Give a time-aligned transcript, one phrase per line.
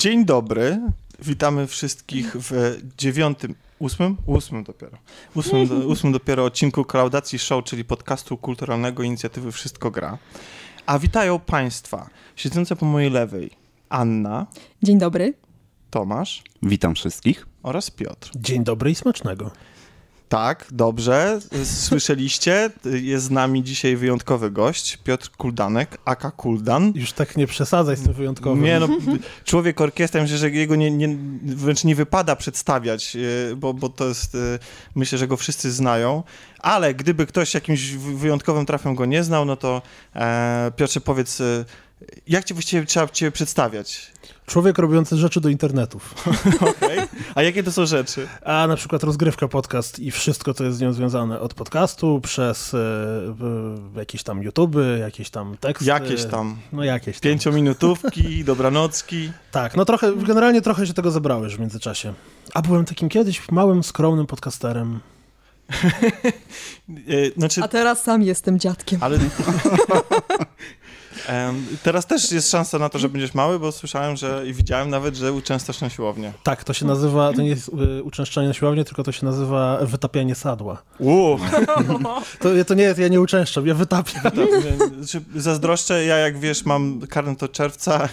[0.00, 0.80] Dzień dobry.
[1.22, 4.16] Witamy wszystkich w dziewiątym, ósmym?
[4.26, 4.98] Ósmym dopiero.
[5.34, 10.18] Ósmym, do, ósmym dopiero odcinku Klaudacji Show, czyli podcastu kulturalnego inicjatywy Wszystko Gra.
[10.86, 13.50] A witają Państwa siedzące po mojej lewej
[13.88, 14.46] Anna,
[14.82, 15.34] Dzień dobry.
[15.90, 17.46] Tomasz Witam wszystkich.
[17.62, 18.30] oraz Piotr.
[18.36, 19.50] Dzień dobry i smacznego.
[20.30, 21.38] Tak, dobrze.
[21.64, 22.70] Słyszeliście?
[22.84, 26.92] Jest z nami dzisiaj wyjątkowy gość, Piotr Kuldanek, aka Kuldan.
[26.94, 28.64] Już tak nie przesadzaj z tym wyjątkowym.
[28.64, 28.88] Nie, no,
[29.44, 34.08] człowiek orkiestra, myślę, że jego nie, nie, wręcz nie wypada przedstawiać, e, bo, bo to
[34.08, 34.38] jest, e,
[34.94, 36.22] myślę, że go wszyscy znają,
[36.58, 39.82] ale gdyby ktoś jakimś wyjątkowym trafem go nie znał, no to
[40.16, 41.64] e, Piotrze, powiedz, e,
[42.28, 44.12] jak cię właściwie trzeba cię przedstawiać?
[44.46, 46.14] Człowiek robiący rzeczy do internetów.
[46.60, 47.08] Okay.
[47.34, 48.28] A jakie to są rzeczy?
[48.44, 51.40] A na przykład rozgrywka podcast i wszystko, co jest z nią związane.
[51.40, 55.84] Od podcastu przez e, e, jakieś tam YouTuby, jakieś tam teksty.
[55.84, 56.56] Jakieś tam.
[56.72, 57.22] No jakieś tam.
[57.22, 59.32] Pięciominutówki, dobranocki.
[59.50, 62.14] Tak, no trochę, generalnie trochę się tego zebrałeś w międzyczasie.
[62.54, 65.00] A byłem takim kiedyś małym, skromnym podcasterem.
[67.08, 68.98] E, Znaczy, A teraz sam jestem dziadkiem.
[69.02, 69.18] ale...
[71.82, 75.16] Teraz też jest szansa na to, że będziesz mały, bo słyszałem, że i widziałem nawet,
[75.16, 76.32] że uczęszczasz na siłownię.
[76.42, 77.68] Tak, to się nazywa, to nie jest
[77.98, 80.82] y, uczęszczanie na siłownię, tylko to się nazywa wytapianie sadła.
[80.98, 81.38] Uuu,
[82.40, 84.22] To, to nie, ja nie uczęszczam, ja wytapiam.
[84.98, 88.08] znaczy, zazdroszczę, ja jak wiesz, mam karnet od czerwca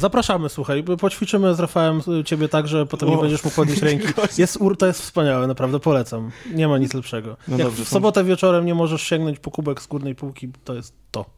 [0.00, 4.06] Zapraszamy, słuchaj, poćwiczymy z Rafałem y, ciebie tak, że potem nie będziesz mógł podnieść ręki.
[4.38, 6.30] Jest, ur- to jest wspaniałe, naprawdę, polecam.
[6.54, 7.36] Nie ma nic lepszego.
[7.48, 10.74] No Jak dobrze, w sobotę wieczorem nie możesz sięgnąć po kubek z górnej półki, to
[10.74, 11.37] jest to.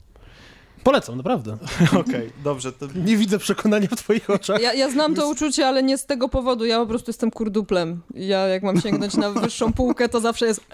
[0.84, 1.56] Polecam, naprawdę.
[2.00, 4.61] Okej, dobrze, to Nie widzę przekonania w twoich oczach.
[4.61, 6.64] Ja, ja znam to uczucie, ale nie z tego powodu.
[6.64, 8.00] Ja po prostu jestem kurduplem.
[8.14, 10.61] Ja jak mam sięgnąć na wyższą półkę, to zawsze jest...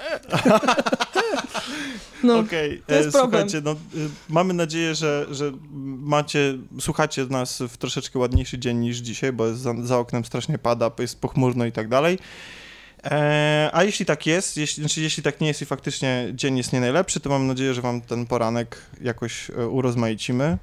[2.23, 2.83] No, okej.
[2.87, 3.51] to jest e, problem.
[3.51, 5.53] Słuchajcie, no, y, mamy nadzieję, że, że
[6.01, 10.59] macie, słuchacie nas w troszeczkę ładniejszy dzień niż dzisiaj, bo jest za, za oknem strasznie
[10.59, 12.19] pada, jest pochmurno i tak dalej.
[13.11, 16.73] E, a jeśli tak jest, jeśli, znaczy jeśli tak nie jest i faktycznie dzień jest
[16.73, 20.59] nie najlepszy, to mam nadzieję, że wam ten poranek jakoś e, urozmaicimy.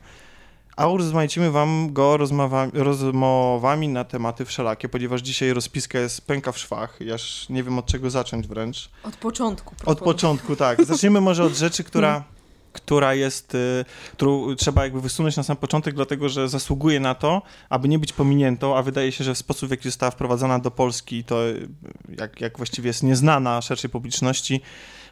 [0.75, 6.57] A urozmaicimy wam go rozmowa, rozmowami na tematy wszelakie, ponieważ dzisiaj rozpiska jest pęka w
[6.57, 6.97] szwach.
[6.99, 8.89] Ja już nie wiem od czego zacząć wręcz.
[9.03, 9.75] od początku.
[9.85, 10.85] Od początku, tak.
[10.85, 12.23] Zaczniemy może od rzeczy, która,
[12.73, 17.41] która jest, y, którą trzeba jakby wysunąć na sam początek, dlatego że zasługuje na to,
[17.69, 20.72] aby nie być pominiętą, a wydaje się, że w sposób, w jaki została wprowadzona do
[20.72, 21.67] Polski, to y,
[22.19, 24.61] jak, jak właściwie jest nieznana szerszej publiczności,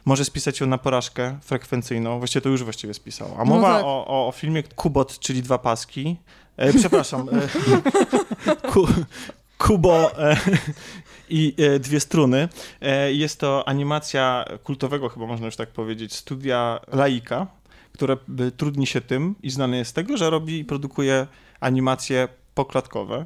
[0.04, 2.18] może spisać ją na porażkę frekwencyjną.
[2.18, 3.34] Właściwie to już właściwie spisał.
[3.38, 3.84] A No mowa tak.
[3.84, 6.16] o, o, o filmie Kubot, czyli dwa paski.
[6.56, 7.28] E, przepraszam.
[7.28, 7.48] E,
[8.72, 8.88] ku,
[9.58, 10.36] Kubo e,
[11.32, 12.48] i e, dwie struny.
[12.80, 17.46] E, jest to animacja kultowego, chyba można już tak powiedzieć, studia Laika,
[17.92, 21.26] które e, trudni się tym i znane jest z tego, że robi i produkuje
[21.60, 23.24] animacje poklatkowe.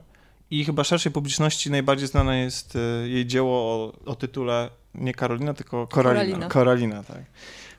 [0.50, 5.86] I chyba szerszej publiczności najbardziej znane jest jej dzieło o, o tytule nie Karolina, tylko
[5.86, 6.24] Koralina.
[6.24, 6.48] Koralina.
[6.48, 7.22] Koralina, tak.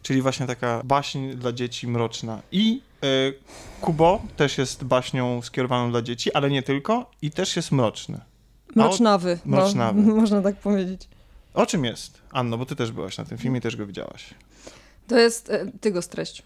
[0.01, 2.41] Czyli właśnie taka baśń dla dzieci mroczna.
[2.51, 3.07] I e,
[3.81, 8.19] Kubo też jest baśnią skierowaną dla dzieci, ale nie tylko, i też jest mroczny.
[8.83, 9.39] Mrocznawy.
[9.45, 10.01] No, Mrocznawy.
[10.21, 11.09] można tak powiedzieć.
[11.53, 12.21] O czym jest?
[12.31, 14.33] Anno, bo ty też byłaś na tym filmie, też go widziałaś.
[15.07, 15.49] To jest...
[15.49, 16.43] E, ty go streść.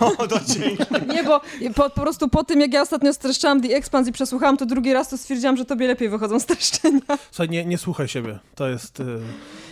[0.00, 0.84] O, to dzięki.
[1.14, 1.40] Nie, bo
[1.74, 4.92] po, po prostu po tym, jak ja ostatnio streszczałam The Expanse i przesłuchałam to drugi
[4.92, 7.00] raz, to stwierdziłam, że tobie lepiej wychodzą streszczenia.
[7.30, 8.38] Słuchaj, nie, nie słuchaj siebie.
[8.54, 9.00] To jest...
[9.00, 9.04] y,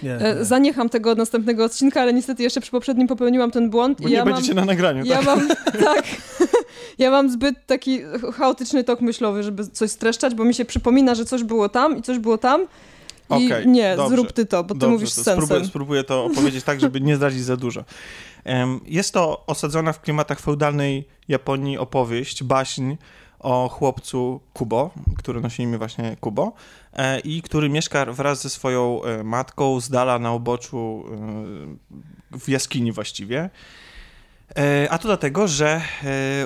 [0.02, 0.44] Nie, E, nie.
[0.44, 4.00] Zaniecham tego od następnego odcinka, ale niestety jeszcze przy poprzednim popełniłam ten błąd.
[4.00, 4.34] Bo i nie ja mam...
[4.34, 5.26] będziecie na nagraniu, Ja tak?
[5.26, 5.48] mam,
[5.94, 6.04] tak.
[6.98, 8.00] Ja mam zbyt taki
[8.34, 12.02] chaotyczny tok myślowy, żeby coś streszczać, bo mi się przypomina, że coś było tam i
[12.02, 12.60] coś było tam.
[13.30, 14.16] I Okej, nie, dobrze.
[14.16, 15.34] zrób ty to, bo ty Dobrze, mówisz to sensem.
[15.44, 17.84] spróbuję, spróbuję to opowiedzieć tak, żeby nie zdradzić za dużo.
[18.86, 22.94] Jest to osadzona w klimatach feudalnej Japonii opowieść, baśń
[23.38, 26.52] o chłopcu Kubo, który nosi imię właśnie Kubo
[26.92, 31.04] e, i który mieszka wraz ze swoją e, matką z dala na uboczu
[32.32, 33.50] e, w jaskini właściwie.
[34.90, 35.80] A to dlatego, że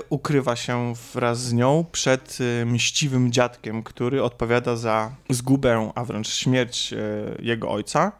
[0.09, 6.95] ukrywa się wraz z nią przed mściwym dziadkiem, który odpowiada za zgubę, a wręcz śmierć
[7.39, 8.13] jego ojca.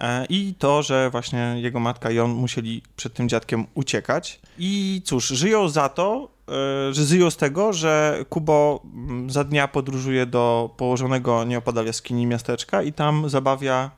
[0.00, 4.40] E, I to, że właśnie jego matka i on musieli przed tym dziadkiem uciekać.
[4.58, 9.68] I cóż, żyją za to, e, że żyją z tego, że Kubo mm, za dnia
[9.68, 13.90] podróżuje do położonego nieopodal jaskini miasteczka i tam zabawia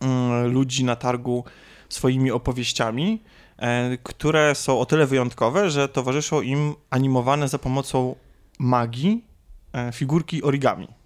[0.00, 1.44] mm, ludzi na targu
[1.88, 3.22] swoimi opowieściami,
[3.56, 8.14] e, które są o tyle wyjątkowe, że towarzyszą im animowane za pomocą
[8.58, 9.24] magii
[9.92, 10.97] figurki origami.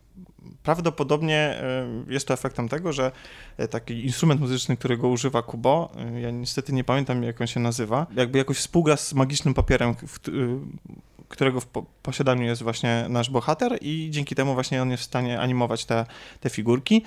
[0.62, 3.12] Prawdopodobnie e, jest to efektem tego, że
[3.56, 7.60] e, taki instrument muzyczny, którego używa Kubo, e, ja niestety nie pamiętam jak on się
[7.60, 9.94] nazywa, jakby jakoś współgra z magicznym papierem,
[11.28, 15.06] którego w po posiadaniu jest właśnie nasz bohater i dzięki temu właśnie on jest w
[15.06, 16.06] stanie animować te,
[16.40, 17.02] te figurki.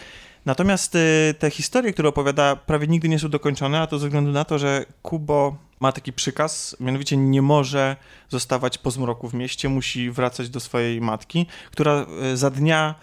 [0.46, 0.98] Natomiast
[1.40, 4.60] te historie, które opowiada, prawie nigdy nie są dokończone, a to ze względu na to,
[4.60, 7.96] że Kubo ma taki przykaz, mianowicie nie może
[8.30, 12.96] zostawać po zmroku w mieście, musi wracać do swojej matki, która za dnia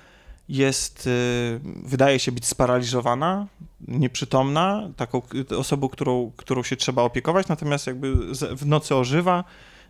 [0.48, 3.46] jest, y, wydaje się być sparaliżowana,
[3.88, 5.22] nieprzytomna, taką
[5.58, 8.14] osobą, którą, którą się trzeba opiekować, natomiast jakby
[8.56, 9.44] w nocy ożywa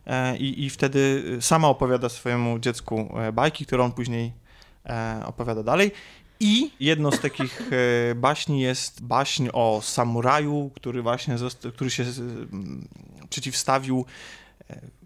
[0.07, 4.33] e, i, i wtedy sama opowiada swojemu dziecku e, bajki, które on później
[4.87, 5.91] e, opowiada dalej.
[6.41, 7.71] I jedną z takich
[8.15, 11.37] baśni jest baśń o samuraju, który właśnie
[11.75, 12.05] który się
[13.31, 14.05] przeciwstawił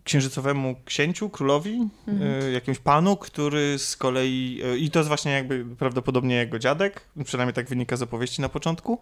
[0.06, 2.42] księżycowemu księciu, królowi, mhm.
[2.42, 7.00] y, jakimś panu, który z kolei, y, i to jest właśnie jakby prawdopodobnie jego dziadek,
[7.24, 8.98] przynajmniej tak wynika z opowieści na początku,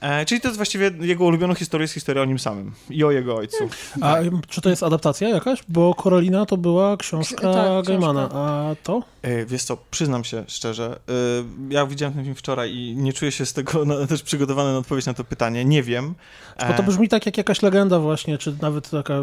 [0.00, 3.10] E, czyli to jest właściwie jego ulubioną historią jest historia o nim samym i o
[3.10, 3.68] jego ojcu.
[4.00, 4.16] A
[4.48, 5.62] czy to jest adaptacja jakaś?
[5.68, 9.02] Bo Korolina to była książka tak, Gaimana, a to?
[9.22, 11.12] E, wiesz co, przyznam się szczerze, e,
[11.74, 14.78] ja widziałem ten film wczoraj i nie czuję się z tego no, też przygotowany na
[14.78, 16.14] odpowiedź na to pytanie, nie wiem.
[16.68, 19.14] Bo to brzmi tak jak jakaś legenda właśnie, czy nawet taka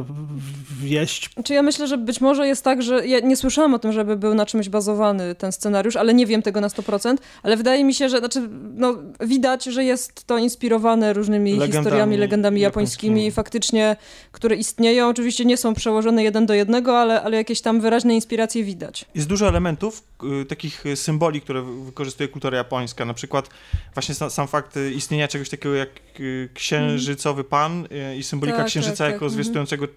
[0.82, 1.30] wieść.
[1.44, 4.16] Czy ja myślę, że być może jest tak, że ja nie słyszałam o tym, żeby
[4.16, 7.94] był na czymś bazowany ten scenariusz, ale nie wiem tego na 100%, ale wydaje mi
[7.94, 13.14] się, że znaczy, no, widać, że jest to inspiracja inspirowane różnymi legendami, historiami, legendami japońskimi,
[13.14, 13.96] japońskimi, faktycznie,
[14.32, 15.10] które istnieją.
[15.10, 19.06] Oczywiście nie są przełożone jeden do jednego, ale, ale jakieś tam wyraźne inspiracje widać.
[19.16, 20.04] Jest dużo elementów,
[20.42, 23.06] y, takich symboli, które wykorzystuje kultura japońska.
[23.06, 23.50] Na przykład
[23.94, 28.98] właśnie sam, fakt istnienia czegoś takiego jak y, księżycowy pan y, i symbolika tak, księżyca
[28.98, 29.34] tak, jako tak.
[29.34, 29.88] zwiastującego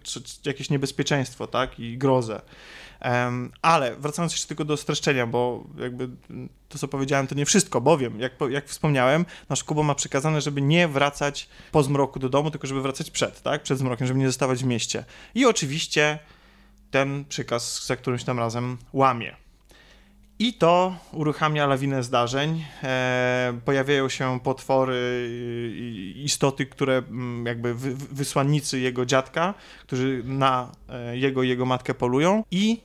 [0.44, 2.40] jakieś niebezpieczeństwo, tak, i grozę.
[3.62, 6.08] Ale wracając jeszcze tylko do streszczenia, bo jakby
[6.69, 10.62] to, co powiedziałem, to nie wszystko, bowiem, jak, jak wspomniałem, nasz Kubo ma przekazane, żeby
[10.62, 13.62] nie wracać po zmroku do domu, tylko żeby wracać przed, tak?
[13.62, 15.05] Przed zmrokiem, żeby nie zostawać w mieście.
[15.35, 16.19] I oczywiście
[16.91, 19.37] ten przykaz za którymś tam razem łamie.
[20.41, 22.64] I to uruchamia lawinę zdarzeń.
[22.82, 25.31] E, pojawiają się potwory,
[26.17, 31.94] istoty, które mm, jakby wy, wysłannicy jego dziadka, którzy na e, jego i jego matkę
[31.94, 32.44] polują.
[32.50, 32.81] I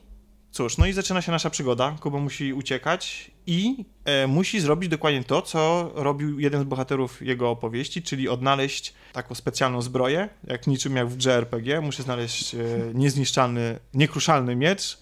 [0.56, 1.96] Cóż, no i zaczyna się nasza przygoda.
[2.00, 7.50] Kuba musi uciekać i e, musi zrobić dokładnie to, co robił jeden z bohaterów jego
[7.50, 11.80] opowieści, czyli odnaleźć taką specjalną zbroję, jak niczym jak w grze RPG.
[11.80, 12.58] Musi znaleźć e,
[12.94, 14.98] niezniszczalny, niekruszalny miecz,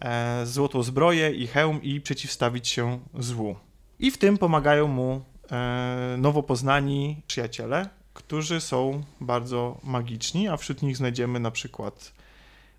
[0.00, 3.56] e, złotą zbroję i hełm i przeciwstawić się złu.
[3.98, 5.20] I w tym pomagają mu
[5.50, 12.15] e, nowo poznani przyjaciele, którzy są bardzo magiczni, a wśród nich znajdziemy na przykład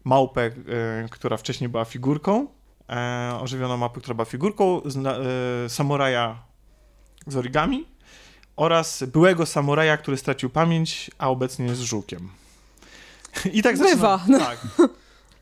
[0.04, 0.52] małpę, e,
[1.10, 2.48] która wcześniej była figurką,
[2.90, 6.44] e, ożywioną mapę, która była figurką, e, samuraja
[7.28, 7.86] z origami
[8.56, 12.30] oraz byłego samuraja, który stracił pamięć, a obecnie jest żukiem.
[13.54, 14.18] I tak Bywa.
[14.18, 14.68] Zaczyna, tak.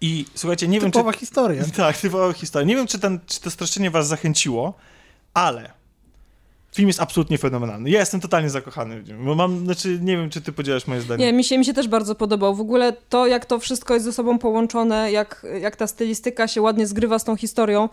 [0.01, 1.19] I słuchajcie, nie typowa wiem, czy...
[1.19, 1.63] historia.
[1.77, 2.67] Tak, typowa historia.
[2.67, 4.73] Nie wiem, czy, ten, czy to streszczenie was zachęciło,
[5.33, 5.73] ale
[6.75, 7.89] Film jest absolutnie fenomenalny.
[7.89, 11.01] Ja jestem totalnie zakochany w nim, bo mam, znaczy nie wiem, czy ty podzielasz moje
[11.01, 11.25] zdanie.
[11.25, 12.55] Nie, mi się, mi się też bardzo podobał.
[12.55, 16.61] W ogóle to, jak to wszystko jest ze sobą połączone, jak, jak ta stylistyka się
[16.61, 17.89] ładnie zgrywa z tą historią,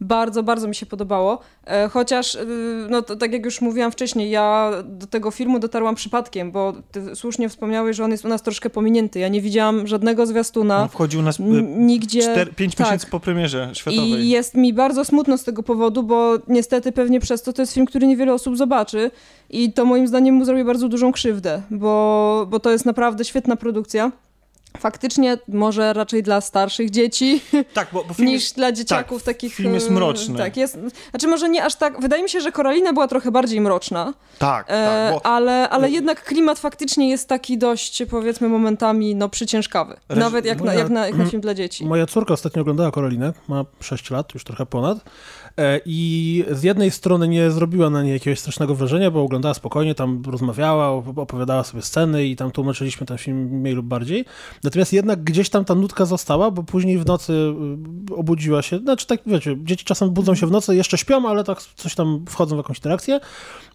[0.00, 1.38] bardzo, bardzo mi się podobało.
[1.66, 2.46] E, chociaż, y,
[2.90, 7.16] no to, tak jak już mówiłam wcześniej, ja do tego filmu dotarłam przypadkiem, bo ty
[7.16, 9.18] słusznie wspomniałeś, że on jest u nas troszkę pominięty.
[9.18, 10.82] Ja nie widziałam żadnego zwiastuna.
[10.82, 11.42] On wchodził u nas y,
[11.76, 12.46] nigdzie.
[12.56, 12.86] 5 tak.
[12.86, 14.10] miesięcy po premierze światowej.
[14.10, 17.74] I jest mi bardzo smutno z tego powodu, bo niestety pewnie przez to to jest
[17.74, 19.10] film, który niewiele osób zobaczy
[19.50, 23.56] i to moim zdaniem mu zrobi bardzo dużą krzywdę, bo, bo to jest naprawdę świetna
[23.56, 24.12] produkcja.
[24.78, 27.40] Faktycznie może raczej dla starszych dzieci
[27.74, 29.54] tak, bo, bo niż jest, dla dzieciaków tak, takich.
[29.54, 30.38] Film jest mroczny.
[30.38, 30.78] Tak, jest.
[31.10, 32.00] Znaczy może nie aż tak.
[32.00, 34.14] Wydaje mi się, że Koralina była trochę bardziej mroczna.
[34.38, 35.14] Tak, e, tak.
[35.14, 39.96] Bo, ale, ale jednak klimat faktycznie jest taki dość, powiedzmy, momentami no, przyciężkawy.
[40.08, 41.86] Nawet jak, moja, na, jak, na, jak na film dla dzieci.
[41.86, 44.98] Moja córka ostatnio oglądała Koralinę, ma 6 lat, już trochę ponad.
[45.58, 49.94] E, I z jednej strony nie zrobiła na niej jakiegoś strasznego wrażenia, bo oglądała spokojnie,
[49.94, 54.24] tam rozmawiała, opowiadała sobie sceny i tam tłumaczyliśmy ten film mniej lub bardziej.
[54.64, 57.32] Natomiast jednak gdzieś tam ta nutka została, bo później w nocy
[58.10, 61.44] y, obudziła się, znaczy tak wiecie, dzieci czasem budzą się w nocy, jeszcze śpią, ale
[61.44, 63.20] tak coś tam wchodzą w jakąś interakcję.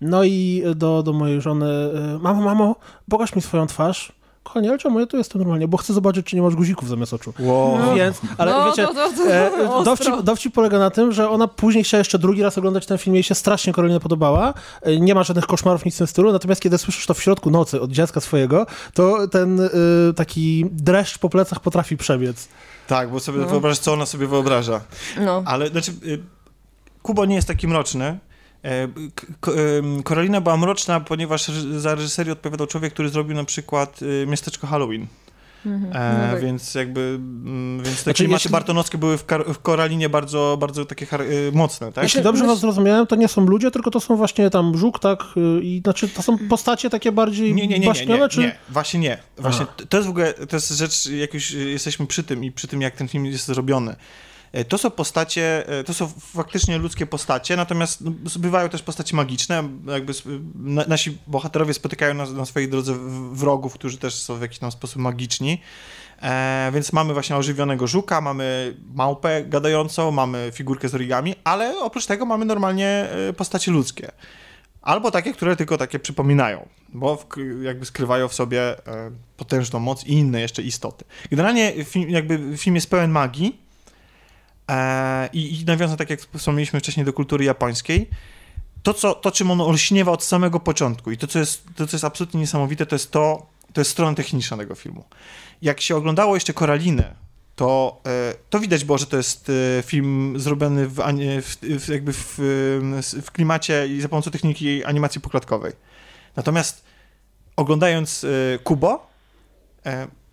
[0.01, 1.65] No i do, do mojej żony,
[2.15, 2.75] y, mamo, mamo,
[3.09, 4.18] pokaż mi swoją twarz
[4.49, 7.13] kochanie, ale czemu ja tu jestem normalnie, bo chcę zobaczyć, czy nie masz guzików zamiast
[7.13, 7.33] oczu.
[7.39, 7.79] Wow.
[7.79, 7.95] No.
[7.95, 11.47] Więc, ale no, wiecie, to, to, to, e, dowcip, dowcip, polega na tym, że ona
[11.47, 15.15] później chciała jeszcze drugi raz oglądać ten film, jej się strasznie Karolina podobała, e, nie
[15.15, 17.91] ma żadnych koszmarów, nic w tym stylu, natomiast kiedy słyszysz to w środku nocy od
[17.91, 19.69] dziecka swojego, to ten y,
[20.15, 22.47] taki dreszcz po plecach potrafi przebiec.
[22.87, 23.47] Tak, bo sobie no.
[23.47, 24.81] wyobrażasz, co ona sobie wyobraża.
[25.21, 25.43] No.
[25.45, 26.19] Ale, znaczy, y,
[27.01, 28.19] Kubo nie jest taki mroczny,
[28.63, 28.87] E,
[30.03, 31.47] Korolina była mroczna, ponieważ
[31.77, 35.07] za reżyserię odpowiadał człowiek, który zrobił na przykład y, Miasteczko Halloween.
[35.65, 35.95] Mhm.
[35.95, 36.41] E, no tak.
[36.41, 38.51] Więc jakby, mm, więc te znaczy, klimaty jeśli...
[38.51, 42.03] bartonowskie były w, w, Koralinie bardzo, bardzo takie y, mocne, tak?
[42.03, 45.23] Jeśli dobrze was zrozumiałem, to nie są ludzie, tylko to są właśnie tam żuk, tak?
[45.37, 48.39] Y, I znaczy to są postacie takie bardziej nie, nie, nie, nie, nie, czy...
[48.39, 49.17] nie, właśnie nie.
[49.37, 52.67] Właśnie to jest w ogóle, to jest rzecz, jak już jesteśmy przy tym i przy
[52.67, 53.95] tym, jak ten film jest zrobiony.
[54.51, 59.15] E, to są postacie, e, to są faktycznie ludzkie postacie, natomiast no, bywają też postacie
[59.15, 59.63] magiczne.
[59.85, 60.13] Jakby
[60.87, 62.93] nasi bohaterowie spotykają na, na swojej drodze
[63.31, 65.61] wrogów, którzy też są w jakiś tam sposób magiczni.
[66.21, 72.05] E, więc mamy właśnie ożywionego żuka, mamy małpę gadającą, mamy figurkę z origami, ale oprócz
[72.05, 74.11] tego mamy normalnie e, postacie ludzkie.
[74.81, 77.25] Albo takie, które tylko takie przypominają, bo w,
[77.61, 81.05] jakby skrywają w sobie e, potężną moc i inne jeszcze istoty.
[81.29, 83.68] Generalnie film, jakby film jest pełen magii,
[85.33, 88.09] I, I nawiązał, tak jak wspomnieliśmy wcześniej, do kultury japońskiej.
[88.83, 91.95] To, co, to, czym on olśniewa od samego początku i to, co jest, to, co
[91.95, 95.03] jest absolutnie niesamowite, to jest to, to jest strona techniczna tego filmu.
[95.61, 97.15] Jak się oglądało jeszcze Koralinę,
[97.55, 100.95] to, e, to widać było, że to jest e, film zrobiony w,
[101.61, 102.35] w, jakby w,
[103.21, 105.73] w klimacie i za pomocą techniki animacji poklatkowej.
[106.35, 106.83] Natomiast
[107.55, 108.25] oglądając
[108.63, 109.07] Kubo,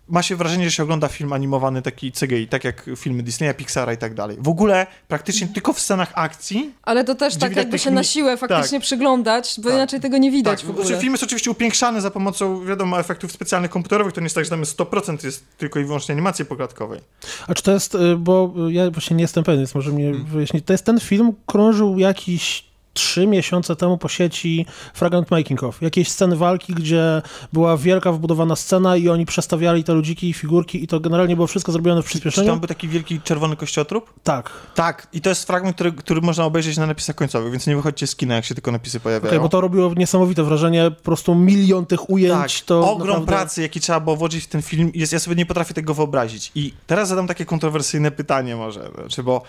[0.09, 3.93] ma się wrażenie, że się ogląda film animowany taki CGI, tak jak filmy Disneya, Pixara
[3.93, 4.37] i tak dalej.
[4.39, 5.53] W ogóle praktycznie mhm.
[5.53, 6.73] tylko w scenach akcji.
[6.83, 8.85] Ale to też tak jakby się na siłę faktycznie tak.
[8.85, 9.73] przyglądać, bo tak.
[9.73, 10.67] inaczej tego nie widać tak.
[10.67, 10.85] w ogóle.
[10.85, 14.43] Znaczy, film jest oczywiście upiększany za pomocą, wiadomo, efektów specjalnych komputerowych, to nie jest tak,
[14.43, 16.99] że tam jest 100% jest tylko i wyłącznie animacji poklatkowej.
[17.47, 20.25] A czy to jest, y, bo ja właśnie nie jestem pewien, więc może mnie hmm.
[20.25, 22.66] wyjaśnić, to jest ten film, krążył jakiś
[22.97, 25.81] trzy miesiące temu po sieci fragment making of.
[25.81, 27.21] Jakieś sceny walki, gdzie
[27.53, 31.47] była wielka wbudowana scena i oni przestawiali te ludziki i figurki i to generalnie było
[31.47, 32.45] wszystko zrobione w przyspieszeniu.
[32.45, 34.13] Czy tam był taki wielki czerwony kościotrup?
[34.23, 34.49] Tak.
[34.75, 35.07] Tak.
[35.13, 38.15] I to jest fragment, który, który można obejrzeć na napisach końcowych, więc nie wychodźcie z
[38.15, 39.29] kina, jak się tylko napisy pojawiają.
[39.29, 42.59] Okay, bo to robiło niesamowite wrażenie, po prostu milion tych ujęć.
[42.59, 42.65] Tak.
[42.65, 43.25] To Ogrom naprawdę...
[43.25, 46.51] pracy, jaki trzeba było włożyć w ten film, jest, ja sobie nie potrafię tego wyobrazić.
[46.55, 49.41] I teraz zadam takie kontrowersyjne pytanie może, znaczy, bo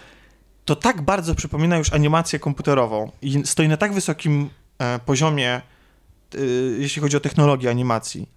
[0.69, 6.39] to tak bardzo przypomina już animację komputerową i stoi na tak wysokim e, poziomie, e,
[6.79, 8.29] jeśli chodzi o technologię animacji,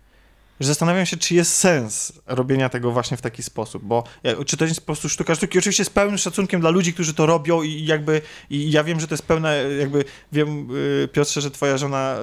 [0.61, 4.03] że zastanawiam się, czy jest sens robienia tego właśnie w taki sposób, bo
[4.45, 7.25] czy to jest po prostu sztuka sztuki, oczywiście z pełnym szacunkiem dla ludzi, którzy to
[7.25, 11.51] robią i jakby, i ja wiem, że to jest pełne, jakby, wiem y, Piotrze, że
[11.51, 12.15] twoja żona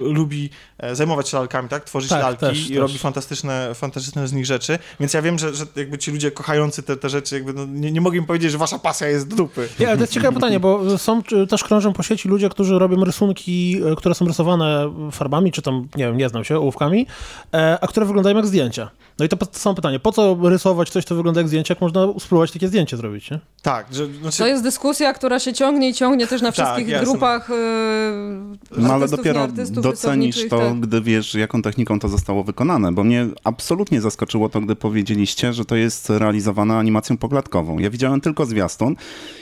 [0.00, 2.76] y, lubi e, zajmować się lalkami, tak, tworzyć tak, lalki też, i też.
[2.76, 6.82] robi fantastyczne, fantastyczne z nich rzeczy, więc ja wiem, że, że jakby ci ludzie kochający
[6.82, 9.68] te, te rzeczy, jakby no, nie, nie mogę im powiedzieć, że wasza pasja jest dupy.
[9.78, 13.04] Nie, ale to jest ciekawe pytanie, bo są też krążą po sieci ludzie, którzy robią
[13.04, 17.06] rysunki, e, które są rysowane farbami, czy tam, nie wiem, nie znam się, ołówkami,
[17.54, 18.90] e, a które wyglądają jak zdjęcia.
[19.18, 22.08] No i to samo pytanie, po co rysować coś, co wygląda jak zdjęcie, jak można
[22.18, 23.40] spróbować takie zdjęcie zrobić, nie?
[23.62, 23.86] Tak.
[23.90, 24.38] Że, znaczy...
[24.38, 28.82] To jest dyskusja, która się ciągnie i ciągnie też na tak, wszystkich tak, grupach yy,
[28.82, 30.80] No ale dopiero docenisz to, tak.
[30.80, 35.64] gdy wiesz, jaką techniką to zostało wykonane, bo mnie absolutnie zaskoczyło to, gdy powiedzieliście, że
[35.64, 37.78] to jest realizowane animacją poklatkową.
[37.78, 38.96] Ja widziałem tylko zwiastun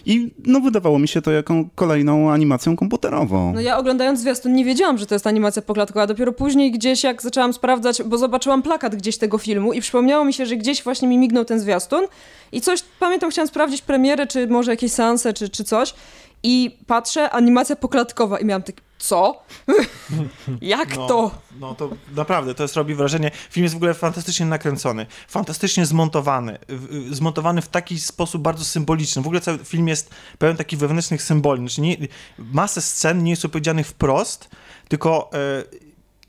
[0.06, 3.52] i no wydawało mi się to jaką kolejną animacją komputerową.
[3.54, 7.22] No ja oglądając zwiastun nie wiedziałam, że to jest animacja poklatkowa, dopiero później gdzieś jak
[7.22, 11.08] zaczęłam sprawdzać, bo zobaczyłam plakat gdzieś tego filmu i przypomniało mi się, że gdzieś właśnie
[11.08, 12.04] mi mignął ten zwiastun
[12.52, 15.94] i coś, pamiętam, chciałam sprawdzić premierę, czy może jakieś seanse, czy, czy coś
[16.42, 19.42] i patrzę, animacja poklatkowa i miałam tak, co?
[20.60, 21.30] Jak no, to?
[21.60, 23.30] No to naprawdę, to jest, robi wrażenie.
[23.50, 26.58] Film jest w ogóle fantastycznie nakręcony, fantastycznie zmontowany,
[27.10, 29.22] zmontowany w taki sposób bardzo symboliczny.
[29.22, 31.60] W ogóle cały film jest pełen takich wewnętrznych symboli.
[31.60, 31.96] Znaczy nie,
[32.38, 34.48] masę scen nie jest opowiedzianych wprost,
[34.88, 35.64] tylko e,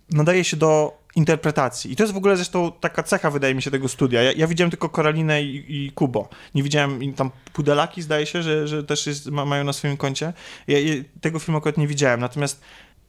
[0.10, 1.92] nadaje się do interpretacji.
[1.92, 4.24] I to jest w ogóle zresztą taka cecha, wydaje mi się, tego studia.
[4.24, 6.30] Ja, ja widziałem tylko Koralinę i, i, Kubo.
[6.56, 10.34] Nie widziałem tam Pudelaki, zdaje się, że, że też jest, ma, mają na swoim koncie.
[10.68, 12.20] Ja, ja, tego filmu akurat nie widziałem.
[12.20, 12.62] Natomiast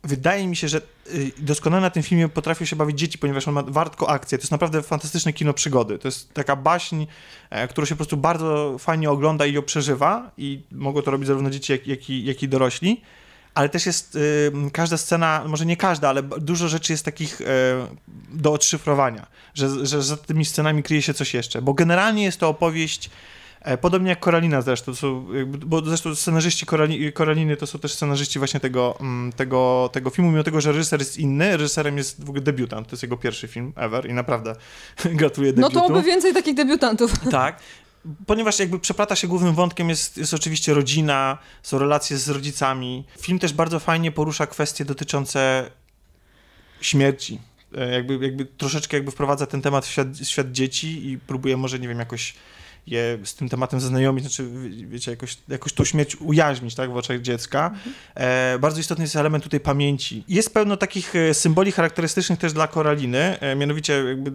[0.04, 0.80] wydaje mi się, że
[1.14, 4.38] y, doskonale na tym filmie potrafią się bawić dzieci, ponieważ on ma wartko akcję.
[4.38, 5.99] To jest naprawdę fantastyczne kino przygody.
[5.99, 7.06] To jest taka baśń,
[7.50, 11.26] e, którą się po prostu bardzo fajnie ogląda i ją przeżywa i mogą to robić
[11.26, 13.00] zarówno dzieci, jak, jak, i, jak i dorośli
[13.54, 17.44] ale też jest y, każda scena, może nie każda, ale dużo rzeczy jest takich y,
[18.32, 22.49] do odszyfrowania, że, że za tymi scenami kryje się coś jeszcze, bo generalnie jest to
[22.49, 23.11] opowieść
[23.61, 28.38] e, Podobnie jak Koralina zresztą, są, bo zresztą scenarzyści Korali, Koraliny to są też scenarzyści
[28.38, 32.28] właśnie tego, mm, tego, tego filmu, mimo tego, że reżyser jest inny, reżyserem jest w
[32.28, 34.56] ogóle debiutant, to jest jego pierwszy film ever i naprawdę
[35.04, 35.75] gratuluję debiutu.
[35.75, 37.12] No to oby więcej takich debiutantów.
[37.30, 37.61] Tak,
[38.26, 43.04] ponieważ jakby przeplata się głównym wątkiem jest, jest oczywiście rodzina, są relacje z rodzicami.
[43.20, 45.70] Film też bardzo fajnie porusza kwestie dotyczące
[46.80, 47.40] śmierci.
[47.76, 51.78] E, jakby, jakby troszeczkę jakby wprowadza ten temat w świat, świat dzieci i próbuje może,
[51.78, 52.34] nie wiem, jakoś
[52.87, 54.50] je z tym tematem zaznajomić, znaczy,
[54.88, 57.66] wiecie, jakoś, jakoś tą śmierć ujaźnić, tak, w oczach dziecka.
[57.66, 57.94] Mhm.
[58.14, 60.25] E, bardzo istotny jest element tutaj pamięci.
[60.28, 64.32] Jest pełno takich e, symboli charakterystycznych też dla Koraliny, e, mianowicie jakby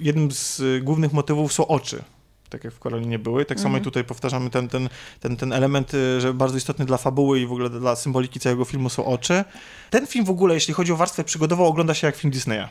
[0.00, 2.02] jednym z głównych motywów są oczy
[2.48, 3.44] tak jak w Koralinie były.
[3.44, 3.84] Tak samo i mhm.
[3.84, 4.88] tutaj powtarzamy ten, ten,
[5.20, 8.64] ten, ten element, y, że bardzo istotny dla fabuły i w ogóle dla symboliki całego
[8.64, 9.44] filmu są oczy.
[9.90, 12.68] Ten film w ogóle, jeśli chodzi o warstwę przygodową, ogląda się jak film Disneya.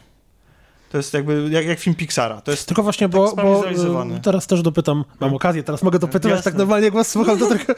[0.92, 2.42] To jest jakby jak, jak film Pixara.
[2.42, 6.00] To jest Tylko właśnie, bo, tak bo y, teraz też dopytam, mam okazję, teraz mogę
[6.00, 6.52] dopytywać Jasne.
[6.52, 7.76] tak normalnie, jak was słucham, to trochę...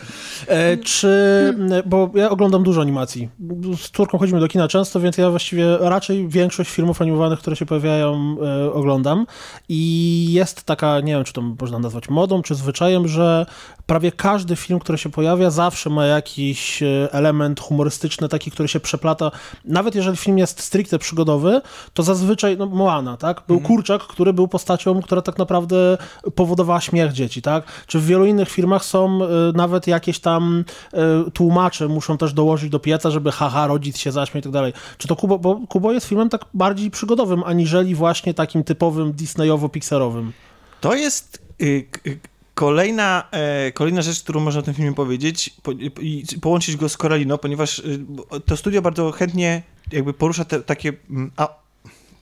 [0.48, 1.54] E, czy,
[1.86, 3.30] bo ja oglądam dużo animacji.
[3.78, 7.66] Z córką chodzimy do kina często, więc ja właściwie raczej większość filmów animowanych, które się
[7.66, 9.26] pojawiają, e, oglądam.
[9.70, 13.46] I jest taka, nie wiem, czy to można nazwać modą, czy zwyczajem, że
[13.86, 18.80] prawie każdy film, który się pojawia, zawsze ma jakiś e, element humorystyczny, taki, który się
[18.80, 19.32] przeplata.
[19.66, 21.62] Nawet jeżeli film jest stricte przygodowy,
[21.94, 22.66] to zazwyczaj, no
[22.98, 23.42] Moana, tak?
[23.48, 23.76] Był mhm.
[23.76, 25.98] kurczak, który był postacią, która tak naprawdę
[26.36, 27.64] powodowała śmierć dzieci, tak?
[27.88, 30.64] Czy w wielu innych filmach są y, nawet jakieś tam
[31.28, 34.74] y, tłumacze muszą też dołożyć do pieca, żeby haha, rodzic się zaśmiał i tak dalej.
[34.98, 40.32] Czy to Kubo, bo Kubo jest filmem tak bardziej przygodowym, aniżeli właśnie takim typowym Disneyowo-Pixarowym?
[40.82, 41.42] To jest...
[41.62, 41.88] Y,
[42.54, 46.98] Kolejna, e, kolejna rzecz, którą można o tym filmie powiedzieć po, i połączyć go z
[46.98, 48.00] Coralino, ponieważ y,
[48.46, 49.62] to studio bardzo chętnie
[49.92, 51.50] jakby porusza te, takie mm, a,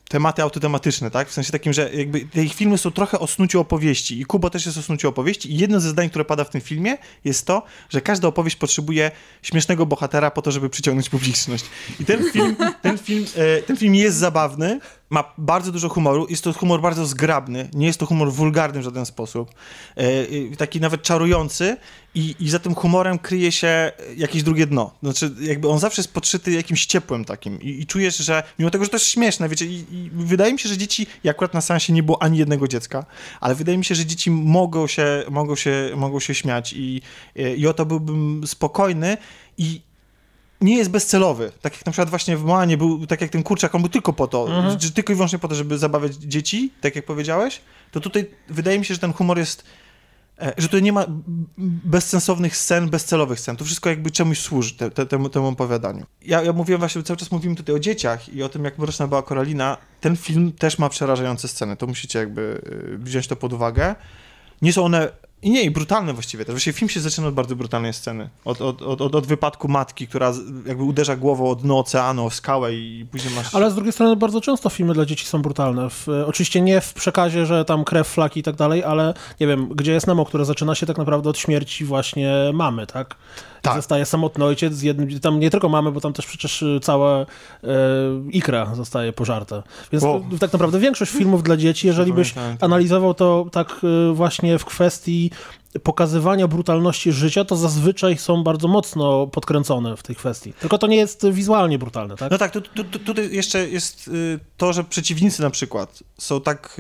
[0.10, 1.30] tematy autotematyczne, tak?
[1.30, 4.50] W sensie takim, że jakby te ich filmy są trochę o snuciu opowieści i Kubo
[4.50, 7.48] też jest o snuciu opowieści i jedno ze zdań, które pada w tym filmie jest
[7.48, 11.66] to, że każda opowieść potrzebuje śmiesznego bohatera po to, żeby przyciągnąć publiczność.
[12.00, 16.44] I ten film, ten film, e, ten film jest zabawny, ma bardzo dużo humoru, jest
[16.44, 19.50] to humor bardzo zgrabny, nie jest to humor wulgarny w żaden sposób,
[19.96, 21.78] e, taki nawet czarujący
[22.16, 24.92] i, i za tym humorem kryje się jakieś drugie dno.
[25.04, 28.84] Znaczy, jakby on zawsze jest podszyty jakimś ciepłem takim i, i czujesz, że mimo tego,
[28.84, 31.62] że to jest śmieszne, wiecie, i, i wydaje mi się, że dzieci, i akurat na
[31.62, 33.06] seansie nie było ani jednego dziecka,
[33.42, 37.02] ale wydaje mi się, że dzieci mogą się, mogą się, mogą się śmiać i,
[37.58, 39.18] i o to byłbym spokojny
[39.58, 39.82] i
[40.66, 41.52] nie jest bezcelowy.
[41.62, 44.14] Tak jak na przykład właśnie w Moanie był, tak jak ten kurczak, on był tylko
[44.14, 44.80] po to, mhm.
[44.80, 48.86] tylko i wyłącznie po to, żeby zabawiać dzieci, tak jak powiedziałeś, to tutaj wydaje mi
[48.86, 49.64] się, że ten humor jest,
[50.42, 51.06] e, że tutaj nie ma
[51.84, 53.56] bezsensownych scen, bezcelowych scen.
[53.56, 56.06] To wszystko jakby czemuś służy, te, te, temu, temu opowiadaniu.
[56.22, 59.08] Ja, ja mówiłem właśnie, cały czas mówimy tutaj o dzieciach i o tym, jak mroczna
[59.08, 59.78] była Koralina.
[60.02, 62.62] Ten film też ma przerażające sceny, to musicie jakby
[62.94, 63.96] e, wziąć to pod uwagę.
[64.62, 65.12] Nie są one
[65.46, 66.54] i nie, i brutalne właściwie też.
[66.54, 68.30] Właściwie film się zaczyna od bardzo brutalnej sceny.
[68.46, 70.34] Od, od, od, od wypadku matki, która
[70.66, 73.56] jakby uderza głową od dno oceanu o skałę i później masz...
[73.56, 75.90] Ale z drugiej strony bardzo często filmy dla dzieci są brutalne.
[75.90, 79.70] W, oczywiście nie w przekazie, że tam krew, flaki i tak dalej, ale nie wiem,
[79.70, 83.16] gdzie jest Nemo, które zaczyna się tak naprawdę od śmierci właśnie mamy, tak?
[83.66, 83.76] Tak.
[83.76, 87.20] zostaje samotny ojciec z jednym, tam nie tylko mamy, bo tam też przecież y, cała
[87.20, 87.26] e,
[88.32, 89.64] ikra zostaje pożarta.
[89.92, 90.04] Więc
[90.40, 95.32] tak naprawdę większość filmów dla dzieci, jeżeli byś analizował to tak y, właśnie w kwestii
[95.84, 100.54] pokazywania brutalności życia, to zazwyczaj są bardzo mocno podkręcone w tej kwestii.
[100.54, 102.32] Tylko to nie jest wizualnie brutalne, tak?
[102.32, 104.10] No tak, tu, tu, tu, tutaj jeszcze jest
[104.58, 106.78] to, że przeciwnicy na przykład są tak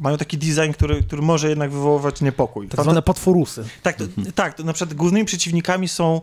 [0.00, 2.68] mają taki design, który, który może jednak wywoływać niepokój.
[2.68, 3.64] Tak zwane potworusy.
[3.82, 4.04] Tak, to,
[4.34, 6.20] tak to na przykład głównymi przeciwnikami są,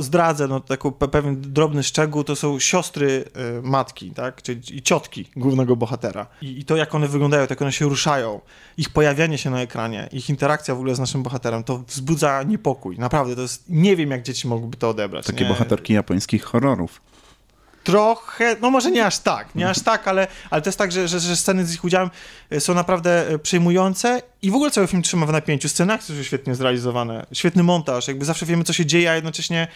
[0.00, 3.24] zdradzę no, taki pewien drobny szczegół, to są siostry
[3.58, 6.26] y, matki, tak, czyli i ciotki głównego bohatera.
[6.42, 8.40] I, I, to, jak one wyglądają, jak one się ruszają,
[8.78, 12.98] ich pojawianie się na ekranie, ich interakcja w ogóle z naszym bohaterem, to wzbudza niepokój.
[12.98, 15.26] Naprawdę, to jest, nie wiem, jak dzieci mogłyby to odebrać.
[15.26, 15.50] Takie nie?
[15.50, 17.00] bohaterki japońskich horrorów
[17.86, 21.08] trochę, no może nie aż tak, nie aż tak, ale, ale to jest tak, że,
[21.08, 22.10] że, że sceny z ich udziałem
[22.50, 25.68] e, są naprawdę e, przejmujące i w ogóle cały film trzyma w napięciu.
[25.68, 29.68] Sceny akcji są świetnie zrealizowane, świetny montaż, jakby zawsze wiemy, co się dzieje, a jednocześnie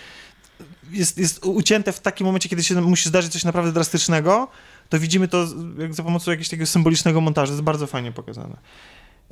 [0.91, 4.49] jest, jest ucięte w takim momencie, kiedy się musi zdarzyć coś naprawdę drastycznego,
[4.89, 5.47] to widzimy to
[5.91, 7.53] za pomocą jakiegoś takiego symbolicznego montażu.
[7.53, 8.57] Jest bardzo fajnie pokazane.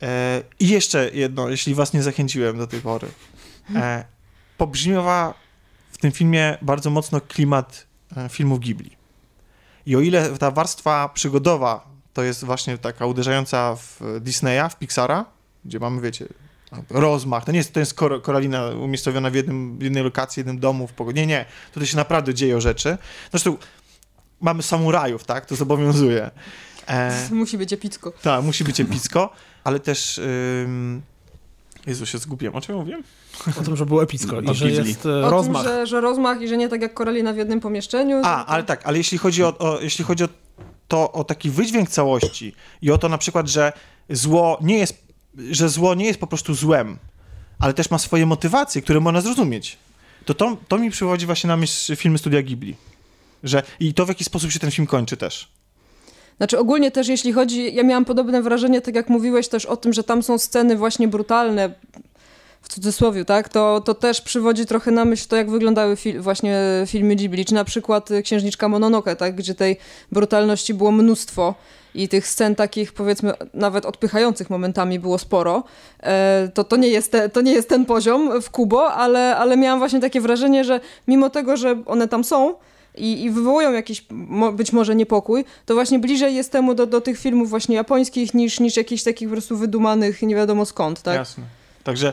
[0.02, 3.08] E, I jeszcze jedno, jeśli was nie zachęciłem do tej pory.
[3.74, 4.04] E,
[4.58, 5.34] pobrzmiewa
[5.92, 7.87] w tym filmie bardzo mocno klimat
[8.28, 8.96] filmów Ghibli.
[9.86, 15.24] I o ile ta warstwa przygodowa to jest właśnie taka uderzająca w Disneya, w Pixara,
[15.64, 16.26] gdzie mamy, wiecie,
[16.90, 20.86] rozmach, to nie jest, to jest koralina umiejscowiona w, jednym, w jednej lokacji, jednym domu,
[20.86, 21.20] w pogodzie.
[21.20, 22.98] Nie, nie, tutaj się naprawdę dzieją rzeczy.
[23.30, 23.56] Zresztą
[24.40, 26.30] mamy samurajów, tak, to zobowiązuje.
[26.88, 27.28] E...
[27.30, 28.12] Musi być epicko.
[28.22, 29.32] Tak, musi być epicko,
[29.64, 30.18] ale też...
[30.64, 31.02] Ym...
[31.86, 32.54] Jezu, się zgubiłem.
[32.54, 33.02] O czym mówiłem?
[33.60, 35.64] O tym, że było epicko i że jest e, o rozmach.
[35.64, 38.20] Tym, że, że rozmach i że nie tak jak Koralina w jednym pomieszczeniu.
[38.24, 40.28] A, ale tak, ale jeśli chodzi o, o, jeśli chodzi o
[40.88, 43.72] to, o taki wydźwięk całości i o to na przykład, że
[44.10, 45.02] zło nie jest,
[45.50, 46.98] że zło nie jest po prostu złem,
[47.58, 49.78] ale też ma swoje motywacje, które można zrozumieć,
[50.24, 52.76] to to, to mi przywodzi właśnie na myśl filmy studia Ghibli.
[53.44, 55.48] Że, I to w jaki sposób się ten film kończy też.
[56.38, 59.92] Znaczy ogólnie też jeśli chodzi, ja miałam podobne wrażenie, tak jak mówiłeś też o tym,
[59.92, 61.70] że tam są sceny właśnie brutalne,
[62.62, 66.60] w cudzysłowie, tak, to, to też przywodzi trochę na myśl to, jak wyglądały fil właśnie
[66.86, 69.76] filmy Ghibli, czy na przykład Księżniczka Mononoke, tak, gdzie tej
[70.12, 71.54] brutalności było mnóstwo
[71.94, 75.64] i tych scen takich, powiedzmy, nawet odpychających momentami było sporo,
[76.00, 79.56] e, to, to, nie jest te, to nie jest ten poziom w Kubo, ale, ale
[79.56, 82.54] miałam właśnie takie wrażenie, że mimo tego, że one tam są,
[82.96, 84.04] i, i, wywołują jakiś
[84.52, 88.60] być może niepokój, to właśnie bliżej jest temu do, do tych filmów właśnie japońskich niż,
[88.60, 91.14] niż jakichś takich po prostu wydumanych nie wiadomo skąd, tak?
[91.14, 91.44] Jasne.
[91.84, 92.12] Także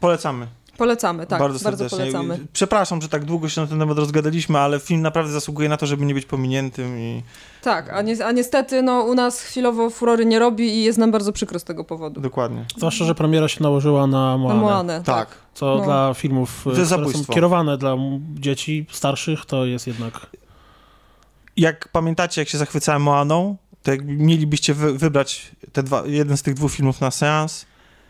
[0.00, 0.46] polecamy.
[0.76, 1.38] Polecamy, tak.
[1.38, 2.38] Bardzo, bardzo polecamy.
[2.52, 5.86] Przepraszam, że tak długo się na ten temat rozgadaliśmy, ale film naprawdę zasługuje na to,
[5.86, 7.22] żeby nie być pominiętym i...
[7.62, 11.10] Tak, a, ni a niestety no, u nas chwilowo furory nie robi i jest nam
[11.10, 12.20] bardzo przykro z tego powodu.
[12.20, 12.64] Dokładnie.
[12.76, 14.54] Zwłaszcza, że premiera się nałożyła na Moanę.
[14.54, 15.28] Na Moanę, tak.
[15.28, 15.38] tak.
[15.54, 15.84] Co no.
[15.84, 17.24] dla filmów, to które zabójstwo.
[17.24, 17.96] są kierowane dla
[18.34, 20.26] dzieci starszych, to jest jednak...
[21.56, 26.42] Jak pamiętacie, jak się zachwycałem Moaną, to jak mielibyście wy wybrać te dwa, jeden z
[26.42, 27.66] tych dwóch filmów na seans,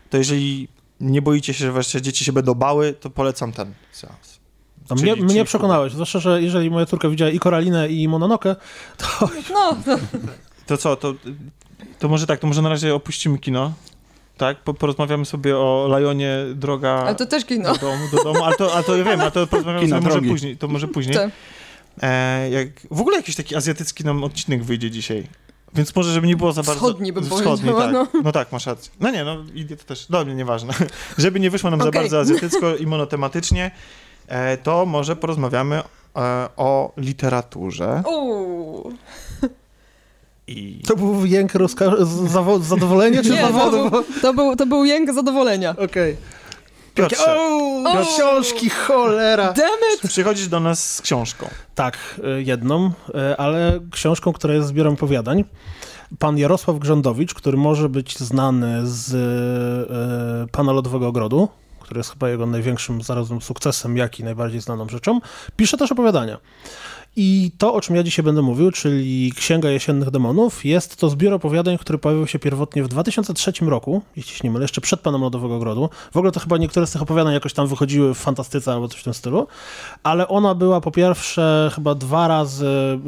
[0.09, 0.67] to jeżeli
[0.99, 4.39] nie boicie się, że wasze dzieci się będą bały, to polecam ten seans.
[4.89, 8.55] No mnie, mnie przekonałeś, zwłaszcza, że jeżeli moja córka widziała i Koralinę, i Mononoke,
[8.97, 9.29] to...
[9.53, 9.97] No, to...
[10.65, 11.13] to co, to,
[11.99, 13.73] to może tak, to może na razie opuścimy kino,
[14.37, 14.63] tak?
[14.63, 16.89] Po, porozmawiamy sobie o Lajonie, droga...
[16.89, 17.73] Ale to też kino.
[17.73, 20.09] Do domu, do domu ale, to, ale to ja wiem, ale to porozmawiamy kino, sobie
[20.09, 21.15] może później, to może później.
[21.15, 21.31] Tak.
[22.01, 25.27] E, jak, w ogóle jakiś taki azjatycki nam odcinek wyjdzie dzisiaj.
[25.77, 26.81] Więc może, żeby nie było za bardzo...
[26.81, 27.93] Wschodni bym Wschodni, tak.
[27.93, 28.07] No.
[28.23, 28.91] no tak, masz rację.
[28.99, 30.73] No nie, no idzie to też, do mnie nieważne.
[31.17, 31.91] żeby nie wyszło nam okay.
[31.93, 33.71] za bardzo azjatycko i monotematycznie,
[34.27, 35.81] e, to może porozmawiamy
[36.15, 38.03] e, o literaturze.
[38.07, 38.93] Uuu.
[40.47, 40.81] I...
[40.87, 43.77] To był jęk rozka- z zadowolenia czy nie, zawodu?
[43.77, 45.71] To był, to, był, to był jęk zadowolenia.
[45.71, 45.85] Okej.
[45.85, 46.36] Okay.
[46.97, 47.39] Piotrze.
[47.39, 49.53] O, książki, cholera.
[49.53, 51.49] Damn Przychodzisz do nas z książką.
[51.75, 55.43] Tak, e, jedną, e, ale książką, która jest zbiorem opowiadań.
[56.19, 62.29] Pan Jarosław Grzędowicz, który może być znany z e, Pana Lodowego Ogrodu, który jest chyba
[62.29, 65.19] jego największym zarazem sukcesem, jak i najbardziej znaną rzeczą,
[65.57, 66.37] pisze też opowiadania.
[67.19, 71.33] I to, o czym ja dzisiaj będę mówił, czyli Księga Jesiennych Demonów, jest to zbiór
[71.33, 75.21] opowiadań, który pojawił się pierwotnie w 2003 roku, jeśli się nie mylę, jeszcze przed Panem
[75.21, 75.89] Lodowego Ogrodu.
[76.13, 78.99] W ogóle to chyba niektóre z tych opowiadań jakoś tam wychodziły w fantastyce albo coś
[78.99, 79.47] w tym stylu,
[80.03, 82.99] ale ona była po pierwsze chyba dwa razy y,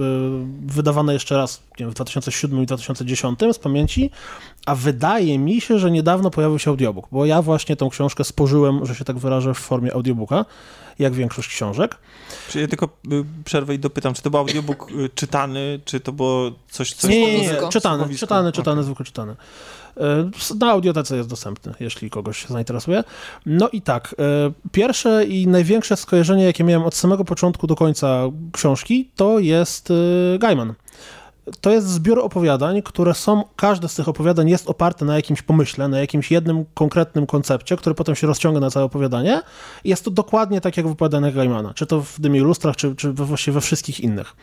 [0.73, 4.11] wydawana jeszcze raz nie wiem, w 2007 i 2010 z pamięci,
[4.65, 8.85] a wydaje mi się, że niedawno pojawił się audiobook, bo ja właśnie tą książkę spożyłem,
[8.85, 10.45] że się tak wyrażę, w formie audiobooka,
[10.99, 11.97] jak większość książek.
[12.49, 16.11] Czy ja tylko y, przerwę i dopytam, czy to był audiobook y, czytany, czy to
[16.11, 17.11] było coś, coś...
[17.11, 18.83] Nie, nie, nie, czytany, czytany, czytany, okay.
[18.83, 19.35] zwykle czytany.
[20.51, 23.03] Y, na audiotece jest dostępny, jeśli kogoś się zainteresuje.
[23.45, 24.15] No i tak,
[24.71, 29.93] pierwsze i największe skojarzenie, jakie miałem od samego początku do końca książki, to jest
[30.39, 30.73] Gaiman
[31.61, 35.87] to jest zbiór opowiadań, które są, każde z tych opowiadań jest oparte na jakimś pomyśle,
[35.87, 39.41] na jakimś jednym konkretnym koncepcie, który potem się rozciąga na całe opowiadanie.
[39.83, 43.13] Jest to dokładnie tak jak w opowiadaniach Gaimana, czy to w Dymie Lustrach, czy, czy
[43.13, 44.35] właściwie we wszystkich innych.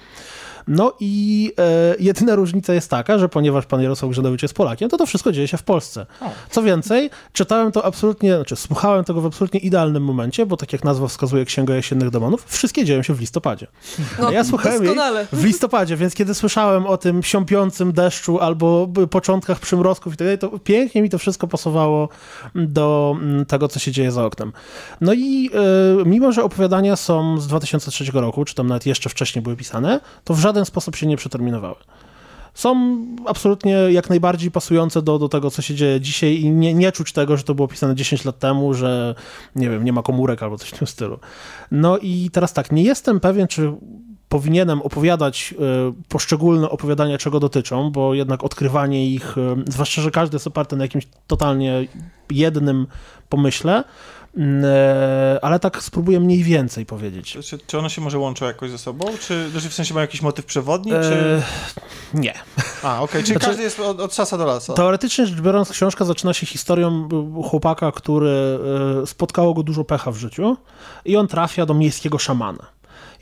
[0.68, 4.96] No i e, jedyna różnica jest taka, że ponieważ pan Jarosław Grzędowicz jest Polakiem, to
[4.96, 6.07] to wszystko dzieje się w Polsce.
[6.50, 10.85] Co więcej, czytałem to absolutnie, znaczy słuchałem tego w absolutnie idealnym momencie, bo tak jak
[10.85, 13.66] nazwa wskazuje Księga Jesiennych Demonów, wszystkie dzieją się w listopadzie.
[14.18, 14.94] No, ja słuchałem jej
[15.33, 20.38] w listopadzie, więc kiedy słyszałem o tym siąpiącym deszczu albo początkach przymrozków i tak dalej,
[20.38, 22.09] to pięknie mi to wszystko pasowało
[22.55, 24.52] do mm, tego, co się dzieje za oknem.
[25.00, 25.50] No i
[26.00, 30.00] e, mimo, że opowiadania są z 2003 roku, czy tam nawet jeszcze wcześniej były pisane,
[30.24, 31.77] to w żaden żaden sposób się nie przeterminowały.
[32.55, 36.92] Są absolutnie jak najbardziej pasujące do, do tego, co się dzieje dzisiaj i nie, nie
[36.92, 39.14] czuć tego, że to było pisane 10 lat temu, że
[39.57, 41.19] nie wiem, nie ma komórek albo coś w tym stylu.
[41.71, 43.73] No i teraz tak, nie jestem pewien, czy
[44.29, 45.55] powinienem opowiadać
[45.90, 50.77] y, poszczególne opowiadania, czego dotyczą, bo jednak odkrywanie ich, y, zwłaszcza, że każdy jest oparte
[50.77, 51.88] na jakimś totalnie
[52.31, 52.87] jednym
[53.29, 53.85] pomyśle, e,
[55.42, 57.38] ale tak spróbuję mniej więcej powiedzieć.
[57.44, 59.07] Czy, czy one się może łączą jakoś ze sobą?
[59.20, 60.92] Czy, czy w sensie ma jakiś motyw przewodni?
[60.92, 61.14] Czy...
[61.14, 61.42] E,
[62.14, 62.35] nie.
[62.83, 63.22] A, okej, okay.
[63.22, 64.75] czyli znaczy, każdy jest od, od sasa do lasa.
[64.75, 67.09] Teoretycznie rzecz biorąc, książka zaczyna się historią
[67.44, 68.59] chłopaka, który
[69.03, 70.57] e, spotkało go dużo pecha w życiu
[71.05, 72.66] i on trafia do miejskiego szamana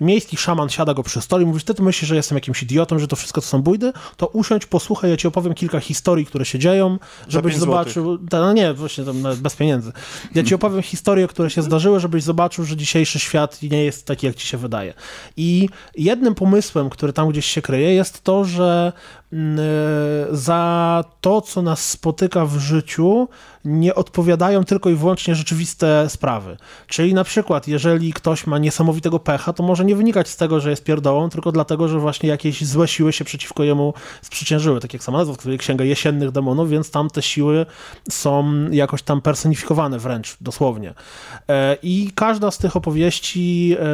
[0.00, 3.08] miejski szaman siada go przy stole i mówi, ty myślisz, że jestem jakimś idiotą, że
[3.08, 6.58] to wszystko to są bójdy, to usiądź, posłuchaj, ja ci opowiem kilka historii, które się
[6.58, 9.92] dzieją, żebyś zobaczył, ta, no nie, właśnie tam bez pieniędzy.
[10.34, 14.26] Ja ci opowiem historie, które się zdarzyły, żebyś zobaczył, że dzisiejszy świat nie jest taki,
[14.26, 14.94] jak ci się wydaje.
[15.36, 18.92] I jednym pomysłem, który tam gdzieś się kryje, jest to, że
[20.30, 23.28] za to, co nas spotyka w życiu,
[23.64, 26.56] nie odpowiadają tylko i wyłącznie rzeczywiste sprawy.
[26.86, 30.70] Czyli na przykład, jeżeli ktoś ma niesamowitego pecha, to może nie wynikać z tego, że
[30.70, 34.80] jest pierdołą, tylko dlatego, że właśnie jakieś złe siły się przeciwko jemu sprzyczężyły.
[34.80, 37.66] Tak jak sama nazwa, której księga jesiennych demonów, więc tam te siły
[38.10, 40.94] są jakoś tam personifikowane wręcz, dosłownie.
[41.48, 43.86] E, I każda z tych opowieści e,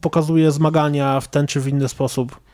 [0.00, 2.45] pokazuje zmagania w ten czy w inny sposób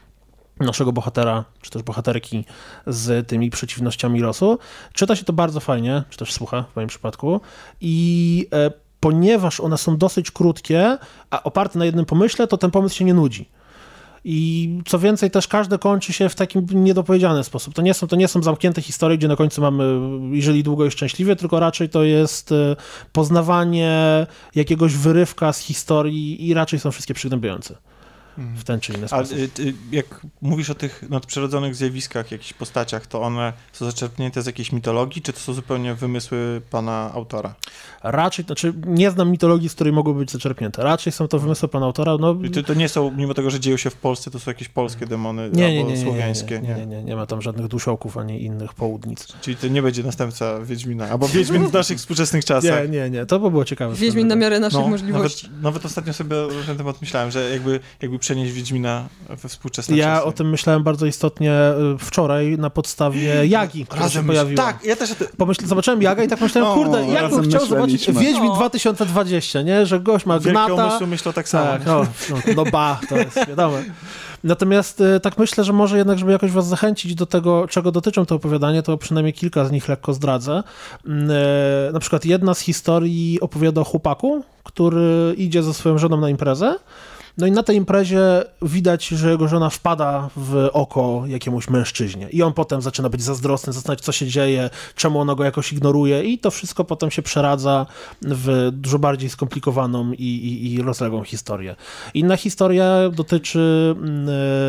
[0.60, 2.44] naszego bohatera, czy też bohaterki
[2.86, 4.58] z tymi przeciwnościami losu.
[4.92, 7.40] Czyta się to bardzo fajnie, czy też słucha w moim przypadku
[7.80, 10.98] i e, ponieważ one są dosyć krótkie,
[11.30, 13.48] a oparte na jednym pomyśle, to ten pomysł się nie nudzi.
[14.24, 17.74] I co więcej, też każde kończy się w takim niedopowiedziany sposób.
[17.74, 19.84] To nie są, to nie są zamknięte historie, gdzie na końcu mamy,
[20.30, 22.76] jeżeli długo i szczęśliwie, tylko raczej to jest e,
[23.12, 27.76] poznawanie jakiegoś wyrywka z historii i raczej są wszystkie przygnębiające
[28.36, 29.36] w ten czy inny sposób.
[29.58, 34.46] A y, jak mówisz o tych nadprzyrodzonych zjawiskach, jakichś postaciach, to one są zaczerpnięte z
[34.46, 37.54] jakiejś mitologii, czy to są zupełnie wymysły pana autora?
[38.02, 40.82] Raczej, znaczy nie znam mitologii, z której mogły być zaczerpnięte.
[40.82, 42.16] Raczej są to wymysły pana autora.
[42.20, 42.34] No...
[42.54, 45.06] To, to nie są, mimo tego, że dzieją się w Polsce, to są jakieś polskie
[45.06, 46.60] demony nie, albo nie, nie, słowiańskie?
[46.60, 49.26] Nie nie, nie, nie, ma tam żadnych dusiołków, ani innych południc.
[49.40, 52.90] Czyli to nie będzie następca Wiedźmina, albo Wiedźmin w naszych współczesnych czasach.
[52.90, 53.94] Nie, nie, nie, to by było ciekawe.
[53.94, 55.46] Wiedźmin na miarę naszych no, możliwości.
[55.46, 59.96] Nawet, nawet ostatnio sobie na ten temat myślałem, że jakby, jakby przenieść Wiedźmina we współczesne
[59.96, 60.26] Ja czasy.
[60.26, 61.52] o tym myślałem bardzo istotnie
[61.94, 64.64] y, wczoraj na podstawie Jagi, która Razem się pojawiła.
[64.64, 65.26] Tak, ja też o tym...
[65.36, 68.54] Pomyśl, zobaczyłem Jagę i tak myślałem, o, kurde, jak bym chciał zobaczyć Wiedźmin o.
[68.54, 69.86] 2020, nie?
[69.86, 70.88] Że gość ma gnata.
[70.90, 71.66] Wielkie myślą tak samo.
[71.66, 73.76] Tak, no, no, no ba, to jest wiadomo.
[74.44, 78.26] Natomiast y, tak myślę, że może jednak, żeby jakoś was zachęcić do tego, czego dotyczą
[78.26, 80.62] te opowiadania, to przynajmniej kilka z nich lekko zdradzę.
[81.06, 86.16] Mm, y, na przykład jedna z historii opowiada o chłopaku, który idzie ze swoją żoną
[86.16, 86.78] na imprezę
[87.38, 88.20] no i na tej imprezie
[88.62, 92.28] widać, że jego żona wpada w oko jakiemuś mężczyźnie.
[92.30, 96.24] I on potem zaczyna być zazdrosny, zastanawiać, co się dzieje, czemu ona go jakoś ignoruje,
[96.24, 97.86] i to wszystko potem się przeradza
[98.22, 101.76] w dużo bardziej skomplikowaną i, i, i rozległą historię.
[102.14, 103.94] Inna historia dotyczy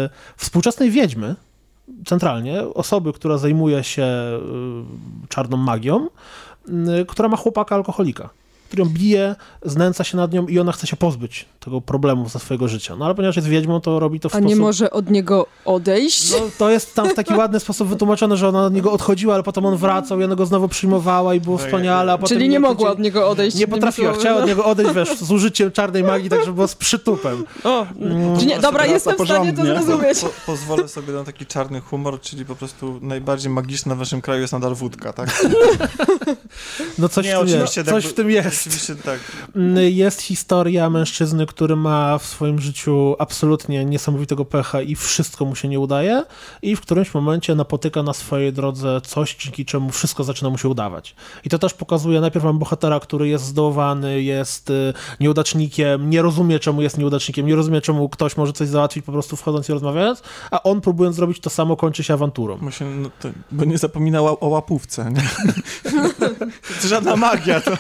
[0.05, 1.35] y, współczesnej wiedźmy,
[2.05, 6.07] centralnie, osoby, która zajmuje się y, czarną magią,
[7.01, 8.29] y, która ma chłopaka alkoholika
[8.73, 12.67] którą bije, znęca się nad nią i ona chce się pozbyć tego problemu ze swojego
[12.67, 12.95] życia.
[12.95, 14.49] No ale ponieważ jest wiedźmą, to robi to w A sposób...
[14.49, 16.31] nie może od niego odejść?
[16.31, 19.43] No, to jest tam w taki ładny sposób wytłumaczone, że ona od niego odchodziła, ale
[19.43, 22.37] potem on wracał i ona go znowu przyjmowała i było no wspaniale, a potem...
[22.37, 23.57] Czyli nie, nie mogła od niego odejść.
[23.57, 26.75] Nie potrafiła, chciała od niego odejść, wiesz, z użyciem czarnej magii, tak żeby było z
[26.75, 27.45] przytupem.
[27.63, 28.37] O, mm.
[28.47, 30.19] nie, dobra, jestem w stanie to zrozumieć.
[30.19, 34.41] Po, pozwolę sobie na taki czarny humor, czyli po prostu najbardziej magiczny w waszym kraju
[34.41, 35.47] jest nadal wódka, tak?
[36.97, 37.89] No coś nie, w tym jest.
[37.89, 38.62] Coś w tym jest.
[38.63, 39.19] Oczywiście tak.
[39.55, 45.55] Mm, jest historia mężczyzny, który ma w swoim życiu absolutnie niesamowitego pecha i wszystko mu
[45.55, 46.23] się nie udaje
[46.61, 50.69] i w którymś momencie napotyka na swojej drodze coś, dzięki czemu wszystko zaczyna mu się
[50.69, 51.15] udawać.
[51.45, 56.59] I to też pokazuje, najpierw mam bohatera, który jest zdołowany, jest y, nieudacznikiem, nie rozumie,
[56.59, 60.23] czemu jest nieudacznikiem, nie rozumie, czemu ktoś może coś załatwić po prostu wchodząc i rozmawiając,
[60.51, 62.57] a on próbując zrobić to samo, kończy się awanturą.
[62.61, 65.11] Bo, się, no to, bo nie zapominał o łapówce.
[65.11, 65.29] Nie?
[66.81, 67.61] to żadna magia.
[67.61, 67.71] To...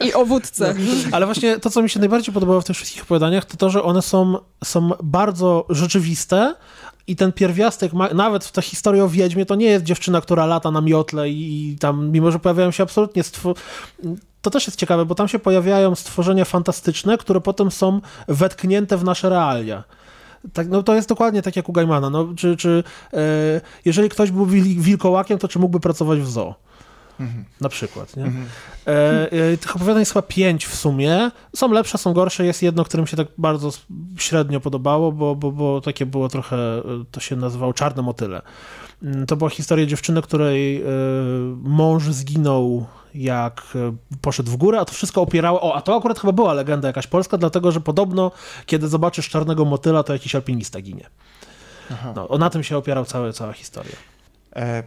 [0.00, 0.74] I o wódce.
[1.12, 3.82] Ale właśnie to, co mi się najbardziej podobało w tych wszystkich opowiadaniach, to to, że
[3.82, 6.54] one są, są bardzo rzeczywiste,
[7.06, 10.70] i ten pierwiastek, nawet w tej historii o Wiedźmie, to nie jest dziewczyna, która lata
[10.70, 13.22] na miotle i, i tam, mimo że pojawiają się absolutnie.
[14.42, 19.04] To też jest ciekawe, bo tam się pojawiają stworzenia fantastyczne, które potem są wetknięte w
[19.04, 19.84] nasze realia.
[20.52, 22.10] Tak, no to jest dokładnie tak jak u Gaimana.
[22.10, 23.18] No, czy, czy e,
[23.84, 26.54] jeżeli ktoś był wilkołakiem, to czy mógłby pracować w zoo?
[27.22, 27.44] Mhm.
[27.60, 28.16] Na przykład.
[28.16, 28.24] Nie?
[28.24, 28.46] Mhm.
[28.86, 31.30] E, e, tych opowiadań jest chyba pięć w sumie.
[31.56, 32.44] Są lepsze, są gorsze.
[32.44, 33.70] Jest jedno, którym się tak bardzo
[34.16, 38.42] średnio podobało, bo, bo, bo takie było trochę, e, to się nazywało Czarne Motyle.
[39.02, 40.86] Mm, to była historia dziewczyny, której e,
[41.62, 43.62] mąż zginął jak
[44.20, 45.60] poszedł w górę, a to wszystko opierało.
[45.60, 48.30] O, a to akurat chyba była legenda jakaś polska, dlatego że podobno,
[48.66, 51.10] kiedy zobaczysz czarnego motyla, to jakiś alpinista ginie.
[52.14, 53.96] No, na tym się opierał całe, cała historia.
[54.56, 54.82] E,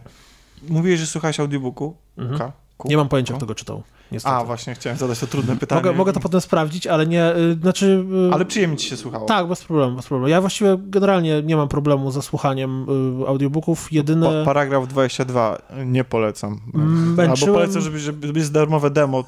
[0.68, 1.96] mówiłeś, że słuchałeś audiobooku.
[2.18, 2.52] Mhm.
[2.84, 3.82] Nie mam pojęcia, kto go czytał.
[4.12, 4.34] Niestety.
[4.34, 5.80] A, właśnie, chciałem zadać to trudne pytanie.
[5.80, 8.04] Mogę, mogę to potem sprawdzić, ale nie, y, znaczy...
[8.30, 9.26] Y, ale przyjemnie ci się słuchało.
[9.26, 10.28] Tak, bez problemu, bez problemu.
[10.28, 12.86] Ja właściwie generalnie nie mam problemu ze słuchaniem
[13.22, 14.26] y, audiobooków, jedyne...
[14.26, 16.60] Pa, paragraf 22, nie polecam.
[16.74, 17.30] Męczyłem...
[17.30, 19.24] Albo polecam, żeby, żeby jest darmowe demo,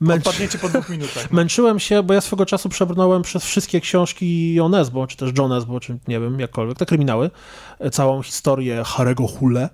[0.00, 0.28] Męczy...
[0.28, 1.30] odpadniecie po dwóch minutach.
[1.32, 5.52] Męczyłem się, bo ja swego czasu przebrnąłem przez wszystkie książki Jon Esbo, czy też John
[5.52, 7.30] Esbo, czy nie wiem, jakkolwiek, te kryminały,
[7.78, 9.68] e, całą historię Harego Hule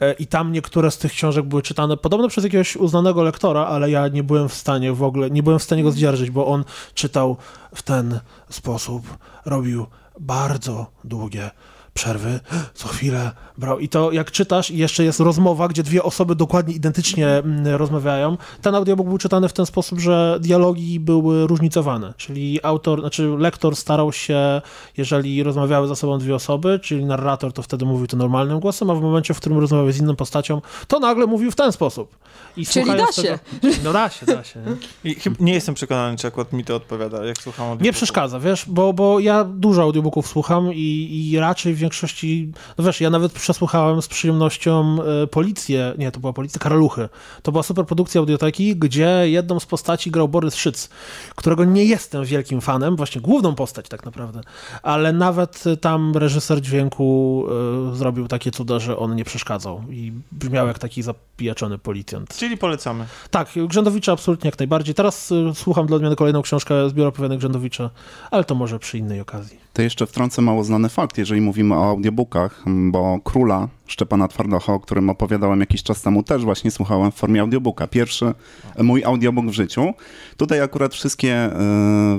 [0.00, 3.90] e, i tam niektóre z tych książek były czytane podobno przez jakiegoś uznanego lektora, ale
[3.90, 6.64] ja nie byłem w stanie w ogóle, nie byłem w stanie go zdzierżyć, bo on
[6.94, 7.36] czytał
[7.74, 9.86] w ten sposób, robił
[10.20, 11.50] bardzo długie
[11.94, 12.40] przerwy,
[12.74, 13.78] co chwilę brał.
[13.78, 18.36] I to jak czytasz i jeszcze jest rozmowa, gdzie dwie osoby dokładnie identycznie mm, rozmawiają,
[18.62, 23.76] ten audiobook był czytany w ten sposób, że dialogi były różnicowane, czyli autor, znaczy lektor
[23.76, 24.62] starał się,
[24.96, 28.94] jeżeli rozmawiały ze sobą dwie osoby, czyli narrator to wtedy mówił to normalnym głosem, a
[28.94, 32.16] w momencie, w którym rozmawiał z inną postacią, to nagle mówił w ten sposób.
[32.56, 33.38] I czyli da się.
[33.60, 34.60] Tego, no da się, da się.
[35.04, 35.14] Nie?
[35.40, 37.84] nie jestem przekonany, czy akurat mi to odpowiada, jak słucham audiobooków.
[37.84, 42.84] Nie przeszkadza, wiesz, bo, bo ja dużo audiobooków słucham i, i raczej w większości, no
[42.84, 47.08] wiesz, ja nawet przesłuchałem z przyjemnością y, Policję, nie, to była Policja, Karaluchy.
[47.42, 50.88] To była super produkcja audioteki, gdzie jedną z postaci grał Borys Szyc,
[51.34, 54.40] którego nie jestem wielkim fanem, właśnie główną postać tak naprawdę,
[54.82, 57.44] ale nawet tam reżyser dźwięku
[57.92, 62.36] y, zrobił takie cuda, że on nie przeszkadzał i brzmiał jak taki zapijaczony policjant.
[62.36, 63.04] Czyli polecamy.
[63.30, 64.94] Tak, Grzędowicza absolutnie jak najbardziej.
[64.94, 67.90] Teraz y, słucham dla odmiany kolejną książkę zbioru opowiadanek Grzędowicza,
[68.30, 69.69] ale to może przy innej okazji.
[69.72, 74.80] To jeszcze wtrącę mało znany fakt, jeżeli mówimy o audiobookach, bo Króla Szczepana Twardocha, o
[74.80, 77.86] którym opowiadałem jakiś czas temu, też właśnie słuchałem w formie audiobooka.
[77.86, 78.34] Pierwszy
[78.78, 79.94] mój audiobook w życiu.
[80.36, 81.50] Tutaj akurat wszystkie y,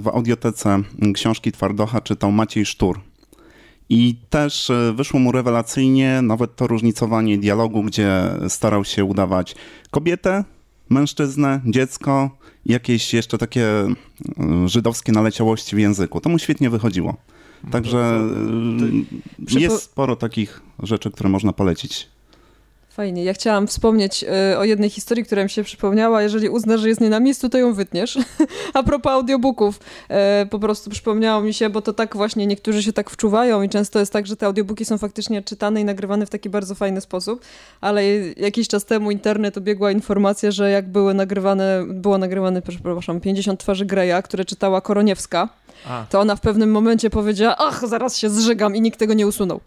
[0.01, 0.79] w audiotece
[1.13, 2.99] książki Twardocha czytał Maciej Sztur.
[3.89, 9.55] I też y, wyszło mu rewelacyjnie nawet to różnicowanie dialogu, gdzie starał się udawać
[9.91, 10.43] kobietę,
[10.89, 12.29] mężczyznę, dziecko,
[12.65, 13.93] jakieś jeszcze takie y,
[14.65, 16.21] żydowskie naleciałości w języku.
[16.21, 17.17] To mu świetnie wychodziło.
[17.71, 18.21] Także
[19.55, 22.07] y, jest sporo takich rzeczy, które można polecić.
[22.91, 23.23] Fajnie.
[23.23, 26.21] Ja chciałam wspomnieć y, o jednej historii, która mi się przypomniała.
[26.21, 28.19] Jeżeli uznasz, że jest nie na miejscu, to ją wytniesz.
[28.73, 29.79] A propos audiobooków,
[30.43, 33.69] y, po prostu przypomniało mi się, bo to tak właśnie niektórzy się tak wczuwają i
[33.69, 37.01] często jest tak, że te audiobooki są faktycznie czytane i nagrywane w taki bardzo fajny
[37.01, 37.41] sposób,
[37.81, 38.05] ale
[38.37, 43.85] jakiś czas temu internet obiegła informacja, że jak były nagrywane, było nagrywane, przepraszam, 50 twarzy
[43.85, 45.49] Greya, które czytała Koroniewska,
[45.89, 46.05] a.
[46.09, 49.61] to ona w pewnym momencie powiedziała, ach, zaraz się zżygam i nikt tego nie usunął.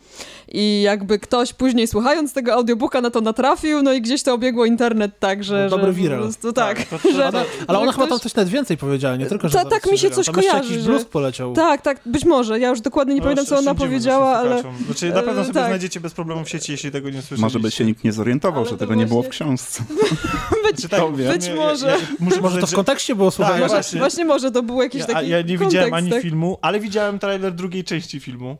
[0.48, 4.64] I jakby ktoś później słuchając tego audiobooka na to natrafił, no i gdzieś to obiegło
[4.64, 5.68] internet tak, że...
[5.70, 6.20] No, dobry wiral.
[6.20, 6.84] Prostu, tak.
[6.84, 7.94] tak że, ale, ale ona ktoś...
[7.94, 9.58] chyba tam coś nawet więcej powiedziała, nie tylko, że...
[9.58, 10.72] Ta, tak mi się coś kojarzy.
[10.72, 11.04] jakiś że...
[11.04, 11.52] poleciał.
[11.52, 12.60] Tak, tak, być może.
[12.60, 14.62] Ja już dokładnie nie no, pamiętam, co ona powiedziała, ale...
[14.86, 15.66] Znaczy na pewno sobie tak.
[15.66, 17.42] znajdziecie bez problemu w sieci, jeśli tego nie słyszeliście.
[17.42, 19.04] Może by się nikt nie zorientował, ale że tego właśnie...
[19.04, 19.84] nie było w książce.
[20.72, 21.86] być, tak, być może.
[21.86, 21.96] Ja,
[22.30, 23.58] ja, może to w kontekście było słowa.
[23.58, 23.98] Tak, właśnie.
[23.98, 26.22] właśnie może to był jakiś taki Ja nie widziałem ani tak?
[26.22, 28.56] filmu, ale widziałem trailer drugiej części filmu.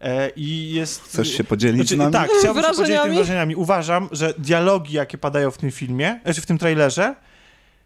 [0.00, 1.02] E, I jest...
[1.02, 2.12] Chcesz się podzielić znaczy, z nami?
[2.12, 3.56] Tak, chciałbym się podzielić tymi wrażeniami.
[3.56, 7.14] Uważam, że dialogi, jakie padają w tym filmie, znaczy w tym trailerze,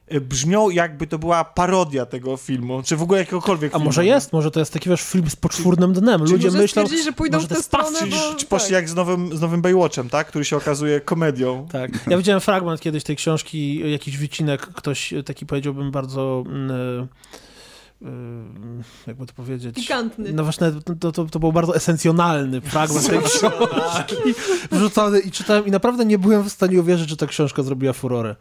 [0.09, 3.85] e, brzmią jakby to była parodia tego filmu, czy w ogóle jakiegokolwiek A filmu.
[3.85, 6.25] może jest, może to jest taki wiesz, film z poczwórnym dnem.
[6.25, 8.35] Ludzie myślą, że pójdą w tę stronę, bo...
[8.37, 8.75] Czy poszli tak.
[8.75, 10.27] jak z nowym, z nowym Baywatchem, tak?
[10.27, 11.67] Który się okazuje komedią.
[11.73, 11.91] Tak.
[12.07, 16.45] Ja widziałem fragment kiedyś tej książki, jakiś wycinek, ktoś taki powiedziałbym bardzo...
[16.99, 17.09] Yy,
[19.07, 19.77] jakby to powiedzieć...
[19.77, 20.33] Pikantny.
[20.33, 24.17] No właśnie, to, to, to był bardzo esencjonalny fragment tej książki
[24.71, 28.37] wrzucony i czytałem i naprawdę nie byłem w stanie uwierzyć, że ta książka zrobiła furorę.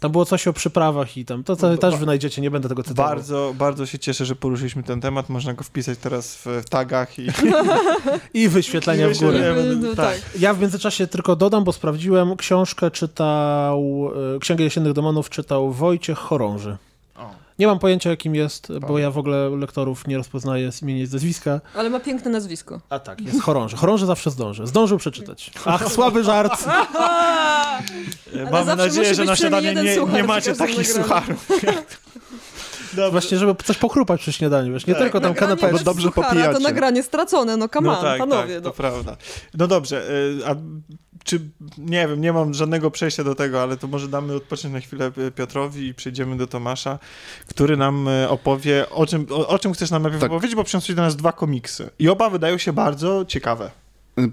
[0.00, 3.06] Tam było coś o przyprawach i tam, to, to też wynajdziecie, nie będę tego cytował.
[3.06, 7.18] Bardzo, bardzo się cieszę, że poruszyliśmy ten temat, można go wpisać teraz w, w tagach
[7.18, 7.26] i...
[8.42, 9.56] I wyświetlenia w górę.
[9.80, 9.96] No, tak.
[9.96, 10.40] tak.
[10.40, 16.18] Ja w międzyczasie tylko dodam, bo sprawdziłem, książkę czytał, e, Księgę Jesiennych Demonów czytał Wojciech
[16.18, 16.76] Chorąży.
[17.60, 21.06] Nie mam pojęcia, jakim jest, bo ja w ogóle lektorów nie rozpoznaję z imienia i
[21.06, 21.60] z nazwiska.
[21.74, 22.80] Ale ma piękne nazwisko.
[22.88, 23.76] A tak, jest chorąży.
[23.76, 24.66] Chorąży zawsze zdąży.
[24.66, 25.50] Zdążył przeczytać.
[25.64, 26.64] Ach, słaby żart.
[28.52, 31.48] Mamy nadzieję, że na śniadanie nie, nie macie takich sucharów.
[32.92, 33.10] Dobrze.
[33.12, 35.02] Właśnie, żeby coś pochrupać przy śniadaniu, wiesz, nie tak.
[35.02, 36.52] tylko tam kanapę, bo dobrze popijacie.
[36.52, 38.54] To nagranie stracone, no come no tak, panowie.
[38.54, 38.70] Tak, no.
[38.70, 39.16] to prawda.
[39.54, 40.54] No dobrze, y, a
[41.24, 41.40] czy,
[41.78, 45.12] nie wiem, nie mam żadnego przejścia do tego, ale to może damy odpocząć na chwilę
[45.34, 46.98] Piotrowi i przejdziemy do Tomasza,
[47.48, 50.30] który nam y, opowie, o czym, o, o czym chcesz nam najpierw tak.
[50.30, 51.90] opowiedzieć, bo przyniosłeś do nas dwa komiksy.
[51.98, 53.70] I oba wydają się bardzo ciekawe.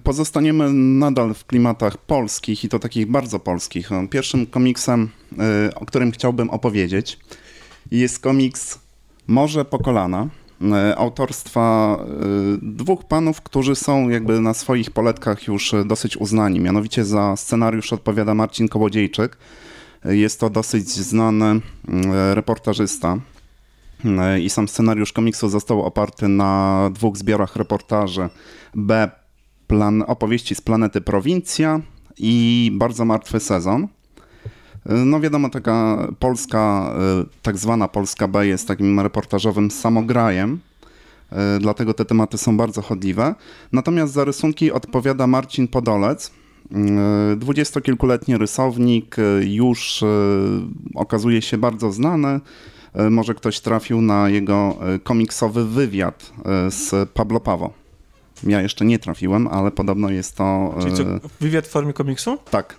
[0.03, 3.89] Pozostaniemy nadal w klimatach polskich i to takich bardzo polskich.
[4.09, 5.09] Pierwszym komiksem,
[5.67, 7.19] y, o którym chciałbym opowiedzieć,
[7.91, 8.79] jest komiks
[9.27, 10.29] Morze po kolana e,
[10.97, 12.05] autorstwa e,
[12.61, 16.59] dwóch panów, którzy są jakby na swoich poletkach już dosyć uznani.
[16.59, 19.37] Mianowicie za scenariusz odpowiada Marcin Kołodziejczyk.
[20.05, 21.61] Jest to dosyć znany
[22.33, 23.17] reportażysta.
[24.05, 28.29] E, I sam scenariusz komiksu został oparty na dwóch zbiorach reportaży.
[28.75, 29.11] B.
[29.67, 31.81] Plan opowieści z planety Prowincja
[32.17, 33.87] i Bardzo martwy sezon.
[34.87, 40.59] No wiadomo, taka polska, y, tak zwana Polska B jest takim reportażowym samograjem,
[41.31, 43.35] y, dlatego te tematy są bardzo chodliwe.
[43.71, 46.31] Natomiast za rysunki odpowiada Marcin Podolec,
[47.31, 50.03] y, dwudziestokilkuletni rysownik, już
[50.95, 52.39] okazuje się bardzo znany.
[53.09, 56.31] Może ktoś trafił na jego komiksowy wywiad
[56.69, 57.73] z Pablo Pawo.
[58.43, 60.75] Ja jeszcze nie trafiłem, ale podobno jest to...
[60.81, 61.03] Czyli co,
[61.39, 62.37] wywiad w formie komiksu?
[62.51, 62.75] Tak.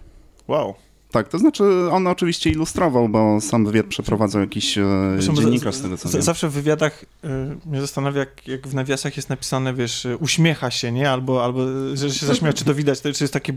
[0.48, 0.74] Wow.
[1.10, 4.78] Tak, to znaczy on oczywiście ilustrował, bo sam wywiad przeprowadzał jakiś
[5.12, 6.22] Zresztą dziennikarz z tego co z, wiem.
[6.22, 7.28] Zawsze w wywiadach y,
[7.66, 11.10] mnie zastanawia, jak, jak, w nawiasach jest napisane, wiesz, uśmiecha się, nie?
[11.10, 11.60] Albo, albo
[11.94, 13.52] że się zaśmiał, czy to widać, to, czy jest taki,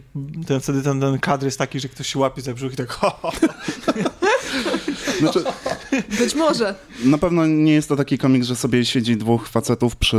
[0.47, 2.89] ten, wtedy ten, ten kadr jest taki, że ktoś się łapie za brzuch i tak
[2.89, 3.31] ho, ho.
[5.21, 5.43] Znaczy,
[6.19, 6.75] Być może.
[7.05, 10.17] Na pewno nie jest to taki komik, że sobie siedzi dwóch facetów przy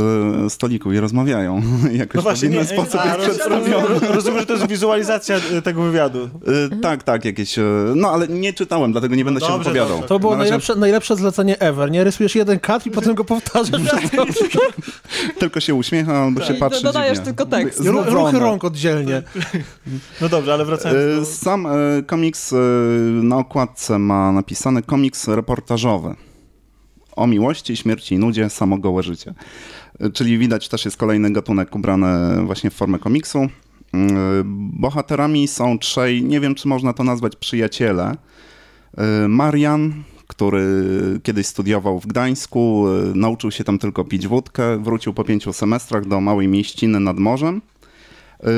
[0.49, 1.61] stoliku i rozmawiają.
[1.91, 3.99] Jakoś no właśnie, w inny sposób a, jest przedstawiony.
[4.09, 6.23] Rozumiem, że to jest wizualizacja e, tego wywiadu.
[6.23, 6.29] Y,
[6.81, 7.59] tak, tak, jakieś.
[7.59, 7.63] E,
[7.95, 9.97] no ale nie czytałem, dlatego nie będę no, się dobrze, wypowiadał.
[9.97, 10.07] Dobrze.
[10.07, 10.43] To było razie...
[10.43, 11.91] najlepsze, najlepsze zlecenie ever.
[11.91, 13.81] Nie rysujesz jeden kat i potem go powtarzasz.
[15.39, 16.49] tylko się uśmiecha albo tak.
[16.49, 16.83] się patrzy.
[16.83, 17.25] Dodajesz dziwnie.
[17.25, 17.79] tylko tekst.
[17.85, 19.21] Ruchy rąk oddzielnie.
[20.21, 21.35] No dobrze, ale wracając do...
[21.35, 21.67] Sam
[22.07, 22.53] komiks
[23.23, 26.15] na okładce ma napisane komiks reportażowy
[27.15, 29.33] o miłości, śmierci i nudzie, samo gołe życie.
[30.13, 33.47] Czyli widać też jest kolejny gatunek ubrany właśnie w formę komiksu.
[34.73, 38.17] Bohaterami są trzej, nie wiem czy można to nazwać przyjaciele.
[39.27, 39.93] Marian,
[40.27, 40.65] który
[41.23, 42.85] kiedyś studiował w Gdańsku,
[43.15, 47.61] nauczył się tam tylko pić wódkę, wrócił po pięciu semestrach do małej mieściny nad morzem
[47.61, 47.72] E,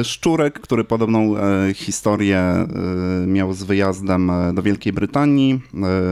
[0.03, 2.67] Szczurek, który podobną e, historię e,
[3.27, 5.61] miał z wyjazdem do Wielkiej Brytanii,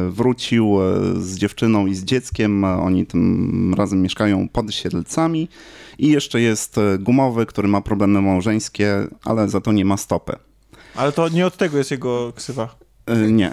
[0.10, 0.78] wrócił
[1.20, 2.64] z dziewczyną i z dzieckiem.
[2.64, 5.48] Oni tym razem mieszkają pod Siedlcami.
[5.98, 10.36] I jeszcze jest gumowy, który ma problemy małżeńskie, ale za to nie ma stopy.
[10.96, 12.76] Ale to nie od tego jest jego ksywa.
[13.32, 13.52] Nie.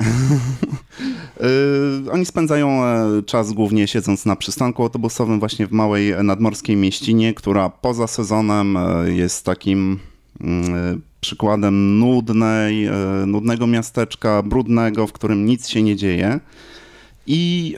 [2.13, 2.83] Oni spędzają
[3.27, 9.45] czas głównie siedząc na przystanku autobusowym właśnie w małej nadmorskiej mieścinie, która poza sezonem jest
[9.45, 9.99] takim
[11.21, 12.93] przykładem nudnej, e,
[13.27, 16.41] nudnego miasteczka, brudnego, w którym nic się nie dzieje.
[17.27, 17.77] I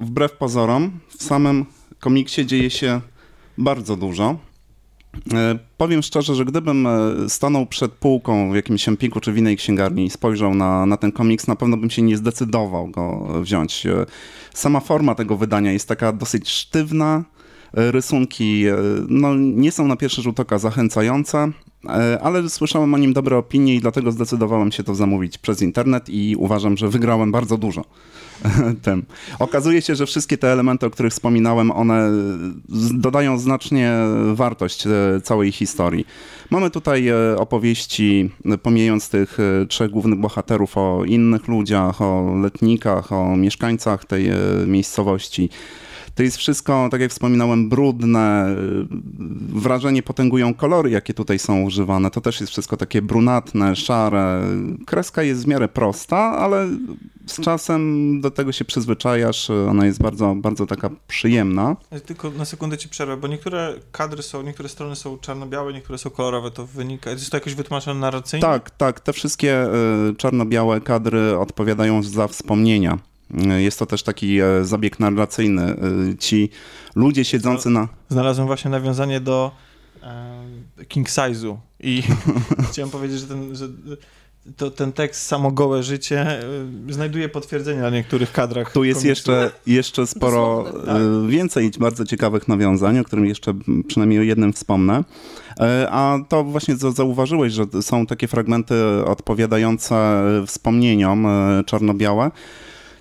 [0.00, 1.66] wbrew pozorom, w samym
[2.00, 3.00] komiksie dzieje się
[3.58, 4.36] bardzo dużo.
[5.32, 6.88] E, powiem szczerze, że gdybym
[7.28, 11.12] stanął przed półką w jakimś empiku czy w innej księgarni i spojrzał na, na ten
[11.12, 13.86] komiks, na pewno bym się nie zdecydował go wziąć.
[14.54, 17.24] Sama forma tego wydania jest taka dosyć sztywna,
[17.72, 18.64] rysunki
[19.08, 21.52] no, nie są na pierwszy rzut oka zachęcające,
[22.22, 26.36] ale słyszałem o nim dobre opinie i dlatego zdecydowałem się to zamówić przez internet i
[26.36, 27.84] uważam, że wygrałem bardzo dużo.
[28.82, 29.02] Tym.
[29.38, 32.10] Okazuje się, że wszystkie te elementy, o których wspominałem, one
[32.94, 33.92] dodają znacznie
[34.32, 34.90] wartość e,
[35.22, 36.06] całej historii.
[36.50, 38.30] Mamy tutaj e, opowieści,
[38.62, 44.30] pomijając tych trzech głównych bohaterów, o innych ludziach, o letnikach, o mieszkańcach tej
[44.66, 45.50] miejscowości.
[46.14, 48.56] To jest wszystko, tak jak wspominałem, brudne.
[49.48, 52.10] Wrażenie potęgują kolory, jakie tutaj są używane.
[52.10, 54.42] To też jest wszystko takie brunatne, szare.
[54.86, 56.68] Kreska jest w miarę prosta, ale
[57.26, 59.50] z czasem do tego się przyzwyczajasz.
[59.50, 61.76] Ona jest bardzo, bardzo taka przyjemna.
[62.06, 66.10] Tylko na sekundę ci przerwę, bo niektóre kadry są, niektóre strony są czarno-białe, niektóre są
[66.10, 66.50] kolorowe.
[66.50, 67.10] To wynika.
[67.10, 68.42] Jest to jakoś wytłumaczone narracyjnie?
[68.42, 69.00] Tak, tak.
[69.00, 69.66] Te wszystkie
[70.10, 72.98] y, czarno-białe kadry odpowiadają za wspomnienia.
[73.58, 75.62] Jest to też taki e, zabieg narracyjny.
[75.62, 75.76] E,
[76.18, 76.50] ci
[76.94, 77.88] ludzie siedzący na...
[78.08, 79.50] Znalazłem właśnie nawiązanie do
[80.02, 82.02] e, king size'u i
[82.70, 83.68] chciałem powiedzieć, że ten, że
[84.56, 86.40] to ten tekst samo gołe życie
[86.88, 88.72] znajduje potwierdzenie na niektórych kadrach.
[88.72, 90.96] Tu jest jeszcze, jeszcze sporo tak.
[91.28, 93.54] więcej bardzo ciekawych nawiązań, o którym jeszcze
[93.88, 95.04] przynajmniej o jednym wspomnę.
[95.90, 98.74] A to właśnie zauważyłeś, że są takie fragmenty
[99.06, 101.26] odpowiadające wspomnieniom
[101.66, 102.30] czarno-białe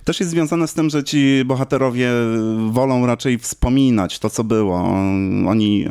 [0.09, 2.09] też jest związane z tym, że ci bohaterowie
[2.69, 4.77] wolą raczej wspominać to, co było.
[5.47, 5.85] Oni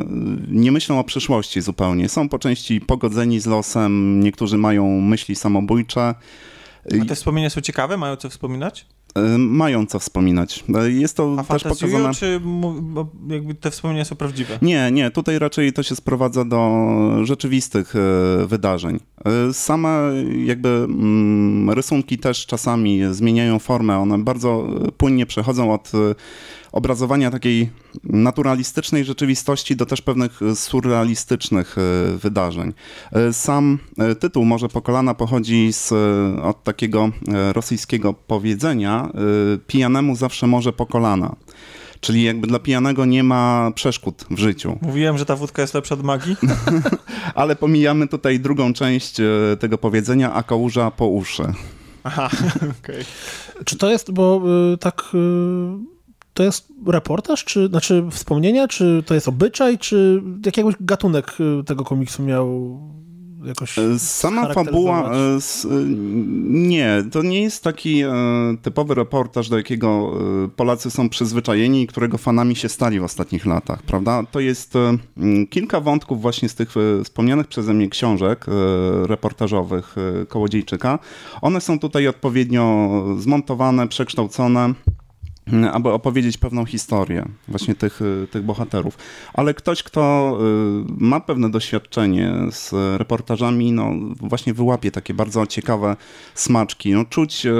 [0.48, 2.08] nie myślą o przyszłości zupełnie.
[2.08, 6.14] Są po części pogodzeni z losem, niektórzy mają myśli samobójcze.
[7.02, 7.96] A te wspomnienia są ciekawe?
[7.96, 8.86] Mają co wspominać?
[9.14, 10.64] E, mają co wspominać.
[10.74, 12.14] E, jest to A też pokazane...
[12.14, 12.40] czy
[13.28, 14.58] jakby te wspomnienia są prawdziwe?
[14.62, 15.10] Nie, nie.
[15.10, 16.88] Tutaj raczej to się sprowadza do
[17.22, 19.00] rzeczywistych e, wydarzeń.
[19.52, 19.88] Same
[20.44, 23.98] jakby mm, rysunki też czasami zmieniają formę.
[23.98, 25.92] One bardzo płynnie przechodzą od
[26.72, 27.70] obrazowania takiej
[28.04, 32.72] naturalistycznej rzeczywistości do też pewnych surrealistycznych e, wydarzeń.
[33.12, 35.92] E, sam e, tytuł Może po kolana pochodzi z,
[36.42, 37.10] od takiego
[37.52, 39.10] rosyjskiego powiedzenia
[39.66, 41.36] pijanemu zawsze może po kolana.
[42.00, 44.78] Czyli jakby dla pijanego nie ma przeszkód w życiu.
[44.82, 46.36] Mówiłem, że ta wódka jest lepsza od magii.
[47.34, 49.16] Ale pomijamy tutaj drugą część
[49.58, 51.42] tego powiedzenia, a kałuża po uszy.
[52.04, 52.30] Aha,
[52.82, 53.00] okej.
[53.00, 53.64] Okay.
[53.64, 54.42] Czy to jest, bo
[54.74, 55.02] y, tak...
[55.14, 55.97] Y
[56.38, 61.84] to jest reportaż, czy znaczy wspomnienia, czy to jest obyczaj, czy jakiś gatunek y, tego
[61.84, 62.78] komiksu miał
[63.44, 65.38] jakoś e, Sama fabuła, e,
[66.44, 68.02] nie, to nie jest taki
[68.62, 70.12] typowy reportaż, do jakiego
[70.56, 74.22] Polacy są przyzwyczajeni i którego fanami się stali w ostatnich latach, prawda?
[74.30, 74.74] To jest
[75.50, 76.74] kilka wątków właśnie z tych
[77.04, 78.46] wspomnianych przeze mnie książek
[79.02, 79.96] reportażowych
[80.28, 80.98] Kołodziejczyka.
[81.42, 84.74] One są tutaj odpowiednio zmontowane, przekształcone
[85.72, 88.98] aby opowiedzieć pewną historię właśnie tych, tych bohaterów.
[89.34, 93.90] Ale ktoś, kto y, ma pewne doświadczenie z reportażami, no
[94.20, 95.96] właśnie wyłapie takie bardzo ciekawe
[96.34, 96.92] smaczki.
[96.92, 97.52] No, czuć y,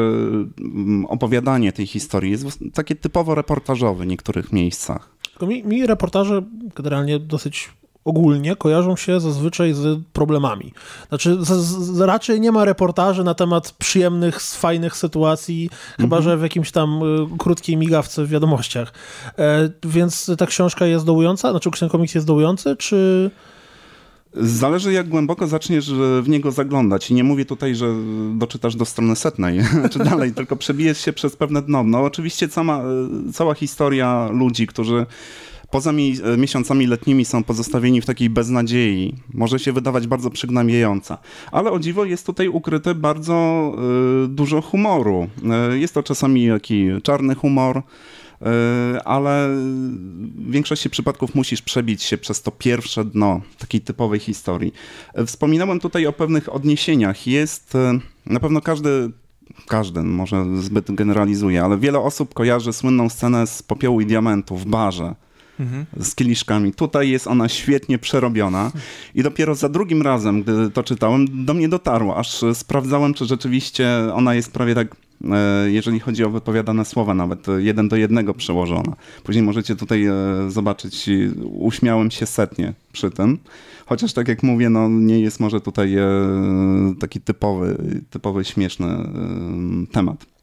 [1.09, 5.19] opowiadanie tej historii jest takie typowo reportażowe w niektórych miejscach.
[5.43, 6.43] Mi, mi reportaże
[6.77, 7.71] generalnie dosyć
[8.05, 10.73] ogólnie kojarzą się zazwyczaj z problemami.
[11.09, 15.97] Znaczy, z, z, raczej nie ma reportaży na temat przyjemnych, fajnych sytuacji, mhm.
[16.01, 18.93] chyba że w jakimś tam y, krótkiej migawce w wiadomościach.
[19.39, 21.51] E, więc ta książka jest dołująca?
[21.51, 23.31] Znaczy, ten komiks jest dołujący, czy...
[24.35, 25.93] Zależy, jak głęboko zaczniesz
[26.23, 27.11] w niego zaglądać.
[27.11, 27.87] I nie mówię tutaj, że
[28.35, 29.61] doczytasz do strony setnej,
[29.93, 31.85] czy dalej, tylko przebijesz się przez pewne dno.
[31.85, 32.83] No, oczywiście cała,
[33.33, 35.07] cała historia ludzi, którzy
[35.71, 39.15] poza mi miesiącami letnimi są pozostawieni w takiej beznadziei.
[39.35, 41.19] Może się wydawać bardzo przygnębiająca.
[41.53, 43.73] Ale o dziwo jest tutaj ukryte bardzo
[44.25, 45.29] y, dużo humoru.
[45.73, 47.83] Y, jest to czasami taki czarny humor,
[49.05, 54.73] ale w większości przypadków musisz przebić się przez to pierwsze dno takiej typowej historii.
[55.27, 57.27] Wspominałem tutaj o pewnych odniesieniach.
[57.27, 57.77] Jest
[58.27, 59.11] na pewno każdy
[59.69, 64.67] każdy, może zbyt generalizuje, ale wiele osób kojarzy słynną scenę z popiołu i diamentu w
[64.67, 65.15] barze
[65.61, 65.87] mhm.
[66.01, 66.73] z kieliszkami.
[66.73, 68.73] Tutaj jest ona świetnie przerobiona
[69.15, 73.89] i dopiero za drugim razem, gdy to czytałem, do mnie dotarło, aż sprawdzałem, czy rzeczywiście
[74.15, 74.97] ona jest prawie tak
[75.31, 78.97] e, jeżeli chodzi o wypowiadane słowa, nawet jeden do jednego przełożona.
[79.25, 80.15] Później możecie tutaj e,
[80.49, 81.11] zobaczyć,
[81.45, 83.39] uśmiałem się setnie przy tym.
[83.87, 86.07] Chociaż tak jak mówię, no nie jest może tutaj e,
[87.01, 87.77] taki typowy,
[88.11, 88.87] typowy śmieszny
[89.93, 90.38] temat.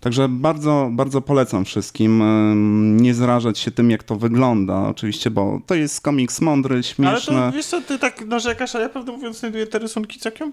[0.00, 2.22] Także bardzo, bardzo polecam wszystkim
[2.96, 7.36] nie zrażać się tym, jak to wygląda, oczywiście, bo to jest komiks mądry, śmieszny.
[7.36, 10.52] Ale to, wiesz co, ty tak narzekasz, a ja prawdę mówiąc znajduję te rysunki całkiem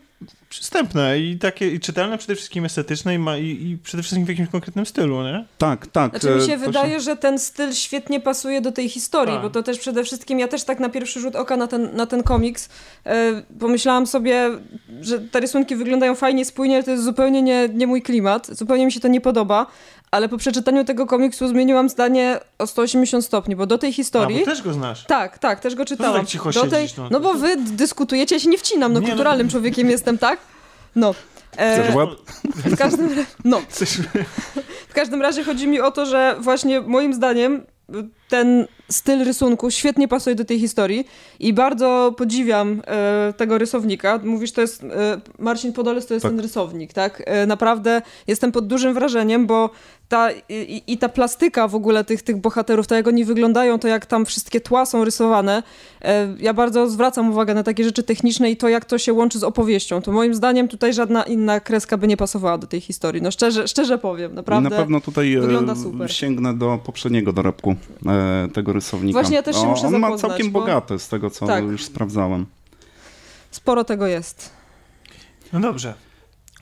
[0.50, 4.30] przystępne i takie i czytelne przede wszystkim estetyczne i, ma, i, i przede wszystkim w
[4.30, 5.46] jakimś konkretnym stylu, nie?
[5.58, 6.12] Tak, tak.
[6.12, 7.00] Znaczy mi się e, wydaje, się...
[7.00, 9.44] że ten styl świetnie pasuje do tej historii, tak.
[9.44, 12.06] bo to też przede wszystkim, ja też tak na pierwszy rzut oka na ten, na
[12.06, 12.70] ten komiks
[13.06, 14.50] e, pomyślałam sobie,
[15.02, 18.86] że te rysunki wyglądają fajnie, spójnie, ale to jest zupełnie nie, nie mój klimat, zupełnie
[18.86, 19.66] mi się to nie podoba,
[20.12, 24.38] ale po przeczytaniu tego komiksu zmieniłam zdanie o 180 stopni, bo do tej historii...
[24.38, 25.06] A, bo też go znasz.
[25.06, 26.20] Tak, tak, też go czytałam.
[26.22, 26.88] Tak cicho do tej...
[26.98, 27.08] no.
[27.12, 29.52] no bo wy dyskutujecie, ja się nie wcinam, no nie, no kulturalnym no...
[29.52, 30.40] człowiekiem jestem, tak?
[30.96, 31.14] No.
[31.58, 31.94] E,
[32.66, 33.62] w każdym, no.
[34.90, 37.66] w każdym razie chodzi mi o to, że właśnie moim zdaniem
[38.30, 41.08] ten styl rysunku świetnie pasuje do tej historii
[41.40, 44.20] i bardzo podziwiam e, tego rysownika.
[44.24, 44.88] Mówisz, to jest e,
[45.40, 46.32] Marcin Podoles to jest tak.
[46.32, 47.24] ten rysownik, tak?
[47.26, 49.70] E, naprawdę jestem pod dużym wrażeniem, bo
[50.10, 53.88] ta, i, i, ta plastyka w ogóle tych, tych bohaterów, to jak oni wyglądają, to
[53.88, 55.64] jak tam wszystkie tła są rysowane.
[56.02, 59.40] E, ja bardzo zwracam uwagę na takie rzeczy techniczne i to, jak to się łączy
[59.40, 60.02] z opowieścią.
[60.02, 63.22] To moim zdaniem tutaj żadna inna kreska by nie pasowała do tej historii.
[63.22, 64.70] No szczerze, szczerze powiem, naprawdę.
[64.70, 66.14] Na pewno tutaj e, wygląda super.
[66.14, 67.76] sięgnę do poprzedniego dorobku
[68.06, 68.17] e,
[68.54, 69.20] tego rysownika.
[69.20, 70.60] Właśnie ja też się o, muszę On zapoznać, ma całkiem bo...
[70.60, 71.64] bogate z tego, co tak.
[71.64, 72.46] już sprawdzałem.
[73.52, 74.50] Sporo tego jest.
[75.54, 75.94] No dobrze.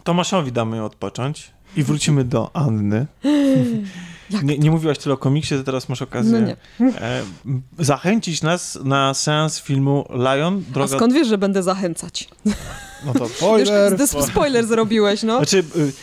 [0.03, 1.51] Tomaszowi damy odpocząć.
[1.75, 3.05] I wrócimy do Anny.
[4.43, 7.23] Nie, nie, mówiłaś tyle o komiksie, to teraz masz okazję no e,
[7.79, 10.63] zachęcić nas na seans filmu Lion.
[10.69, 10.95] Droga...
[10.95, 12.29] A skąd wiesz, że będę zachęcać?
[13.05, 13.99] No to spoiler.
[13.99, 15.37] Już spoiler zrobiłeś, no.
[15.37, 15.93] Znaczy, y,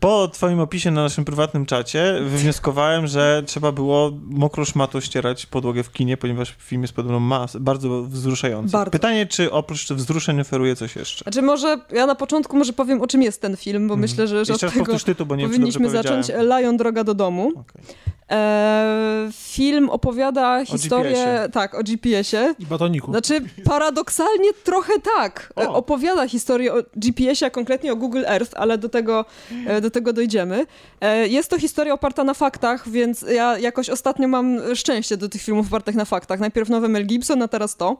[0.00, 5.82] po twoim opisie na naszym prywatnym czacie wywnioskowałem, że trzeba było mokro szmato ścierać podłogę
[5.82, 8.72] w kinie, ponieważ film jest podobno mas, bardzo wzruszający.
[8.72, 8.90] Bardzo.
[8.90, 11.22] Pytanie, czy oprócz wzruszeń oferuje coś jeszcze?
[11.22, 14.00] Znaczy może, ja na początku może powiem, o czym jest ten film, bo mm.
[14.00, 16.26] myślę, że, że od tego tytuł, bo nie powinniśmy zacząć.
[16.28, 17.48] Lion, Droga do domu.
[17.48, 17.82] Okay.
[18.30, 21.42] E, film opowiada historię...
[21.46, 22.54] O tak, o GPS-ie.
[22.58, 23.10] I batoniku.
[23.10, 25.52] Znaczy, paradoksalnie trochę tak.
[25.56, 25.74] O.
[25.74, 29.24] Opowiada historię o GPS-ie, a konkretnie o Google Earth, ale do tego,
[29.66, 30.66] e, do tego dojdziemy.
[31.00, 35.42] E, jest to historia oparta na faktach, więc ja jakoś ostatnio mam szczęście do tych
[35.42, 36.40] filmów opartych na faktach.
[36.40, 37.96] Najpierw nowy Mel Gibson, a teraz to.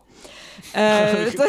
[0.75, 1.45] E, to...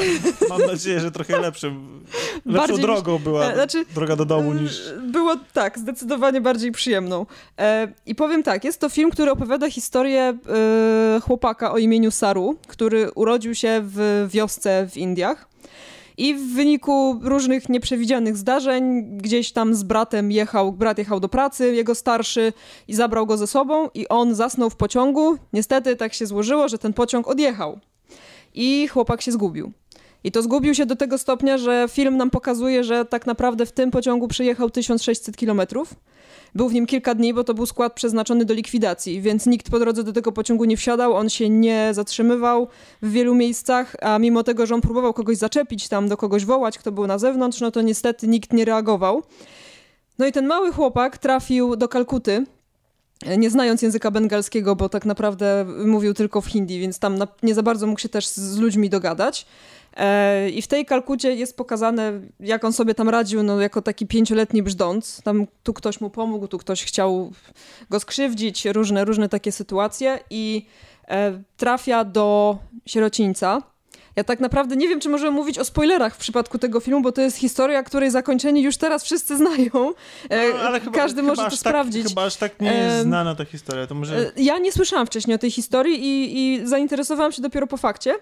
[0.50, 2.04] Mam nadzieję, że trochę lepszym,
[2.46, 4.82] lepszą bardziej, drogą była znaczy, droga do domu niż...
[5.04, 7.26] Było tak, zdecydowanie bardziej przyjemną.
[7.60, 12.56] E, I powiem tak, jest to film, który opowiada historię e, chłopaka o imieniu Saru,
[12.68, 15.51] który urodził się w wiosce w Indiach.
[16.18, 21.76] I w wyniku różnych nieprzewidzianych zdarzeń, gdzieś tam z bratem jechał, brat jechał do pracy,
[21.76, 22.54] jego starszy
[22.88, 25.38] i zabrał go ze sobą i on zasnął w pociągu.
[25.54, 27.80] Niestety tak się złożyło, że ten pociąg odjechał
[28.54, 29.72] i chłopak się zgubił.
[30.24, 33.72] I to zgubił się do tego stopnia, że film nam pokazuje, że tak naprawdę w
[33.72, 35.94] tym pociągu przejechał 1600 kilometrów.
[36.56, 39.80] Był w nim kilka dni, bo to był skład przeznaczony do likwidacji, więc nikt po
[39.80, 42.68] drodze do tego pociągu nie wsiadał, on się nie zatrzymywał
[43.02, 46.78] w wielu miejscach, a mimo tego, że on próbował kogoś zaczepić tam, do kogoś wołać,
[46.78, 49.24] kto był na zewnątrz, no to niestety nikt nie reagował.
[50.20, 52.46] No i ten mały chłopak trafił do Kalkuty,
[53.38, 57.64] nie znając języka bengalskiego, bo tak naprawdę mówił tylko w hindi, więc tam nie za
[57.64, 59.46] bardzo mógł się też z ludźmi dogadać.
[59.98, 64.08] E, I w tej Kalkucie jest pokazane, jak on sobie tam radził, no, jako taki
[64.08, 65.22] pięcioletni brzdąc.
[65.24, 67.32] Tam tu ktoś mu pomógł, tu ktoś chciał
[67.90, 70.20] go skrzywdzić, różne, różne takie sytuacje.
[70.30, 70.66] I
[71.08, 73.62] e, trafia do sierocińca,
[74.16, 77.12] ja tak naprawdę nie wiem, czy możemy mówić o spoilerach w przypadku tego filmu, bo
[77.12, 79.94] to jest historia, której zakończenie już teraz wszyscy znają.
[80.30, 82.08] E, no, ale chyba, Każdy może to tak, sprawdzić.
[82.08, 83.88] Chyba aż tak nie jest znana ta historia.
[83.88, 84.18] To może...
[84.18, 88.16] E, ja nie słyszałam wcześniej o tej historii i, i zainteresowałam się dopiero po fakcie.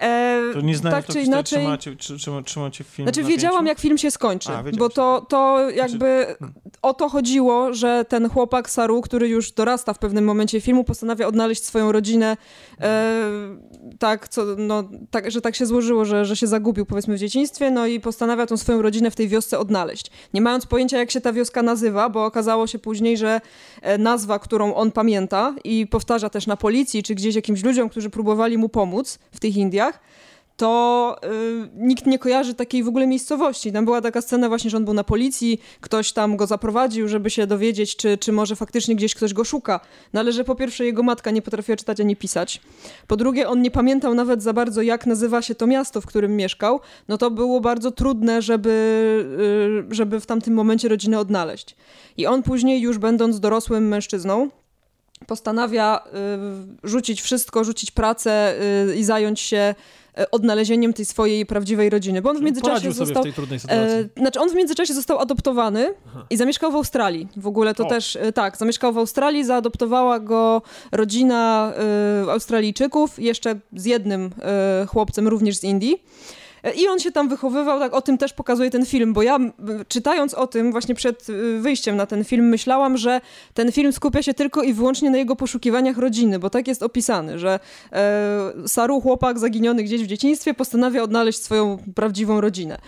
[0.00, 1.58] E, to nie znając tak czy inaczej.
[1.58, 6.26] Trzymacie, trzyma, trzymacie film znaczy, wiedziałam, jak film się skończy, A, bo to, to jakby
[6.38, 6.54] znaczy...
[6.82, 11.26] o to chodziło, że ten chłopak Saru, który już dorasta w pewnym momencie filmu, postanawia
[11.26, 12.36] odnaleźć swoją rodzinę.
[12.80, 13.16] E,
[13.98, 17.70] tak, co, no, tak, że tak się złożyło, że, że się zagubił powiedzmy w dzieciństwie,
[17.70, 20.10] no i postanawia tą swoją rodzinę w tej wiosce odnaleźć.
[20.34, 23.40] Nie mając pojęcia, jak się ta wioska nazywa, bo okazało się później, że
[23.82, 28.10] e, nazwa, którą on pamięta i powtarza też na policji, czy gdzieś jakimś ludziom, którzy
[28.10, 29.85] próbowali mu pomóc w tych Indiach,
[30.56, 33.72] to y, nikt nie kojarzy takiej w ogóle miejscowości.
[33.72, 37.30] Tam była taka scena właśnie, że on był na policji, ktoś tam go zaprowadził, żeby
[37.30, 39.80] się dowiedzieć, czy, czy może faktycznie gdzieś ktoś go szuka.
[40.12, 42.60] No ale że po pierwsze jego matka nie potrafiła czytać ani pisać.
[43.06, 46.36] Po drugie on nie pamiętał nawet za bardzo, jak nazywa się to miasto, w którym
[46.36, 46.80] mieszkał.
[47.08, 51.76] No to było bardzo trudne, żeby, y, żeby w tamtym momencie rodzinę odnaleźć.
[52.16, 54.50] I on później już będąc dorosłym mężczyzną,
[55.26, 56.00] postanawia
[56.84, 58.54] y, rzucić wszystko, rzucić pracę
[58.90, 59.74] y, i zająć się
[60.18, 63.22] E, odnalezieniem tej swojej prawdziwej rodziny, bo on w międzyczasie został...
[63.22, 63.96] w tej trudnej sytuacji.
[64.16, 66.26] E, znaczy on w międzyczasie został adoptowany Aha.
[66.30, 67.28] i zamieszkał w Australii.
[67.36, 67.88] W ogóle to o.
[67.88, 70.62] też, e, tak, zamieszkał w Australii, zaadoptowała go
[70.92, 71.72] rodzina
[72.26, 76.02] e, Australijczyków, jeszcze z jednym e, chłopcem również z Indii.
[76.74, 79.38] I on się tam wychowywał, tak o tym też pokazuje ten film, bo ja
[79.88, 83.20] czytając o tym właśnie przed y, wyjściem na ten film myślałam, że
[83.54, 87.38] ten film skupia się tylko i wyłącznie na jego poszukiwaniach rodziny, bo tak jest opisany,
[87.38, 87.60] że
[87.92, 92.78] e, Saru, chłopak zaginiony gdzieś w dzieciństwie, postanawia odnaleźć swoją prawdziwą rodzinę.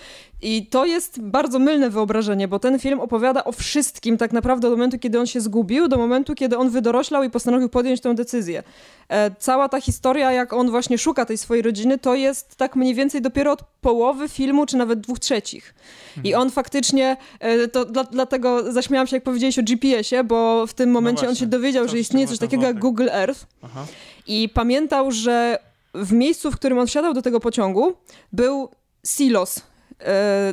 [0.43, 4.75] I to jest bardzo mylne wyobrażenie, bo ten film opowiada o wszystkim tak naprawdę od
[4.75, 8.63] momentu, kiedy on się zgubił, do momentu, kiedy on wydoroślał i postanowił podjąć tę decyzję.
[9.09, 12.95] E, cała ta historia, jak on właśnie szuka tej swojej rodziny, to jest tak mniej
[12.95, 15.75] więcej dopiero od połowy filmu, czy nawet dwóch trzecich.
[16.09, 16.27] Mhm.
[16.27, 20.75] I on faktycznie, e, to dla, dlatego zaśmiałam się, jak powiedziałeś o GPS-ie, bo w
[20.75, 23.47] tym momencie no on się dowiedział, że istnieje coś takiego jak Google Earth.
[23.63, 23.87] Aha.
[24.27, 25.59] I pamiętał, że
[25.95, 27.93] w miejscu, w którym on wsiadał do tego pociągu,
[28.33, 28.69] był
[29.07, 29.61] silos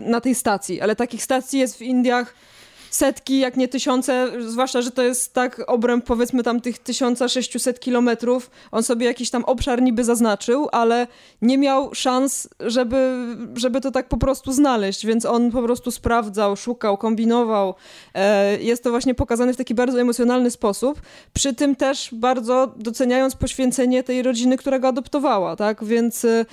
[0.01, 2.33] na tej stacji, ale takich stacji jest w Indiach
[2.95, 8.51] setki, jak nie tysiące, zwłaszcza, że to jest tak obręb powiedzmy tam tych 1600 kilometrów.
[8.71, 11.07] On sobie jakiś tam obszar niby zaznaczył, ale
[11.41, 16.55] nie miał szans, żeby, żeby to tak po prostu znaleźć, więc on po prostu sprawdzał,
[16.55, 17.75] szukał, kombinował.
[18.13, 21.01] E, jest to właśnie pokazane w taki bardzo emocjonalny sposób,
[21.33, 26.45] przy tym też bardzo doceniając poświęcenie tej rodziny, która go adoptowała, tak, więc e,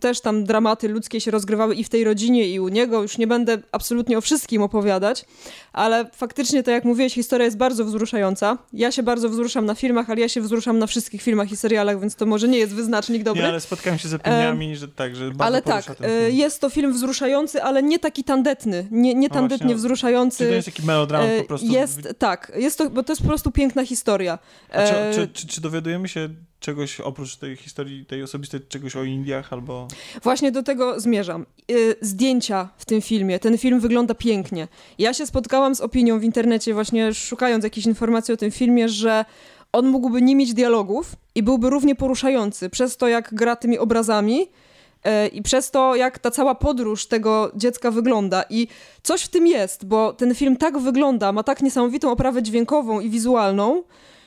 [0.00, 3.02] też tam dramaty ludzkie się rozgrywały i w tej rodzinie i u niego.
[3.02, 5.24] Już nie będę absolutnie o wszystkim opowiadać, opowiadać,
[5.72, 8.58] ale faktycznie, tak jak mówiłeś, historia jest bardzo wzruszająca.
[8.72, 12.00] Ja się bardzo wzruszam na filmach, ale ja się wzruszam na wszystkich filmach i serialach,
[12.00, 13.42] więc to może nie jest wyznacznik dobry.
[13.42, 16.60] Nie, ale spotkałem się z opiniami, e, że tak, że bardzo Ale tak, e, jest
[16.60, 20.38] to film wzruszający, ale nie taki tandetny, nie, nie no tandetnie no wzruszający.
[20.38, 21.66] Czy to jest taki melodramat po prostu?
[21.66, 24.38] Jest, tak, jest to, bo to jest po prostu piękna historia.
[24.70, 26.28] A czy, czy, czy, czy dowiadujemy się
[26.62, 29.88] czegoś oprócz tej historii, tej osobistej, czegoś o Indiach albo...
[30.22, 31.46] Właśnie do tego zmierzam.
[31.70, 33.38] Y, zdjęcia w tym filmie.
[33.38, 34.68] Ten film wygląda pięknie.
[34.98, 39.24] Ja się spotkałam z opinią w internecie właśnie szukając jakichś informacji o tym filmie, że
[39.72, 44.40] on mógłby nie mieć dialogów i byłby równie poruszający przez to, jak gra tymi obrazami
[44.42, 48.44] y, i przez to, jak ta cała podróż tego dziecka wygląda.
[48.50, 48.68] I
[49.02, 53.10] coś w tym jest, bo ten film tak wygląda, ma tak niesamowitą oprawę dźwiękową i
[53.10, 53.82] wizualną,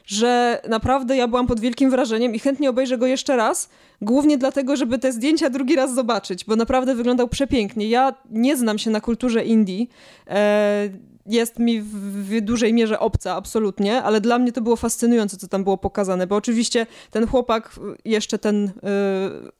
[0.06, 3.70] że naprawdę ja byłam pod wielkim wrażeniem i chętnie obejrzę go jeszcze raz,
[4.02, 7.90] głównie dlatego, żeby te zdjęcia drugi raz zobaczyć, bo naprawdę wyglądał przepięknie.
[7.90, 9.90] Ja nie znam się na kulturze Indii.
[10.28, 10.90] E,
[11.26, 15.64] jest mi w, dużej mierze obca, absolutnie, ale dla mnie to było fascynujące, co tam
[15.64, 18.72] było pokazane, bo oczywiście ten chłopak, jeszcze ten y,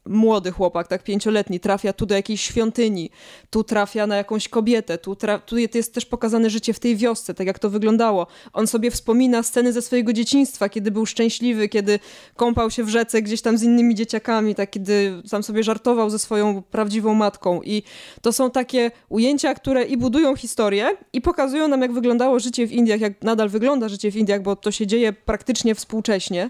[0.06, 3.10] młody chłopak, tak pięcioletni, trafia tu do jakiejś świątyni,
[3.50, 7.48] tu trafia na jakąś kobietę, tu, tu jest też pokazane życie w tej wiosce, tak
[7.48, 8.28] jak to wyglądało.
[8.54, 12.00] On sobie wspomina sceny ze swojego dzieciństwa, kiedy był szczęśliwy, kiedy
[12.36, 16.20] kąpał się w rzece gdzieś tam z innymi dzieciakami, tak, kiedy sam sobie żartował ze
[16.20, 17.84] swoją prawdziwą matką i
[18.22, 22.72] to są takie ujęcia, które i budują historię i pokazują nam, jak wyglądało życie w
[22.72, 26.50] Indiach, jak nadal wygląda życie w Indiach, bo to się dzieje praktycznie współcześnie.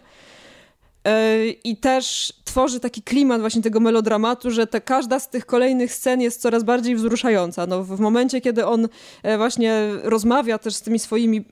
[1.06, 6.22] E, I też tworzy taki klimat właśnie tego melodramatu, że każda z tych kolejnych scen
[6.22, 7.68] jest coraz bardziej wzruszająca.
[7.68, 8.88] No, w momencie, kiedy on
[9.24, 11.46] e, właśnie rozmawia też z tymi swoimi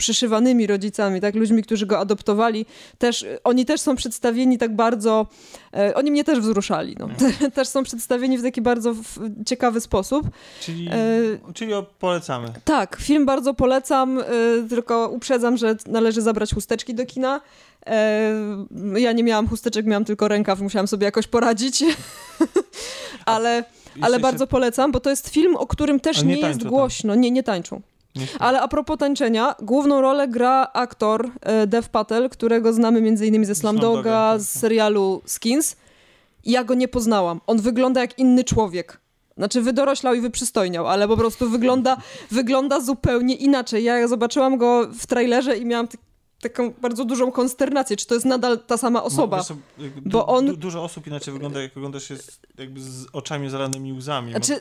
[0.00, 2.66] przyszywanymi rodzicami, tak, ludźmi, którzy go adoptowali,
[2.98, 5.26] też, oni też są przedstawieni tak bardzo,
[5.74, 7.08] e, oni mnie też wzruszali, no.
[7.18, 10.26] Te, też są przedstawieni w taki bardzo w, ciekawy sposób.
[10.60, 12.48] Czyli, e, czyli polecamy.
[12.64, 14.24] Tak, film bardzo polecam, e,
[14.68, 17.40] tylko uprzedzam, że należy zabrać chusteczki do kina.
[17.86, 18.32] E,
[18.96, 21.84] ja nie miałam chusteczek, miałam tylko rękaw, musiałam sobie jakoś poradzić,
[23.24, 23.64] ale...
[24.00, 27.12] Ale bardzo polecam, bo to jest film, o którym też nie, nie jest głośno.
[27.12, 27.20] Tam.
[27.20, 27.80] Nie, nie tańczą.
[28.38, 33.44] Ale a propos tańczenia, główną rolę gra aktor e, Dev Patel, którego znamy m.in.
[33.44, 34.60] ze Slamdoga, z tak.
[34.60, 35.76] serialu Skins.
[36.44, 37.40] Ja go nie poznałam.
[37.46, 39.00] On wygląda jak inny człowiek.
[39.36, 41.96] Znaczy wydoroślał i wyprzystojniał, ale po prostu wygląda,
[42.30, 43.84] wygląda zupełnie inaczej.
[43.84, 45.88] Ja zobaczyłam go w trailerze i miałam
[46.40, 49.44] taką bardzo dużą konsternację, czy to jest nadal ta sama osoba.
[49.48, 50.46] Bo, du, bo on...
[50.46, 54.30] Du, dużo osób inaczej wygląda, jak oglądasz jest jakby z oczami zalanymi łzami.
[54.30, 54.60] Znaczy,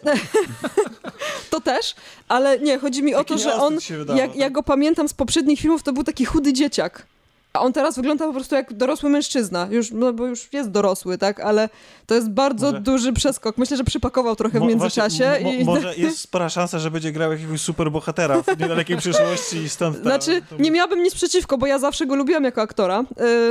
[1.52, 1.96] to też,
[2.28, 3.78] ale nie, chodzi mi taki o to, że on,
[4.16, 4.36] jak, tak?
[4.36, 7.06] jak go pamiętam z poprzednich filmów, to był taki chudy dzieciak.
[7.54, 11.18] A on teraz wygląda po prostu jak dorosły mężczyzna, już, no bo już jest dorosły,
[11.18, 11.70] tak, ale
[12.06, 12.82] to jest bardzo może...
[12.82, 13.58] duży przeskok.
[13.58, 15.30] Myślę, że przypakował trochę w międzyczasie.
[15.30, 15.66] Właśnie, i...
[15.66, 20.04] Może jest spora szansa, że będzie grał jakiegoś superbohatera w niedalekiej przyszłości i stąd ta,
[20.04, 20.58] Znaczy, to...
[20.58, 23.04] nie miałabym nic przeciwko, bo ja zawsze go lubiłam jako aktora.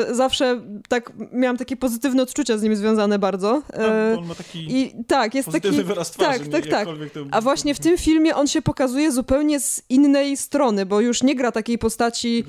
[0.06, 3.62] Yy, zawsze tak, miałam takie pozytywne odczucia z nim związane bardzo.
[3.78, 6.88] Yy, on ma taki I, tak, jest taki, wyraz twarzy, Tak, tak, tak.
[7.30, 11.34] A właśnie w tym filmie on się pokazuje zupełnie z innej strony, bo już nie
[11.34, 12.44] gra takiej postaci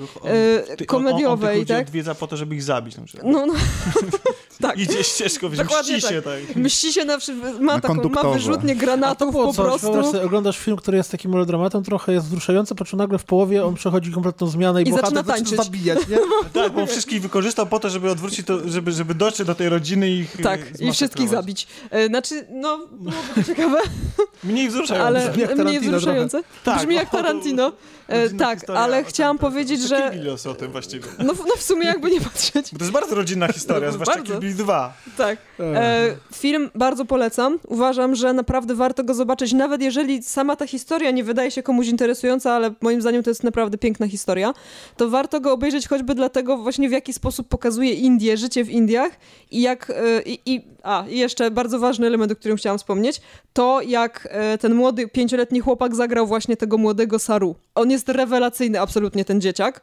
[0.78, 1.39] yy, komediowej.
[1.44, 1.86] On, on, on tak?
[1.86, 3.32] odwiedza po to, żeby ich zabić na przykład.
[3.32, 3.54] No, no.
[4.60, 4.78] tak.
[4.78, 6.40] Idzie ścieżką, mści się tak.
[6.46, 6.56] tak.
[6.56, 7.18] Mści się na,
[7.60, 10.04] ma, na taką, ma wyrzutnie granatów po coś, prostu.
[10.04, 13.64] Sobie, oglądasz film, który jest takim melodramatem, trochę jest wzruszający, po czym nagle w połowie
[13.64, 16.18] on przechodzi kompletną zmianę i, I bohater zaczyna zabijać, nie?
[16.62, 19.68] tak, bo on wszystkich wykorzystał po to, żeby odwrócić to, żeby, żeby dotrzeć do tej
[19.68, 21.66] rodziny i ich Tak, i wszystkich zabić.
[21.90, 23.78] E, znaczy, no, byłoby to ciekawe.
[24.44, 25.06] Mniej wzruszające.
[25.06, 26.42] Ale mniej wzruszające.
[26.64, 27.72] Tak, Brzmi jak Tarantino.
[28.08, 30.12] E, tak, ale chciałam powiedzieć, że...
[30.50, 31.08] o tym właściwie.
[31.18, 32.72] No, no w sumie jakby nie patrzeć.
[32.72, 34.40] Bo to jest bardzo rodzinna historia, zwłaszcza bardzo.
[34.50, 34.92] Bill 2.
[35.16, 35.38] Tak.
[35.60, 37.58] E, film bardzo polecam.
[37.68, 41.86] Uważam, że naprawdę warto go zobaczyć, nawet jeżeli sama ta historia nie wydaje się komuś
[41.86, 44.54] interesująca, ale moim zdaniem to jest naprawdę piękna historia,
[44.96, 49.12] to warto go obejrzeć choćby dlatego właśnie w jaki sposób pokazuje Indię, życie w Indiach
[49.50, 49.90] i jak...
[49.90, 53.20] E, i, i, a, i jeszcze bardzo ważny element, o którym chciałam wspomnieć,
[53.52, 57.54] to jak e, ten młody, pięcioletni chłopak zagrał właśnie tego młodego Saru.
[57.74, 59.82] On jest rewelacyjny absolutnie, ten dzieciak.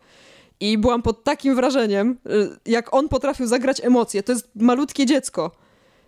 [0.59, 4.23] I byłam pod takim wrażeniem, y, jak on potrafił zagrać emocje.
[4.23, 5.51] To jest malutkie dziecko.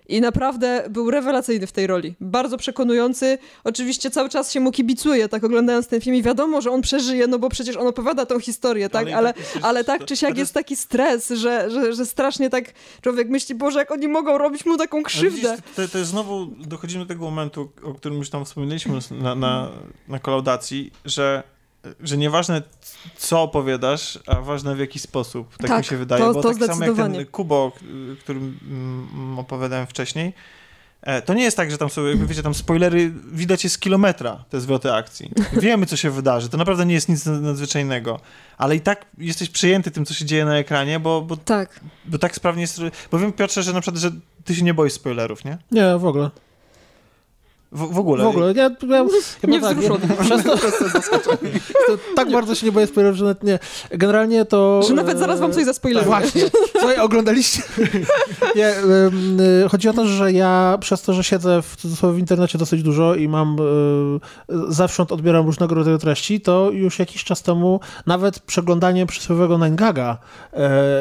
[0.10, 2.16] I naprawdę był rewelacyjny w tej roli.
[2.22, 3.38] Bardzo przekonujący.
[3.64, 7.28] Oczywiście cały czas się mu kibicuje, tak oglądając ten film i wiadomo, że on przeżyje,
[7.28, 9.08] no bo przecież on opowiada tą historię, tak?
[9.08, 12.74] Ale, ale, tak, ale tak czy siak jest taki stres, że, że, że strasznie tak
[13.02, 15.56] człowiek myśli, Boże, jak oni mogą robić mu taką krzywdę.
[15.56, 19.70] Widzisz, to, to znowu, dochodzimy do tego momentu, o którym już tam wspominaliśmy na, na,
[20.08, 21.44] na kolaudacji, że
[22.00, 22.62] że nieważne
[23.18, 26.54] co opowiadasz, a ważne w jaki sposób, tak, tak mi się wydaje, to, bo to
[26.54, 27.72] tak samo jak ten Kubo, o
[28.20, 30.34] którym mm, opowiadałem wcześniej,
[31.02, 33.80] e, to nie jest tak, że tam sobie, jakby wiecie, tam spoilery widać jest z
[33.80, 35.32] kilometra, te zwroty akcji.
[35.54, 38.20] Wiemy, co się wydarzy, to naprawdę nie jest nic nadzwyczajnego,
[38.58, 41.80] ale i tak jesteś przejęty tym, co się dzieje na ekranie, bo, bo, tak.
[42.06, 44.12] bo tak sprawnie jest, bo wiem, Piotrze, że na przykład, że
[44.46, 45.58] ty się nie boisz spoilerów, nie?
[45.72, 46.30] Nie, w ogóle.
[47.72, 48.24] W, w, ogóle.
[48.24, 48.54] W ogóle.
[48.54, 49.06] Ja, ja,
[49.44, 49.90] ja nie tak, ja,
[50.24, 50.58] przez to,
[51.88, 53.60] to, tak bardzo się nie boję spoilerów, że nawet nie.
[53.92, 54.82] Generalnie to...
[54.88, 56.06] Że nawet zaraz wam coś zaspoileruję.
[56.08, 56.42] Właśnie.
[56.80, 57.62] Słuchaj, oglądaliście?
[58.56, 58.70] nie,
[59.66, 61.76] y, chodzi o to, że ja przez to, że siedzę w,
[62.14, 67.24] w internecie dosyć dużo i mam y, zewsząd odbieram różnego rodzaju treści, to już jakiś
[67.24, 70.58] czas temu nawet przeglądanie przysłowiowego 9gaga y,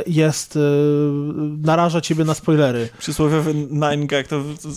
[0.07, 0.59] jest,
[1.63, 2.89] naraża ciebie na spoilery.
[2.99, 4.69] Przysłowiowy 9gag to, to,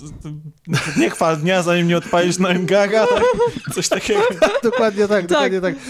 [0.71, 3.23] to nie chwal dnia, zanim im nie odpalić na Gaga, tak?
[3.73, 4.21] coś takiego.
[4.63, 5.75] dokładnie tak, dokładnie tak.
[5.75, 5.83] tak.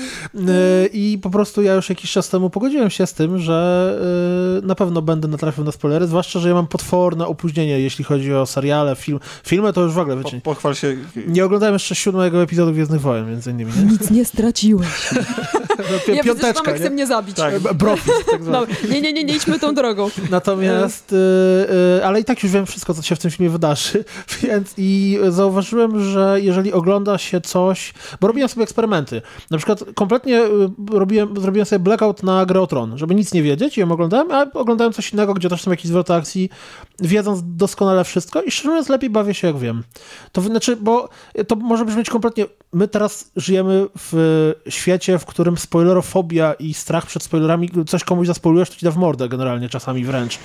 [0.94, 5.02] I po prostu ja już jakiś czas temu pogodziłem się z tym, że na pewno
[5.02, 9.20] będę natrafił na spoilery, zwłaszcza, że ja mam potworne opóźnienie, jeśli chodzi o seriale, film.
[9.44, 10.42] Filmy to już w ogóle, wiecie.
[10.44, 10.98] Po, pochwal się.
[11.28, 13.72] Nie oglądałem jeszcze siódmego epizodu Gwiezdnych Wojen, między innymi.
[13.78, 13.84] Nie?
[13.84, 14.88] Nic nie straciłeś.
[16.08, 17.36] no, ja piąteczka, chce mnie zabić.
[17.36, 17.74] Tak.
[17.74, 20.10] Brofist, tak no, nie, nie, nie, nie idźmy tą drogą.
[20.30, 21.16] Natomiast, y,
[22.00, 24.04] y, ale i tak już wiem wszystko, co się w tym filmie wydarzy,
[24.44, 29.22] więc i zauważyłem, że jeżeli ogląda się coś, bo robiłem sobie eksperymenty,
[29.52, 33.44] na przykład kompletnie y, robiłem, zrobiłem sobie blackout na grę o Tron, żeby nic nie
[33.44, 36.50] wiedzieć i ją oglądałem, a oglądałem coś innego, gdzie też są jakieś zwroty akcji,
[37.02, 39.84] wiedząc doskonale wszystko i szczerze mówiąc lepiej bawię się jak wiem.
[40.32, 41.10] To znaczy, bo
[41.48, 47.24] to może brzmieć kompletnie, my teraz żyjemy w świecie, w którym spoilerofobia i strach przed
[47.24, 50.40] spoilerami, coś komuś zaspoilujesz, to ci da w mordę generalnie czasami wręcz.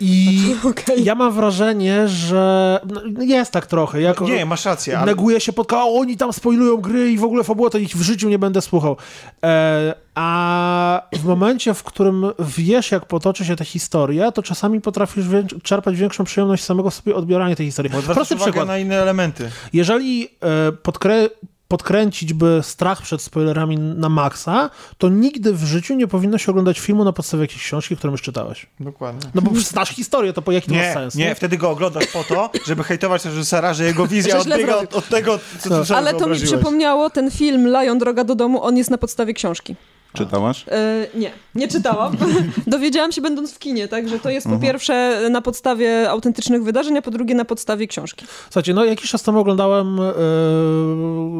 [0.00, 0.96] I okay.
[0.96, 2.80] ja mam wrażenie, że
[3.12, 4.00] no, jest tak trochę.
[4.00, 4.98] Jak nie, masz rację.
[4.98, 5.06] Ale...
[5.06, 8.28] Neguje się pod oni tam spoilują gry i w ogóle fabuła, to ich w życiu
[8.28, 8.96] nie będę słuchał.
[9.44, 15.24] E, a w momencie, w którym wiesz, jak potoczy się ta historia, to czasami potrafisz
[15.62, 17.92] czerpać większą przyjemność samego sobie odbierania tej historii.
[17.92, 18.66] Bo Prosty przykład.
[18.66, 19.50] na inne elementy.
[19.72, 21.28] Jeżeli e, podkre
[21.68, 26.78] podkręcić by strach przed spoilerami na maksa, to nigdy w życiu nie powinno się oglądać
[26.78, 28.66] filmu na podstawie jakiejś książki, którą już czytałeś.
[28.80, 29.30] Dokładnie.
[29.34, 31.14] No bo znasz historię, to po jaki nie, to ma sens?
[31.14, 34.94] Nie, nie, wtedy go oglądasz po to, żeby hejtować reżysera, że jego wizja odbiega od,
[34.94, 35.96] od, tego, co no.
[35.96, 39.76] Ale to mi przypomniało, ten film Lion Droga do domu, on jest na podstawie książki.
[40.12, 40.64] Czytałaś?
[40.68, 42.16] E, nie, nie czytałam.
[42.66, 44.72] Dowiedziałam się będąc w kinie, także to jest po mhm.
[44.72, 48.26] pierwsze na podstawie autentycznych wydarzeń, a po drugie na podstawie książki.
[48.44, 50.12] Słuchajcie, no jakiś czas temu oglądałem e,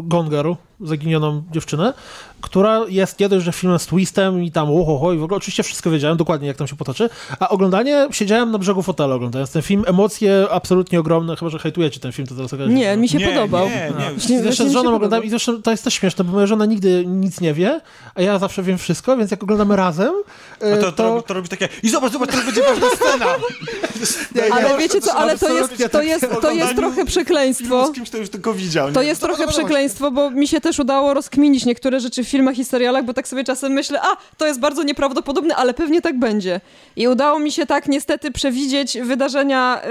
[0.03, 1.93] Gone Girl, zaginioną dziewczynę,
[2.41, 5.63] która jest nie dość, że filmem z twistem i tam oho, i w ogóle oczywiście
[5.63, 7.11] wszystko wiedziałem dokładnie, jak tam się potoczy,
[7.41, 12.01] a oglądanie, siedziałem na brzegu fotela oglądając ten film, emocje absolutnie ogromne, chyba, że hejtujecie
[12.01, 13.69] ten film, to teraz okaże Nie, mi się nie, podobał.
[13.69, 13.93] Nie,
[14.29, 14.43] nie.
[14.43, 17.41] Zresztą z żoną oglądałem i zresztą to jest też śmieszne, bo moja żona nigdy nic
[17.41, 17.81] nie wie,
[18.15, 20.13] a ja zawsze wiem wszystko, więc jak oglądamy razem,
[20.57, 23.27] a to, to, to, robi, to robi takie i zobacz, zobacz, to będzie ważna scena.
[24.35, 27.87] Nie, ale wiecie co, ale to jest, to jest, to jest trochę przekleństwo.
[27.87, 28.93] Z kimś to już tylko widział.
[28.93, 32.65] To jest trochę przekleństwo, bo mi się też udało rozkminić niektóre rzeczy w filmach i
[32.65, 36.61] serialach, bo tak sobie czasem myślę, a, to jest bardzo nieprawdopodobne, ale pewnie tak będzie.
[36.97, 39.83] I udało mi się tak niestety przewidzieć wydarzenia,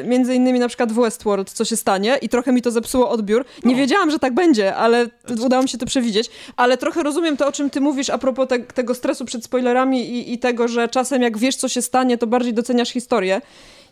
[0.00, 3.10] y, między innymi na przykład w Westworld, co się stanie i trochę mi to zepsuło
[3.10, 3.44] odbiór.
[3.64, 3.78] Nie no.
[3.78, 5.06] wiedziałam, że tak będzie, ale
[5.44, 6.30] udało mi się to przewidzieć.
[6.56, 10.10] Ale trochę rozumiem to, o czym ty mówisz a propos te, tego stresu przed spoilerami
[10.10, 13.40] i, i tego, że czasem jak wiesz, co się stanie, to bardziej doceniasz historię.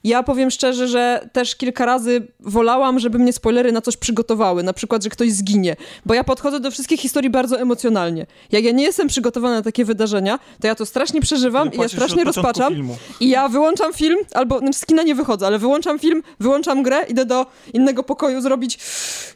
[0.05, 4.73] Ja powiem szczerze, że też kilka razy wolałam, żeby mnie spoilery na coś przygotowały, na
[4.73, 5.77] przykład, że ktoś zginie,
[6.07, 8.27] bo ja podchodzę do wszystkich historii bardzo emocjonalnie.
[8.53, 11.89] Jak ja nie jestem przygotowana na takie wydarzenia, to ja to strasznie przeżywam i ja
[11.89, 12.97] strasznie rozpaczam filmu.
[13.21, 17.05] i ja wyłączam film, albo znaczy z kina nie wychodzę, ale wyłączam film, wyłączam grę,
[17.09, 18.79] idę do innego pokoju zrobić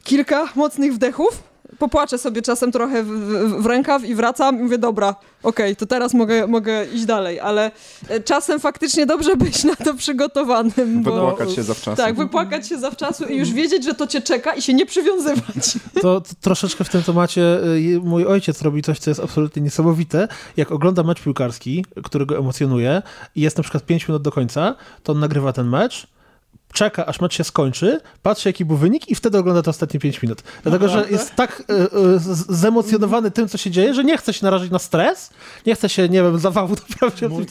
[0.04, 1.42] kilka mocnych wdechów
[1.78, 5.08] popłaczę sobie czasem trochę w, w, w rękaw i wracam i mówię, dobra,
[5.42, 7.70] okej, okay, to teraz mogę, mogę iść dalej, ale
[8.08, 11.02] e, czasem faktycznie dobrze być na to przygotowanym.
[11.02, 11.12] Bo...
[11.12, 11.96] Wypłakać się zawczasu.
[11.96, 15.78] Tak, wypłakać się zawczasu i już wiedzieć, że to cię czeka i się nie przywiązywać.
[16.02, 17.60] To, to troszeczkę w tym temacie
[17.96, 20.28] e, mój ojciec robi coś, co jest absolutnie niesamowite.
[20.56, 23.02] Jak ogląda mecz piłkarski, który go emocjonuje
[23.34, 26.06] i jest na przykład 5 minut do końca, to on nagrywa ten mecz,
[26.72, 30.22] czeka, aż mecz się skończy, patrzy, jaki był wynik i wtedy ogląda te ostatnie 5
[30.22, 30.42] minut.
[30.62, 31.08] Dlatego, Naprawdę?
[31.08, 34.70] że jest tak y, y, zemocjonowany tym, co się dzieje, że nie chce się narazić
[34.70, 35.30] na stres,
[35.66, 37.46] nie chce się, nie wiem, zawału doprawić Mój...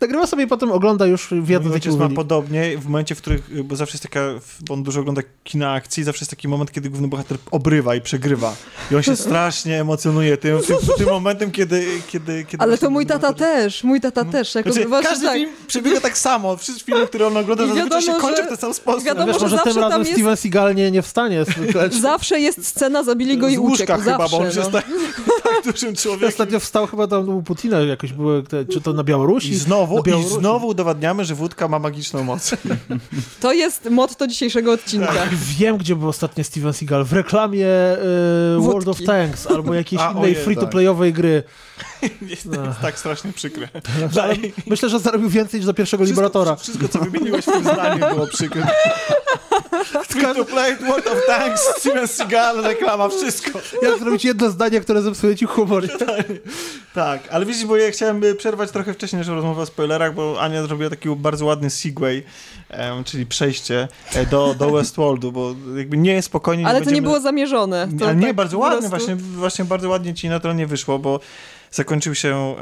[0.00, 3.64] nagrywa sobie i potem ogląda już w jednym ojciec ma podobnie, w momencie, w których,
[3.64, 4.20] bo zawsze jest taka,
[4.60, 8.00] bo on dużo ogląda kina akcji, zawsze jest taki moment, kiedy główny bohater obrywa i
[8.00, 8.56] przegrywa.
[8.90, 12.62] I on się strasznie emocjonuje tym, tym, tym momentem, kiedy, kiedy, kiedy...
[12.62, 14.32] Ale to mój tata też, mój tata no.
[14.32, 14.54] też.
[14.54, 15.36] Jak znaczy, każdy tak.
[15.36, 16.56] film przebiega tak samo.
[16.56, 19.04] Wszystkie filmy, które on ogląda, zazwyczaj się kończy w ten sam sposób.
[19.04, 20.12] Wiadomo, Wiesz, może tym razem jest...
[20.12, 21.44] Steven Seagal nie, nie wstanie.
[22.00, 23.92] zawsze jest scena, zabili go i uciekł.
[23.92, 24.60] Zawsze, chyba, bo on no.
[24.60, 24.84] jest tak,
[25.42, 26.28] tak dużym człowiekiem.
[26.28, 28.42] Ostatnio wstał chyba tam u Putina jakoś były,
[28.72, 29.50] czy to na Białorusi?
[29.50, 30.34] I znowu, Białorusi.
[30.34, 32.50] I znowu udowadniamy, że wódka ma magiczną moc.
[33.40, 35.06] To jest motto dzisiejszego odcinka.
[35.06, 35.28] Tak.
[35.34, 37.04] Wiem, gdzie był ostatnio Steven Seagal.
[37.04, 37.66] W reklamie
[38.56, 41.16] y, World of Tanks albo jakiejś A, innej free-to-playowej tak.
[41.16, 41.42] gry.
[42.02, 42.48] Jest, jest
[42.82, 43.68] tak strasznie przykre.
[44.66, 46.56] Myślę, że zarobił więcej niż do pierwszego wszystko, Liberatora.
[46.56, 48.45] Wszystko, co wymieniłeś w tym zdaniu było przykre.
[50.08, 53.60] Free to play, World of Tanks, Steven Seagal, reklama, wszystko.
[53.82, 55.84] Jak zrobić jedno zdanie, które zepsuje ci humor.
[56.94, 60.62] tak, ale widzisz, bo ja chciałem przerwać trochę wcześniej naszą rozmowę o spoilerach, bo Ania
[60.62, 62.22] zrobiła taki bardzo ładny segway,
[62.78, 66.66] um, czyli przejście e, do, do Westworldu, bo jakby nie jest spokojnie.
[66.66, 67.88] Ale to nie było zamierzone.
[67.98, 70.98] To ale nie, tak bardzo ładnie, właśnie, właśnie bardzo ładnie ci na to nie wyszło,
[70.98, 71.20] bo
[71.70, 72.54] zakończył się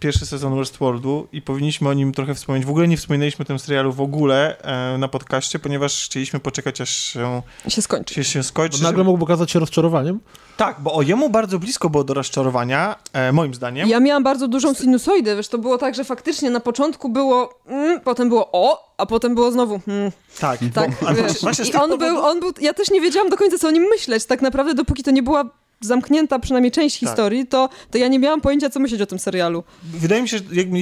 [0.00, 2.66] pierwszy sezon Westworldu i powinniśmy o nim trochę wspomnieć.
[2.66, 6.80] W ogóle nie wspominaliśmy o tym serialu w ogóle e, na podcaście, ponieważ chcieliśmy poczekać,
[6.80, 8.14] aż się, się skończy.
[8.14, 10.20] Się, się skończy bo nagle mógł okazać się rozczarowaniem?
[10.56, 13.88] Tak, bo o jemu bardzo blisko było do rozczarowania, e, moim zdaniem.
[13.88, 18.00] Ja miałam bardzo dużą sinusoidę, wiesz, to było tak, że faktycznie na początku było mm,
[18.00, 20.12] potem było o, a potem było znowu mm.
[20.40, 23.36] Tak, tak bo, wiesz, właśnie I on był, on był, ja też nie wiedziałam do
[23.36, 25.44] końca, co o nim myśleć, tak naprawdę, dopóki to nie była
[25.80, 27.08] zamknięta przynajmniej część tak.
[27.08, 29.64] historii, to, to ja nie miałam pojęcia, co myśleć o tym serialu.
[29.82, 30.78] Wydaje mi się, że jakby,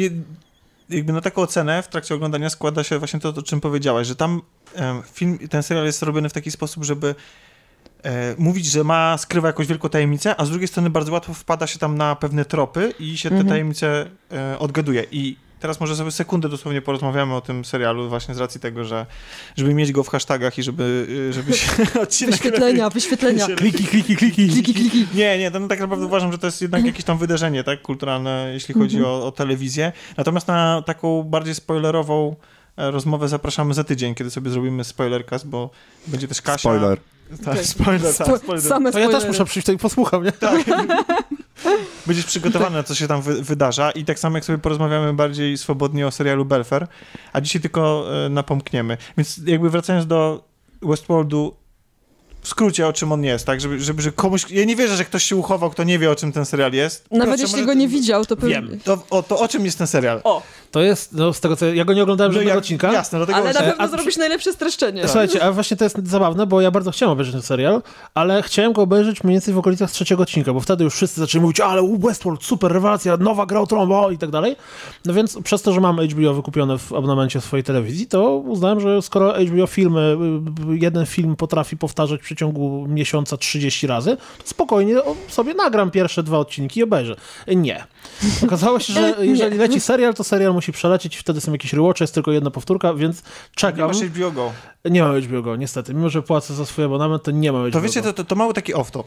[0.90, 4.16] jakby na taką ocenę w trakcie oglądania składa się właśnie to, o czym powiedziałaś, że
[4.16, 4.42] tam
[5.12, 7.14] film, ten serial jest robiony w taki sposób, żeby
[8.02, 11.66] e, mówić, że ma, skrywa jakąś wielką tajemnicę, a z drugiej strony bardzo łatwo wpada
[11.66, 13.48] się tam na pewne tropy i się te mhm.
[13.48, 15.04] tajemnice e, odgaduje.
[15.10, 19.06] I teraz może sobie sekundę dosłownie porozmawiamy o tym serialu właśnie z racji tego, że
[19.56, 21.68] żeby mieć go w hashtagach i żeby, y, żeby się
[22.02, 22.34] odcinek...
[22.34, 23.46] Wyświetlenia, wyświetlenia.
[23.46, 24.48] Kliki, kliki, kliki.
[24.48, 25.06] Kliki, kliki.
[25.14, 28.50] Nie, nie, to tak naprawdę uważam, że to jest jednak jakieś tam wydarzenie, tak, kulturalne,
[28.52, 29.22] jeśli chodzi mm -hmm.
[29.22, 29.92] o, o telewizję.
[30.16, 32.36] Natomiast na taką bardziej spoilerową
[32.76, 35.70] e, rozmowę zapraszamy za tydzień, kiedy sobie zrobimy spoilercast, bo
[36.06, 36.58] będzie też Kasia.
[36.58, 36.98] Spoiler.
[37.44, 37.64] Tak, okay.
[37.64, 38.62] spoiler, tak, spoiler.
[38.62, 40.32] Same to ja też muszę przyjść i posłucham, nie?
[40.32, 40.64] Tak.
[42.06, 45.58] Będziesz przygotowany na co się tam wy wydarza i tak samo jak sobie porozmawiamy bardziej
[45.58, 46.86] swobodnie o serialu Belfer,
[47.32, 48.96] a dzisiaj tylko e, napomkniemy.
[49.16, 50.44] Więc jakby wracając do
[50.82, 51.56] Westworldu,
[52.42, 53.60] w skrócie o czym on jest, tak?
[53.60, 54.50] Żeby, żeby, żeby komuś.
[54.50, 57.06] Ja nie wierzę, że ktoś się uchował, kto nie wie, o czym ten serial jest.
[57.10, 58.54] Nawet Proszę, jeśli go nie widział, to pewnie.
[58.54, 58.80] Wiem.
[58.84, 60.20] To, o, to o czym jest ten serial?
[60.24, 60.42] O.
[60.70, 61.66] To jest, no z tego co.
[61.66, 62.92] Ja go nie oglądałem no żadnego jak, odcinka.
[62.92, 65.00] Jasne, dlatego Ale na pewno a, zrobisz najlepsze streszczenie.
[65.02, 65.10] Tak.
[65.10, 67.82] Słuchajcie, a właśnie to jest zabawne, bo ja bardzo chciałem obejrzeć ten serial,
[68.14, 71.42] ale chciałem go obejrzeć mniej więcej w okolicach trzeciego odcinka, bo wtedy już wszyscy zaczęli
[71.42, 74.56] mówić, ale Westworld, super rewelacja, nowa gra o Tron, i tak dalej.
[75.04, 79.02] No więc przez to, że mam HBO wykupione w abonamencie swojej telewizji, to uznałem, że
[79.02, 80.16] skoro HBO filmy,
[80.70, 84.96] jeden film potrafi powtarzać w przeciągu miesiąca 30 razy, to spokojnie
[85.28, 87.16] sobie nagram pierwsze dwa odcinki i obejrzę.
[87.46, 87.84] Nie.
[88.44, 92.04] Okazało się, że jeżeli leci serial, to serial musi przelecieć i wtedy są jakieś rewatche,
[92.04, 93.22] jest tylko jedna powtórka, więc
[93.54, 93.78] czekam.
[93.78, 94.52] Nie masz HBO Go.
[94.84, 95.94] Nie mam HBO Go, niestety.
[95.94, 98.34] Mimo, że płacę za swój abonament, to nie mam HBO To wiecie, to, to, to
[98.34, 99.04] mały taki off-top.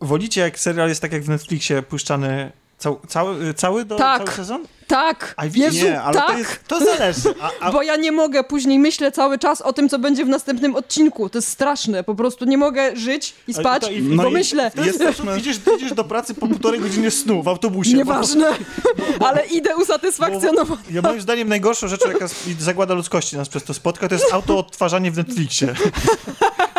[0.00, 4.24] Wolicie, jak serial jest tak jak w Netflixie puszczany Cał, cały, cały, do, tak.
[4.24, 4.66] cały sezon?
[4.86, 5.34] Tak.
[5.36, 6.30] A Jezu, nie, ale tak.
[6.30, 7.34] to, jest, to zależy.
[7.40, 7.72] A, a...
[7.72, 11.28] Bo ja nie mogę później myślę cały czas o tym, co będzie w następnym odcinku.
[11.28, 12.04] To jest straszne.
[12.04, 14.70] Po prostu nie mogę żyć i spać, i, no bo i myślę.
[14.84, 15.38] Jesteśmy...
[15.38, 17.96] Idziesz, idziesz do pracy po półtorej godziny snu w autobusie.
[17.96, 18.52] Nieważne,
[18.98, 20.78] bo, bo, ale idę usatysfakcjonować.
[20.90, 22.26] Ja moim zdaniem najgorszą rzeczą, jaka
[22.58, 25.74] zagłada ludzkości nas przez to spotka, to jest auto-odtwarzanie w Netflixie.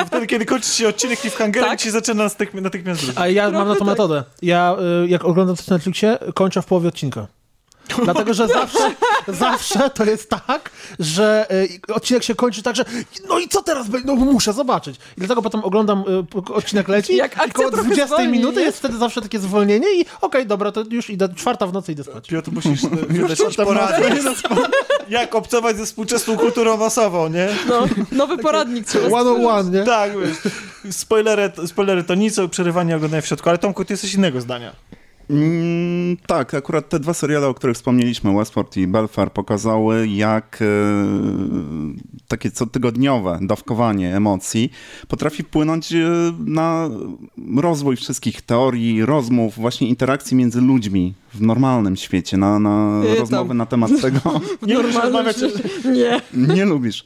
[0.07, 1.81] Wtedy, kiedy kończy się odcinek cliffhangerem, tak?
[1.81, 3.19] się zaczyna natychmiast drugi.
[3.19, 3.87] A ja mam na to tak.
[3.87, 4.23] metodę.
[4.41, 7.27] Ja, y, jak oglądam coś na Netflixie, kończę w połowie odcinka.
[8.03, 8.95] Dlatego, że zawsze,
[9.27, 11.47] zawsze to jest tak, że
[11.89, 12.85] y, odcinek się kończy tak, że
[13.29, 13.87] no i co teraz?
[14.05, 14.95] No muszę zobaczyć.
[14.95, 16.03] I dlatego potem oglądam,
[16.49, 20.01] y, odcinek leci Jak i koło 20 zwolni, minuty jest wtedy zawsze takie zwolnienie i
[20.01, 22.27] okej, okay, dobra, to już idę, czwarta w nocy idę spać.
[22.27, 24.09] Piotr, musisz wydać poradę.
[25.09, 27.49] Jak obcować ze współczesną kulturą masową, nie?
[27.67, 29.85] No, nowy poradnik trzeba One on one, nie?
[29.85, 30.37] Tak, wiesz.
[30.95, 34.75] Spoilery, spoilery to nic, przerywanie oglądania w środku, ale Tomku, ty jesteś innego zdania.
[35.29, 40.65] Mm, tak, akurat te dwa seriale, o których wspomnieliśmy, Westworld i Belfar, pokazały, jak e,
[42.27, 44.71] takie cotygodniowe dawkowanie emocji
[45.07, 45.97] potrafi wpłynąć e,
[46.45, 46.89] na
[47.57, 53.65] rozwój wszystkich teorii, rozmów, właśnie interakcji między ludźmi w normalnym świecie, na, na rozmowy na
[53.65, 54.19] temat tego.
[54.61, 55.37] nie lubisz rozmawiać?
[55.85, 56.21] Nie.
[56.55, 57.05] Nie lubisz.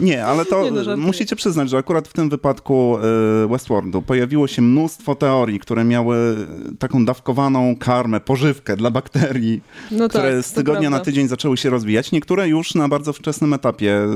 [0.00, 2.98] Nie, ale to nie no, musicie przyznać, że akurat w tym wypadku
[3.44, 6.36] y, Westworldu pojawiło się mnóstwo teorii, które miały
[6.78, 11.70] taką dawkowaną karmę, pożywkę dla bakterii, no które tak, z tygodnia na tydzień zaczęły się
[11.70, 12.12] rozwijać.
[12.12, 14.06] Niektóre już na bardzo wczesnym etapie y,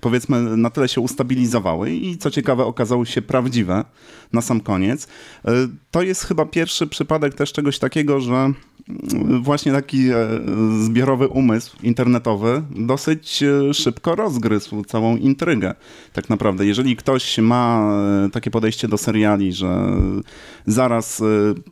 [0.00, 3.84] powiedzmy na tyle się ustabilizowały i co ciekawe okazały się prawdziwe
[4.32, 5.04] na sam koniec.
[5.04, 5.08] Y,
[5.90, 8.52] to jest chyba pierwszy przypadek też czegoś takiego, że
[9.40, 10.14] właśnie taki e,
[10.84, 15.74] zbiorowy umysł internetowy dosyć e, szybko rozgryzł całą intrygę.
[16.12, 17.92] Tak naprawdę, jeżeli ktoś ma
[18.26, 19.86] e, takie podejście do seriali, że
[20.66, 21.22] zaraz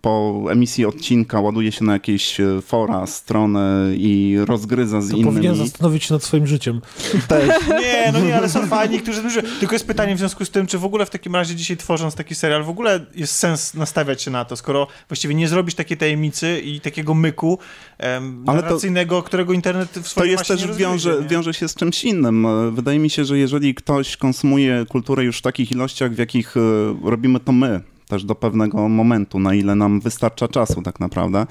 [0.01, 5.35] po emisji odcinka ładuje się na jakieś fora, strony i rozgryza z to innymi...
[5.35, 6.81] powinien zastanowić się nad swoim życiem.
[7.29, 7.49] Też.
[7.69, 9.23] Nie, no nie, ale są fajni, którzy...
[9.61, 12.15] Tylko jest pytanie w związku z tym, czy w ogóle w takim razie dzisiaj tworząc
[12.15, 15.97] taki serial, w ogóle jest sens nastawiać się na to, skoro właściwie nie zrobisz takiej
[15.97, 17.59] tajemnicy i takiego myku
[18.03, 22.05] um, narracyjnego, to, którego internet w swoim To jest też wiąże, wiąże się z czymś
[22.05, 22.47] innym.
[22.75, 26.61] Wydaje mi się, że jeżeli ktoś konsumuje kulturę już w takich ilościach, w jakich e,
[27.05, 31.47] robimy to my, też do pewnego momentu, na ile nam wystarcza czasu tak naprawdę,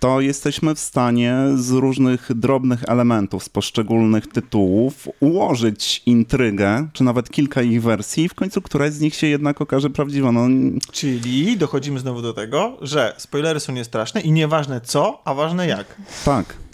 [0.00, 7.30] to jesteśmy w stanie z różnych drobnych elementów, z poszczególnych tytułów ułożyć intrygę, czy nawet
[7.30, 10.32] kilka ich wersji i w końcu któraś z nich się jednak okaże prawdziwa.
[10.32, 10.48] No...
[10.92, 15.86] Czyli dochodzimy znowu do tego, że spoilery są niestraszne i nieważne co, a ważne jak.
[16.24, 16.65] Tak.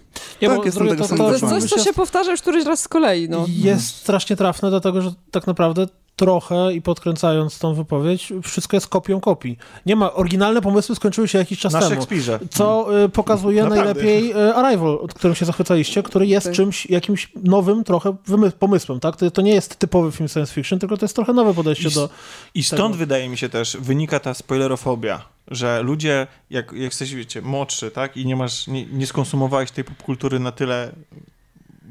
[0.43, 2.81] Nie, tak, jestem tego to, to, to jest coś, co się powtarza już któryś raz
[2.81, 3.29] z kolei.
[3.29, 3.47] No.
[3.49, 5.87] Jest strasznie trafne, dlatego że tak naprawdę
[6.17, 9.59] trochę i podkręcając tą wypowiedź, wszystko jest kopią kopii.
[9.87, 12.07] Nie ma, oryginalne pomysły skończyły się jakiś czas Na temu.
[12.51, 16.55] Co y, pokazuje najlepiej y, Arrival, od którym się zachwycaliście, który jest tak.
[16.55, 18.17] czymś, jakimś nowym trochę
[18.59, 19.17] pomysłem, tak?
[19.17, 21.93] To, to, nie jest typowy film science fiction, tylko to jest trochę nowe podejście I,
[21.93, 22.09] do
[22.55, 22.95] I stąd tego.
[22.95, 28.17] wydaje mi się też wynika ta spoilerofobia, że ludzie, jak, jak jesteś, wiecie, młodszy, tak?
[28.17, 30.93] I nie masz, nie, nie skonsumowałeś tej popkultury na tyle,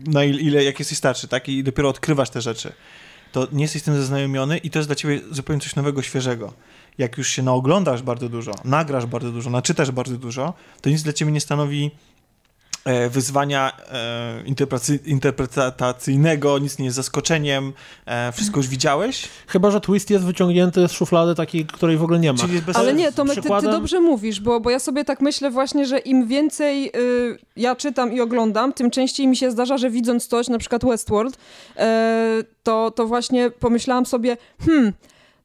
[0.08, 1.50] na ile, ile jak jesteś starszy, tak?
[1.50, 2.74] I dopiero odkrywasz te rzeczy
[3.32, 6.54] to nie jesteś z tym zaznajomiony i to jest dla ciebie zupełnie coś nowego, świeżego.
[6.98, 11.14] Jak już się naoglądasz bardzo dużo, nagrasz bardzo dużo, naczytasz bardzo dużo, to nic dla
[11.14, 11.92] ciebie nie stanowi
[13.10, 14.44] wyzwania e,
[15.06, 17.74] interpretacyjnego, nic nie jest zaskoczeniem,
[18.06, 19.28] e, wszystko już widziałeś?
[19.48, 22.40] Chyba, że twist jest wyciągnięty z szuflady takiej, której w ogóle nie ma.
[22.74, 26.00] Ale nie, to ty, ty, dobrze mówisz, bo, bo ja sobie tak myślę właśnie, że
[26.00, 30.48] im więcej y, ja czytam i oglądam, tym częściej mi się zdarza, że widząc coś,
[30.48, 31.80] na przykład Westworld, y,
[32.64, 34.94] to, to właśnie pomyślałam sobie, hmm,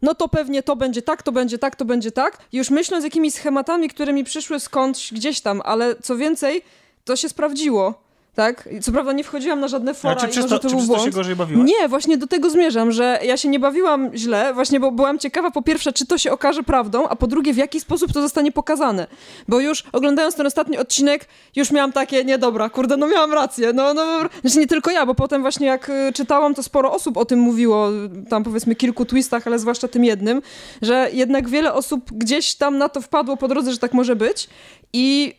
[0.02, 2.38] no to pewnie to będzie tak, to będzie tak, to będzie tak.
[2.52, 6.62] Już myśląc jakimiś schematami, które mi przyszły skądś gdzieś tam, ale co więcej,
[7.06, 8.06] to się sprawdziło.
[8.34, 8.68] Tak?
[8.82, 10.98] Co prawda nie wchodziłam na żadne fora A czy przez to, to, czy przez to
[10.98, 11.68] się gorzej bawiłaś?
[11.68, 15.50] Nie, właśnie do tego zmierzam, że ja się nie bawiłam źle, właśnie bo byłam ciekawa
[15.50, 18.52] po pierwsze, czy to się okaże prawdą, a po drugie, w jaki sposób to zostanie
[18.52, 19.06] pokazane.
[19.48, 23.72] Bo już oglądając ten ostatni odcinek, już miałam takie, nie dobra, kurde, no miałam rację,
[23.72, 24.04] no, no,
[24.40, 27.38] znaczy nie tylko ja, bo potem właśnie jak y, czytałam, to sporo osób o tym
[27.38, 27.88] mówiło,
[28.30, 30.42] tam powiedzmy kilku twistach, ale zwłaszcza tym jednym,
[30.82, 34.48] że jednak wiele osób gdzieś tam na to wpadło po drodze, że tak może być
[34.92, 35.34] i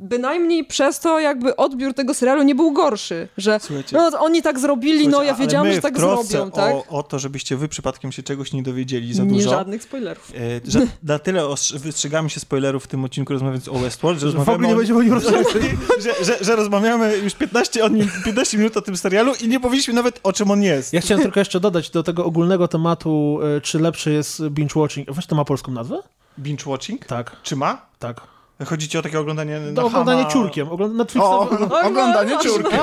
[0.00, 3.60] bynajmniej przez to jakby odbiór tego serialu nie był gorszy, że
[3.92, 6.74] no, oni tak zrobili, no ja wiedziałam, że tak zrobią, tak?
[6.74, 9.50] O, o to, żebyście wy przypadkiem się czegoś nie dowiedzieli za nie dużo.
[9.50, 10.32] żadnych spoilerów.
[10.34, 11.42] E, że na tyle
[11.78, 14.98] wystrzegamy się spoilerów w tym odcinku rozmawiając o Westworld, że, że w ogóle nie będziemy
[14.98, 15.46] o nim rozmawiać.
[16.04, 19.60] że, że, że, rozmawiamy już 15, o nim, 15 minut o tym serialu i nie
[19.60, 20.92] powiedzieliśmy nawet o czym on jest.
[20.92, 25.10] Ja chciałem tylko jeszcze dodać do tego ogólnego tematu, e, czy lepszy jest binge watching.
[25.10, 26.02] Weź to ma polską nazwę?
[26.38, 27.06] Binge watching?
[27.06, 27.36] Tak.
[27.42, 27.86] Czy ma?
[27.98, 28.35] Tak.
[28.64, 30.32] Chodzi ci o takie oglądanie na no, oglądanie hama...
[30.32, 30.68] ciurkiem.
[30.96, 31.24] Netflixa...
[31.26, 31.50] O,
[31.84, 32.80] oglądanie ciurkiem.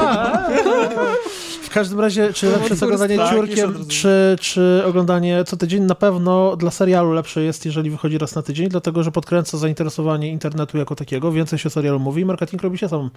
[1.64, 5.84] W każdym razie, czy lepsze jest oglądanie tak, ciurkiem, czy, czy oglądanie co tydzień?
[5.84, 10.32] Na pewno dla serialu lepsze jest, jeżeli wychodzi raz na tydzień, dlatego że podkręca zainteresowanie
[10.32, 13.10] internetu jako takiego, więcej się o serialu mówi i marketing robi się sam.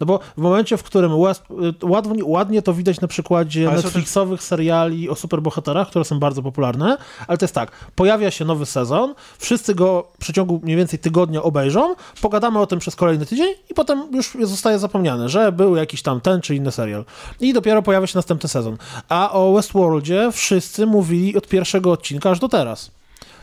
[0.00, 1.42] No bo w momencie, w którym West,
[1.82, 6.98] ładnie, ładnie to widać na przykładzie ale Netflixowych seriali o superbohaterach, które są bardzo popularne,
[7.28, 11.42] ale to jest tak, pojawia się nowy sezon, wszyscy go w przeciągu mniej więcej tygodnia
[11.42, 16.02] obejrzą, pogadamy o tym przez kolejny tydzień i potem już zostaje zapomniane, że był jakiś
[16.02, 17.04] tam ten czy inny serial.
[17.40, 18.76] I dopiero pojawia się następny sezon.
[19.08, 22.97] A o Westworldzie wszyscy mówili od pierwszego odcinka aż do teraz.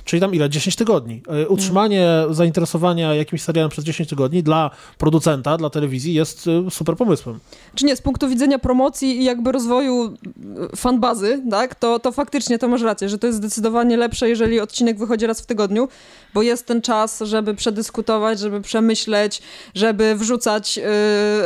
[0.05, 0.49] Czyli tam ile?
[0.49, 1.21] 10 tygodni.
[1.27, 6.95] E, utrzymanie zainteresowania jakimś serialem przez 10 tygodni dla producenta, dla telewizji jest e, super
[6.95, 7.39] pomysłem.
[7.75, 12.59] Czy nie, z punktu widzenia promocji i jakby rozwoju e, fanbazy, tak, to, to faktycznie
[12.59, 15.87] to masz rację, że to jest zdecydowanie lepsze, jeżeli odcinek wychodzi raz w tygodniu,
[16.33, 19.41] bo jest ten czas, żeby przedyskutować, żeby przemyśleć,
[19.75, 20.79] żeby wrzucać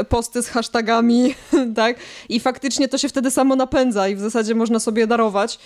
[0.10, 1.36] posty z hashtagami,
[1.76, 1.98] tak?
[2.30, 5.60] I faktycznie to się wtedy samo napędza i w zasadzie można sobie darować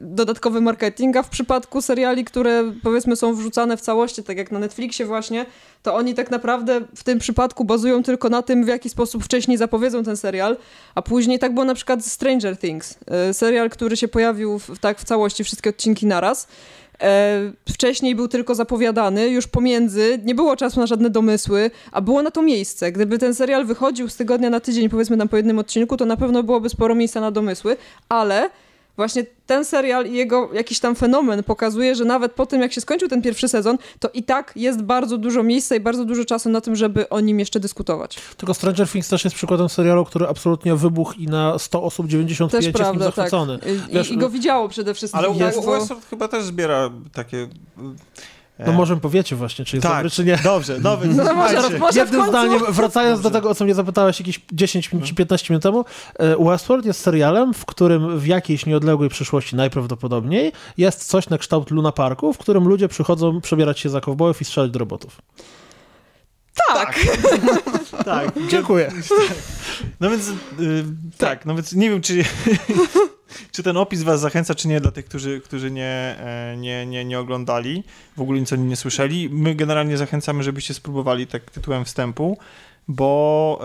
[0.00, 4.58] dodatkowy marketing, a w przypadku seriali, które powiedzmy są wrzucane w całości, tak jak na
[4.58, 5.46] Netflixie właśnie,
[5.82, 9.58] to oni tak naprawdę w tym przypadku bazują tylko na tym, w jaki sposób wcześniej
[9.58, 10.56] zapowiedzą ten serial,
[10.94, 12.98] a później tak było na przykład Stranger Things,
[13.30, 16.48] y, serial, który się pojawił w, tak w całości, wszystkie odcinki naraz.
[17.02, 22.22] E, wcześniej był tylko zapowiadany, już pomiędzy, nie było czasu na żadne domysły, a było
[22.22, 22.92] na to miejsce.
[22.92, 26.16] Gdyby ten serial wychodził z tygodnia na tydzień, powiedzmy tam po jednym odcinku, to na
[26.16, 27.76] pewno byłoby sporo miejsca na domysły,
[28.08, 28.50] ale
[28.98, 32.80] właśnie ten serial i jego jakiś tam fenomen pokazuje, że nawet po tym, jak się
[32.80, 36.48] skończył ten pierwszy sezon, to i tak jest bardzo dużo miejsca i bardzo dużo czasu
[36.48, 38.18] na tym, żeby o nim jeszcze dyskutować.
[38.36, 42.64] Tylko Stranger Things też jest przykładem serialu, który absolutnie wybuchł i na 100 osób 95
[42.64, 43.58] też prawda, jest zachwycony.
[43.58, 43.68] Tak.
[43.68, 45.18] I, Wiesz, I, go widziało przede wszystkim.
[45.18, 47.48] Ale jest, Westworld chyba też zbiera takie
[48.66, 50.38] no może powiecie właśnie, czy jest tak, dobry, czy nie.
[50.44, 51.08] Dobrze, dobry.
[51.14, 53.30] No, może, może Jednym zdaniem, wracając dobrze.
[53.30, 55.84] do tego, o co mnie zapytałeś jakieś 10 czy 15 minut temu,
[56.18, 61.70] e, Westworld jest serialem, w którym w jakiejś nieodległej przyszłości najprawdopodobniej jest coś na kształt
[61.70, 65.20] Luna Parku, w którym ludzie przychodzą przebierać się za kowbojów i strzelać do robotów.
[66.68, 66.94] Tak.
[67.92, 68.04] Tak.
[68.04, 68.32] tak.
[68.48, 68.92] Dziękuję.
[70.00, 70.28] No więc,
[70.58, 70.84] yy,
[71.18, 72.14] tak, no więc nie wiem, czy
[73.52, 77.04] czy ten opis was zachęca, czy nie, dla tych, którzy, którzy nie, e, nie, nie,
[77.04, 77.84] nie oglądali,
[78.16, 79.28] w ogóle nic o nim nie słyszeli.
[79.32, 82.38] My generalnie zachęcamy, żebyście spróbowali tak tytułem wstępu,
[82.88, 83.60] bo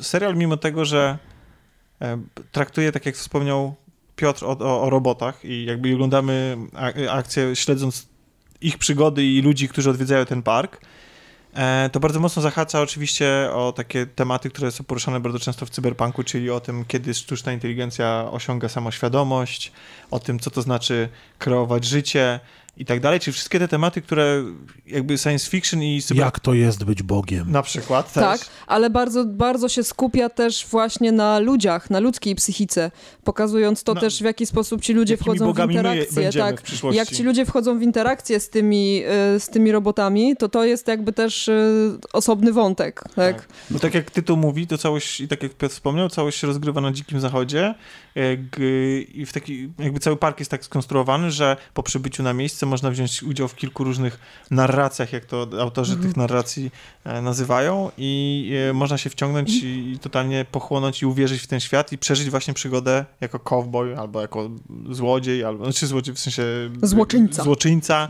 [0.00, 1.18] serial mimo tego, że
[2.00, 3.74] um, traktuje, tak jak wspomniał
[4.16, 6.56] Piotr, o, o, o robotach i jakby oglądamy
[7.10, 8.08] akcję śledząc
[8.60, 10.86] ich przygody i ludzi, którzy odwiedzają ten park, E,
[11.92, 16.22] to bardzo mocno zahacza oczywiście o takie tematy, które są poruszane bardzo często w cyberpunku,
[16.24, 19.72] czyli o tym, kiedy sztuczna inteligencja osiąga samoświadomość,
[20.10, 21.08] o tym, co to znaczy
[21.38, 22.40] kreować życie,
[22.78, 24.44] i tak dalej, czyli wszystkie te tematy, które
[24.86, 26.02] jakby science fiction i...
[26.02, 26.16] Super...
[26.16, 27.52] Jak to jest być Bogiem.
[27.52, 28.22] Na przykład też.
[28.22, 32.90] Tak, ale bardzo, bardzo się skupia też właśnie na ludziach, na ludzkiej psychice,
[33.24, 36.32] pokazując to no, też, w jaki sposób ci ludzie wchodzą w interakcję.
[36.32, 40.48] Tak, w jak ci ludzie wchodzą w interakcję z tymi, e, z tymi robotami, to
[40.48, 41.72] to jest jakby też e,
[42.12, 43.02] osobny wątek.
[43.02, 43.14] Tak?
[43.14, 43.48] tak.
[43.70, 46.80] Bo tak jak tytuł mówi, to całość, i tak jak Piotr wspomniał, całość się rozgrywa
[46.80, 47.74] na Dzikim Zachodzie
[48.16, 48.34] e,
[49.14, 52.90] i w taki, jakby cały park jest tak skonstruowany, że po przybyciu na miejsce można
[52.90, 54.18] wziąć udział w kilku różnych
[54.50, 56.08] narracjach, jak to autorzy mhm.
[56.08, 56.70] tych narracji
[57.04, 59.72] e, nazywają i e, można się wciągnąć mhm.
[59.72, 64.20] i totalnie pochłonąć i uwierzyć w ten świat i przeżyć właśnie przygodę jako cowboy albo
[64.20, 64.50] jako
[64.90, 66.42] złodziej, albo, znaczy złodziej w sensie...
[66.82, 67.42] Złoczyńca.
[67.42, 68.08] Złoczyńca.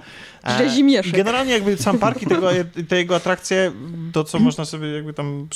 [0.59, 1.13] Rzezimieszek.
[1.13, 2.49] Generalnie jakby sam park i tego,
[2.89, 3.73] te jego atrakcje,
[4.13, 5.49] to co można sobie jakby tam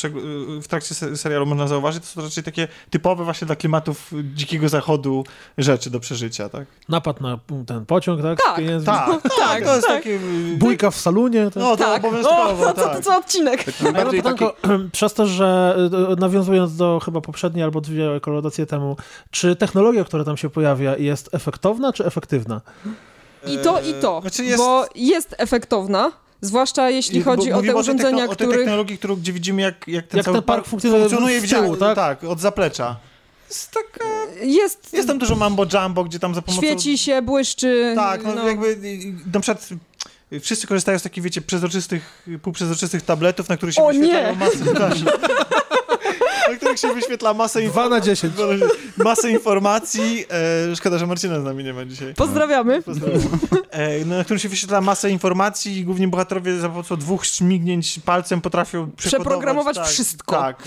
[0.62, 5.24] w trakcie serialu można zauważyć, to są raczej takie typowe właśnie dla klimatów dzikiego zachodu
[5.59, 6.66] rzeczy do przeżycia, tak?
[6.89, 8.39] Napad na ten pociąg, tak?
[8.39, 9.97] Tak, tak, tak, tak, to jest tak.
[9.97, 10.19] takie...
[10.56, 11.44] Bójka w salonie.
[11.44, 11.56] Tak?
[11.56, 12.05] No, to tak.
[12.05, 12.97] obowiązkowo, no, tak.
[12.97, 13.64] To, co odcinek.
[13.64, 14.44] Tak, bardziej taki...
[14.93, 15.77] Przez to, że
[16.12, 18.97] e, nawiązując do chyba poprzedniej albo dwie kolodacje temu,
[19.31, 22.60] czy technologia, która tam się pojawia jest efektowna, czy efektywna?
[23.47, 24.59] I to, i to, znaczy jest...
[24.59, 26.12] bo jest efektowna,
[26.44, 28.48] Zwłaszcza jeśli chodzi o te urządzenia, które...
[28.48, 31.40] O tej technologii, którą, gdzie widzimy, jak, jak ten jak cały ten park funkcjonuje, funkcjonuje
[31.40, 31.97] w tyłu, tak?
[31.97, 32.24] tak?
[32.24, 32.97] od zaplecza.
[33.53, 34.05] Jest taka...
[34.43, 34.93] Jest...
[34.93, 36.66] Jest tam dużo mambo jumbo, gdzie tam za pomocą...
[36.66, 37.93] Świeci się, błyszczy.
[37.97, 38.49] Tak, no, no.
[38.49, 38.77] jakby
[39.33, 39.69] na przykład
[40.41, 44.59] wszyscy korzystają z takich, wiecie, przezroczystych, półprzezroczystych tabletów, na których się o wyświetlają masy...
[46.53, 47.89] na których się wyświetla masę informacji.
[47.89, 48.35] 2 na 10.
[48.97, 50.24] Masę informacji.
[50.70, 52.15] E, szkoda, że Marcina z nami nie ma dzisiaj.
[52.15, 52.83] Pozdrawiamy.
[52.83, 53.24] Pozdrawiamy.
[53.70, 58.01] E, no, na którym się wyświetla masę informacji i głównie bohaterowie za pomocą dwóch śmignięć
[58.05, 60.37] palcem potrafią przeprogramować tak, wszystko.
[60.37, 60.62] Tak.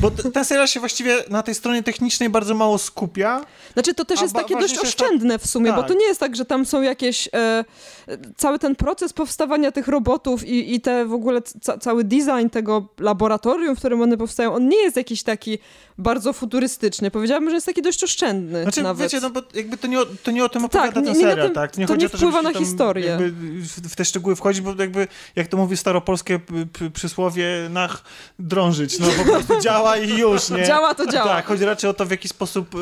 [0.00, 3.44] Bo ten serial się właściwie na tej stronie technicznej bardzo mało skupia.
[3.72, 5.76] Znaczy to też jest takie dość oszczędne w sumie, tak.
[5.76, 7.64] bo to nie jest tak, że tam są jakieś e,
[8.36, 12.88] cały ten proces powstawania tych robotów i, i te w ogóle ca cały design tego
[12.98, 15.58] laboratorium, w którym one powstają, on nie jest jakiś taki
[15.98, 17.10] bardzo futurystyczny.
[17.10, 19.02] Powiedziałabym, że jest taki dość oszczędny znaczy, nawet.
[19.02, 21.48] Wiecie, no bo jakby to nie o, to nie o tym opowiada tak, ten serial,
[21.48, 21.72] nie, tak?
[21.72, 23.18] To nie, to nie wpływa to, na historię.
[23.60, 26.40] W, w te szczegóły wchodzić, bo jakby, jak to mówi staropolskie
[26.92, 28.04] przysłowie, nach
[28.38, 30.64] drążyć, no po prostu działa i już, nie?
[30.64, 31.28] Działa to działa.
[31.28, 32.78] Tak, chodzi raczej o to, w jaki sposób y,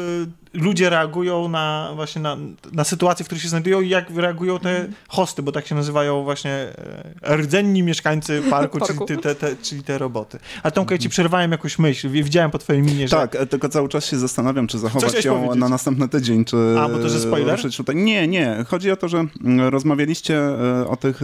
[0.53, 2.37] ludzie reagują na właśnie na,
[2.73, 4.95] na sytuacje, w których się znajdują i jak reagują te mhm.
[5.09, 6.53] hosty, bo tak się nazywają właśnie
[7.23, 9.07] e, rdzenni mieszkańcy parku, parku.
[9.07, 10.39] Czyli, te, te, czyli te roboty.
[10.62, 11.11] A Tomka, ja ci mhm.
[11.11, 13.16] przerwałem jakąś myśl, widziałem po twojej minie, że...
[13.16, 15.61] Tak, e, tylko cały czas się zastanawiam, czy zachować ją powiedzieć?
[15.61, 16.57] na następny tydzień, czy...
[16.78, 17.61] A, bo to, że spoiler?
[17.77, 17.97] Tutaj.
[17.97, 18.65] Nie, nie.
[18.69, 21.20] Chodzi o to, że mm, rozmawialiście e, o tych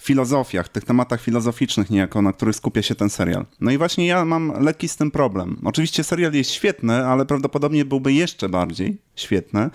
[0.00, 3.44] filozofiach, tych tematach filozoficznych niejako, na których skupia się ten serial.
[3.60, 5.56] No i właśnie ja mam lekki z tym problem.
[5.64, 9.70] Oczywiście serial jest świetny, ale prawdopodobnie byłby jeszcze bardziej świetny,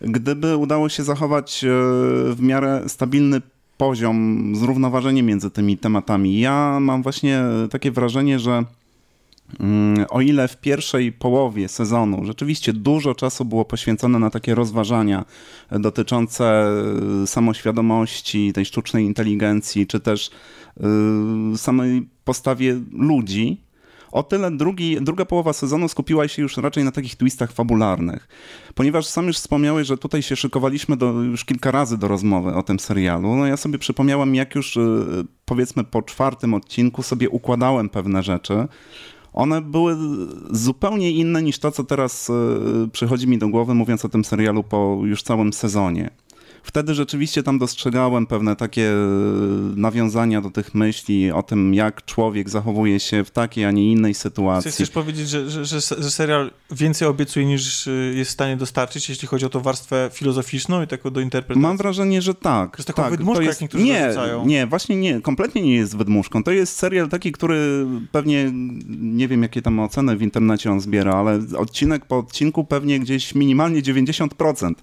[0.00, 1.68] gdyby udało się zachować e,
[2.34, 3.40] w miarę stabilny
[3.76, 6.40] poziom, zrównoważenie między tymi tematami.
[6.40, 8.64] Ja mam właśnie takie wrażenie, że
[10.10, 15.24] o ile w pierwszej połowie sezonu rzeczywiście dużo czasu było poświęcone na takie rozważania
[15.70, 16.72] dotyczące
[17.22, 20.30] y, samoświadomości, tej sztucznej inteligencji, czy też
[21.54, 23.60] y, samej postawie ludzi,
[24.12, 28.28] o tyle drugi, druga połowa sezonu skupiła się już raczej na takich twistach fabularnych.
[28.74, 32.62] Ponieważ sam już wspomniałeś, że tutaj się szykowaliśmy do, już kilka razy do rozmowy o
[32.62, 34.80] tym serialu, no ja sobie przypomniałem, jak już y,
[35.44, 38.68] powiedzmy po czwartym odcinku sobie układałem pewne rzeczy,
[39.32, 39.96] one były
[40.50, 42.34] zupełnie inne niż to, co teraz e,
[42.92, 46.10] przychodzi mi do głowy, mówiąc o tym serialu po już całym sezonie
[46.62, 48.96] wtedy rzeczywiście tam dostrzegałem pewne takie e,
[49.76, 54.14] nawiązania do tych myśli o tym, jak człowiek zachowuje się w takiej, a nie innej
[54.14, 54.70] sytuacji.
[54.70, 59.08] Chcesz powiedzieć, że, że, że, że serial więcej obiecuje niż e, jest w stanie dostarczyć,
[59.08, 61.62] jeśli chodzi o tą warstwę filozoficzną i taką do interpretacji?
[61.62, 62.70] Mam wrażenie, że tak.
[62.70, 64.14] To jest taką tak, wydmuszką, jak niektórzy nie.
[64.46, 66.44] Nie, właśnie nie, kompletnie nie jest wydmuszką.
[66.44, 68.50] To jest serial taki, który pewnie,
[68.88, 73.34] nie wiem jakie tam oceny w internecie on zbiera, ale odcinek po odcinku pewnie gdzieś
[73.34, 74.74] minimalnie 90%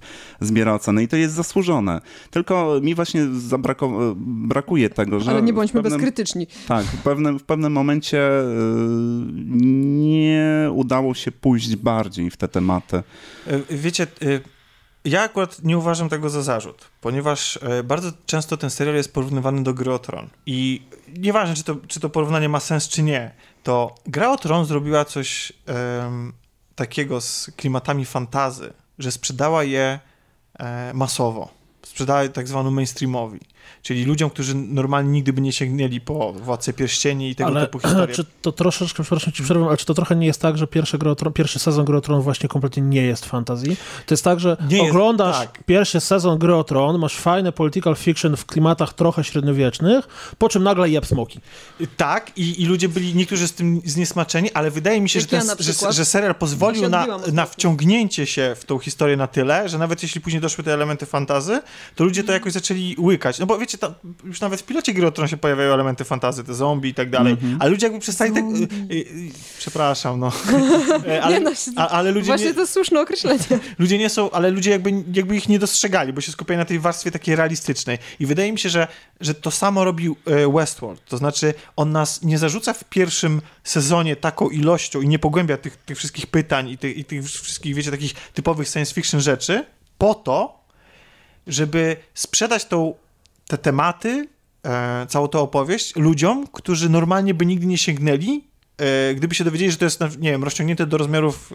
[0.42, 2.02] zbiera oceny i to jest zasłużone wydłużone.
[2.32, 4.14] Tylko mi właśnie zabrako-
[4.48, 5.32] brakuje tego, że...
[5.32, 6.48] Ale nie bądźmy pewnym, bezkrytyczni.
[6.68, 8.30] Tak, w pewnym, w pewnym momencie
[9.46, 13.04] nie udało się pójść bardziej w te tematy.
[13.70, 14.08] Wiecie,
[15.06, 19.64] ja akurat nie uważam tego za zarzut, ponieważ e, bardzo często ten serial jest porównywany
[19.64, 20.28] do Gry o Tron.
[20.46, 20.82] I
[21.18, 23.32] nieważne, czy to, czy to porównanie ma sens, czy nie,
[23.64, 25.54] to Gra o Tron zrobiła coś
[26.02, 26.34] um,
[26.76, 30.00] takiego z klimatami fantazy, że sprzedała je
[30.60, 31.57] e, masowo.
[31.88, 33.40] Sprzedała je tak zwanu mainstreamowi.
[33.82, 37.80] Czyli ludziom, którzy normalnie nigdy by nie sięgnęli po Władcę Pierścieni i tego ale, typu
[37.80, 38.16] historie.
[38.18, 40.98] czy to troszeczkę, przepraszam ci przerwę, ale czy to trochę nie jest tak, że pierwszy,
[41.18, 43.78] Tron, pierwszy sezon Gry o Tron właśnie kompletnie nie jest fantazji?
[44.06, 45.64] To jest tak, że nie oglądasz jest, tak.
[45.64, 50.08] pierwszy sezon Gry o Tron, masz fajne political fiction w klimatach trochę średniowiecznych,
[50.38, 51.40] po czym nagle jeb smoki.
[51.98, 55.48] Tak, i, i ludzie byli niektórzy z tym zniesmaczeni, ale wydaje mi się, że, ten,
[55.48, 59.78] ja że, że, serial pozwolił na, na wciągnięcie się w tą historię na tyle, że
[59.78, 61.62] nawet jeśli później doszły te elementy fantazy,
[61.96, 63.40] to ludzie to jakoś zaczęli łykać.
[63.40, 66.44] No bo wiecie, to, już nawet w pilocie gry o Tron się pojawiają elementy fantazy,
[66.44, 67.58] te zombie i tak dalej, mm -hmm.
[67.60, 68.44] ale ludzie jakby przestali tak...
[69.58, 70.32] Przepraszam, no.
[71.22, 73.40] ale, nie, no a, ale ludzie Właśnie nie, to słuszne określenie.
[73.80, 76.80] Ludzie nie są, ale ludzie jakby, jakby ich nie dostrzegali, bo się skupiają na tej
[76.80, 77.98] warstwie takiej realistycznej.
[78.20, 78.88] I wydaje mi się, że,
[79.22, 81.06] że to samo robił e, Westworld.
[81.06, 85.78] To znaczy, on nas nie zarzuca w pierwszym sezonie taką ilością i nie pogłębia tych,
[85.78, 89.66] tych wszystkich pytań i tych, i tych wszystkich, wiecie, takich typowych science fiction rzeczy,
[89.98, 90.58] po to,
[91.48, 92.94] żeby sprzedać tą
[93.48, 94.28] te tematy,
[94.66, 98.44] e, całą tę opowieść ludziom, którzy normalnie by nigdy nie sięgnęli,
[98.78, 101.52] e, gdyby się dowiedzieli, że to jest, nie wiem, rozciągnięte do rozmiarów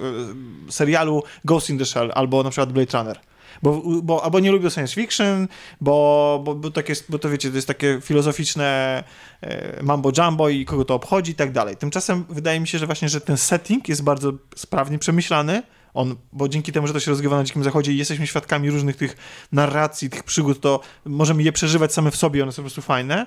[0.69, 3.21] e, serialu Ghost in the Shell albo na przykład Blade Runner.
[3.63, 5.49] Bo, bo, albo nie lubią science fiction,
[5.81, 9.05] bo, bo, bo, tak jest, bo to wiecie, to jest takie filozoficzne
[9.41, 11.77] e, mambo jumbo i kogo to obchodzi i tak dalej.
[11.77, 15.63] Tymczasem wydaje mi się, że właśnie, że ten setting jest bardzo sprawnie przemyślany,
[15.95, 18.97] on, bo dzięki temu, że to się rozgrywa na Dzikim Zachodzie i jesteśmy świadkami różnych
[18.97, 19.17] tych
[19.53, 23.27] narracji, tych przygód, to możemy je przeżywać same w sobie, one są po prostu fajne.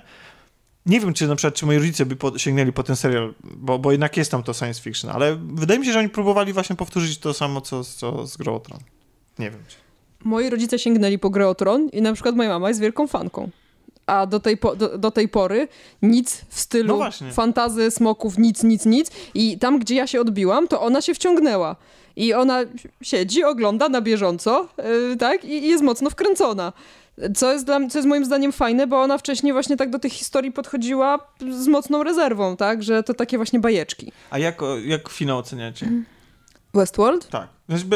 [0.86, 3.80] Nie wiem, czy na przykład, czy moi rodzice by po, sięgnęli po ten serial, bo,
[3.80, 6.76] bo jednak jest tam to science fiction, ale wydaje mi się, że oni próbowali właśnie
[6.76, 8.62] powtórzyć to samo, co, co z Grą
[9.40, 9.60] Nie wiem.
[9.68, 9.78] Czy...
[10.24, 11.54] Moi rodzice sięgnęli po Grę
[11.94, 13.50] i na przykład moja mama jest wielką fanką
[14.06, 15.68] a do tej, po, do, do, tej pory
[16.02, 19.12] nic w stylu no fantazy, smoków, nic, nic, nic.
[19.34, 21.76] I tam, gdzie ja się odbiłam, to ona się wciągnęła.
[22.16, 22.60] I ona
[23.02, 24.68] siedzi, ogląda na bieżąco,
[25.10, 25.46] yy, tak?
[25.46, 26.74] I, I, jest mocno wkręcona.
[27.36, 30.14] Co jest, dla, co jest moim zdaniem fajne, bo ona wcześniej właśnie tak do tych
[30.14, 31.20] historii podchodziła
[31.52, 32.84] z mocną rezerwą, tak?
[32.84, 34.12] Że to takie właśnie bajeczki.
[34.30, 35.90] A jak, jak finał oceniacie?
[36.74, 37.28] Westworld?
[37.28, 37.48] Tak.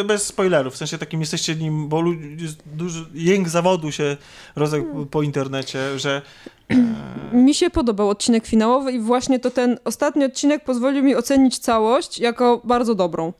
[0.05, 2.03] Bez spoilerów, w sensie takim jesteście nim, bo
[2.37, 4.17] jest duży jęk zawodu się
[4.55, 5.07] rozległ hmm.
[5.07, 6.21] po internecie, że...
[6.69, 6.75] E...
[7.33, 12.19] Mi się podobał odcinek finałowy i właśnie to ten ostatni odcinek pozwolił mi ocenić całość
[12.19, 13.33] jako bardzo dobrą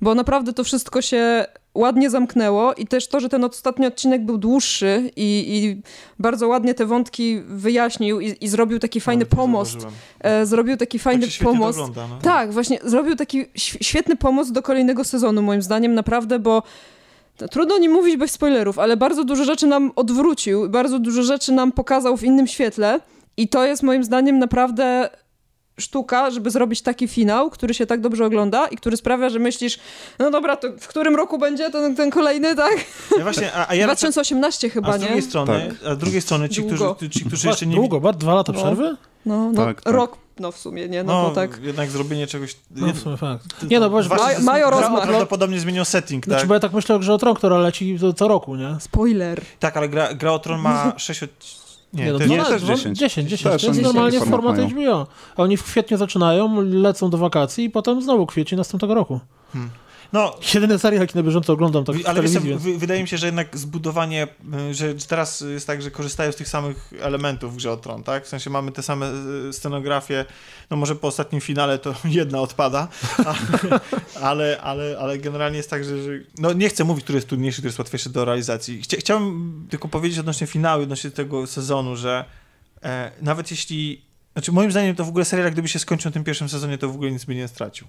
[0.00, 4.38] bo naprawdę to wszystko się ładnie zamknęło i też to, że ten ostatni odcinek był
[4.38, 5.82] dłuższy i, i
[6.18, 9.86] bardzo ładnie te wątki wyjaśnił i, i zrobił taki fajny no, pomost.
[10.20, 11.78] E, zrobił taki fajny tak pomost.
[11.78, 12.18] no.
[12.22, 16.62] Tak, właśnie, zrobił taki świetny pomost do kolejnego sezonu, moim zdaniem, naprawdę, bo
[17.50, 21.52] Trudno o nim mówić bez spoilerów, ale bardzo dużo rzeczy nam odwrócił, bardzo dużo rzeczy
[21.52, 23.00] nam pokazał w innym świetle
[23.36, 25.10] i to jest moim zdaniem naprawdę
[25.80, 29.78] sztuka, żeby zrobić taki finał, który się tak dobrze ogląda i który sprawia, że myślisz,
[30.18, 32.76] no dobra, to w którym roku będzie ten, ten kolejny, tak?
[33.18, 35.22] Ja właśnie, a, a ja 2018 chyba, a z drugiej nie?
[35.22, 35.90] Strony, tak.
[35.90, 37.76] A z drugiej strony ci, którzy, ci, którzy jeszcze nie...
[37.76, 38.58] Długo, bardzo dwa lata no.
[38.58, 38.96] przerwy?
[39.26, 39.94] No, no tak, tak.
[39.94, 41.04] rok no w sumie, nie?
[41.04, 41.60] No, no tak.
[41.62, 42.56] jednak zrobienie czegoś...
[42.70, 43.70] No w sumie fakt.
[43.70, 44.02] Nie no, bo...
[44.02, 45.02] Maj, mają rozmach.
[45.02, 46.48] Prawdopodobnie zmienił setting, znaczy, tak?
[46.48, 48.76] bo ja tak myślę o Grze o Tron, która leci co roku, nie?
[48.80, 49.40] Spoiler.
[49.58, 51.20] Tak, ale gra, gra o Tron ma 6
[51.96, 52.98] nie, nie, no to nie, też 10.
[52.98, 53.52] 10, 10.
[53.52, 55.06] Też to jest normalnie format HBO.
[55.36, 59.20] Oni w kwietniu zaczynają, lecą do wakacji i potem znowu kwiecień następnego roku.
[59.52, 59.70] Hmm.
[60.12, 62.32] No, Jedyny serial, jaki na bieżąco oglądam, tak Ale wiesz,
[62.78, 64.28] wydaje mi się, że jednak zbudowanie,
[64.70, 68.02] y, że teraz jest tak, że korzystają z tych samych elementów w grze o Tron,
[68.02, 68.24] tak?
[68.24, 69.10] W sensie mamy te same
[69.48, 70.24] y, scenografie,
[70.70, 72.88] no może po ostatnim finale to jedna odpada,
[74.22, 77.56] ale, ale, ale generalnie jest tak, że, że, no nie chcę mówić, który jest trudniejszy,
[77.56, 78.82] który jest łatwiejszy do realizacji.
[78.82, 82.24] Chcia, chciałem tylko powiedzieć odnośnie finału, odnośnie tego sezonu, że
[82.82, 84.05] e, nawet jeśli
[84.36, 86.88] znaczy, moim zdaniem to w ogóle serial, gdyby się skończył w tym pierwszym sezonie, to
[86.88, 87.86] w ogóle nic by nie stracił.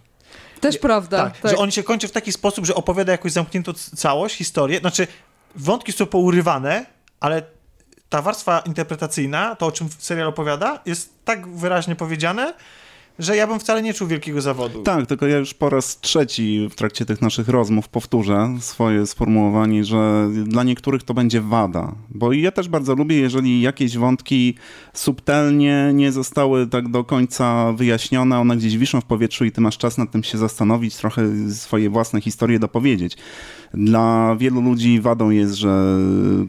[0.60, 1.24] Też prawda.
[1.24, 4.80] Tak, tak, że on się kończy w taki sposób, że opowiada jakąś zamkniętą całość, historię.
[4.80, 5.08] Znaczy,
[5.56, 6.86] wątki są pourywane,
[7.20, 7.44] ale
[8.10, 12.54] ta warstwa interpretacyjna, to o czym serial opowiada, jest tak wyraźnie powiedziane,
[13.20, 14.84] że ja bym wcale nie czuł wielkiego zawodu.
[14.84, 19.84] Tak, tylko ja już po raz trzeci w trakcie tych naszych rozmów powtórzę swoje sformułowanie,
[19.84, 21.96] że dla niektórych to będzie wada.
[22.10, 24.56] Bo ja też bardzo lubię, jeżeli jakieś wątki
[24.94, 29.78] subtelnie nie zostały tak do końca wyjaśnione, one gdzieś wiszą w powietrzu i ty masz
[29.78, 33.18] czas nad tym się zastanowić, trochę swoje własne historie dopowiedzieć.
[33.78, 35.98] Dla wielu ludzi wadą jest, że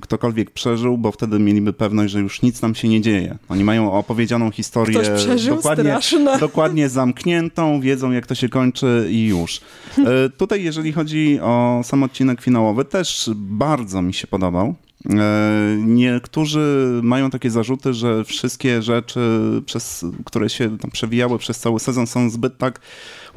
[0.00, 3.38] ktokolwiek przeżył, bo wtedy mieliby pewność, że już nic nam się nie dzieje.
[3.48, 5.98] Oni mają opowiedzianą historię przeżył, dokładnie,
[6.40, 9.60] dokładnie zamkniętą, wiedzą jak to się kończy i już.
[9.98, 14.74] E, tutaj jeżeli chodzi o sam odcinek finałowy, też bardzo mi się podobał.
[15.10, 19.20] E, niektórzy mają takie zarzuty, że wszystkie rzeczy,
[19.66, 22.80] przez, które się tam przewijały przez cały sezon, są zbyt tak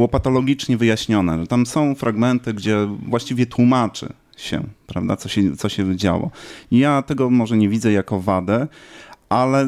[0.02, 1.48] łopatologicznie wyjaśnione.
[1.48, 6.32] Tam są fragmenty, gdzie właściwie tłumaczy się, prawda, co się, co się działo.
[6.72, 8.68] Ja tego może nie widzę jako wadę,
[9.30, 9.68] ale e,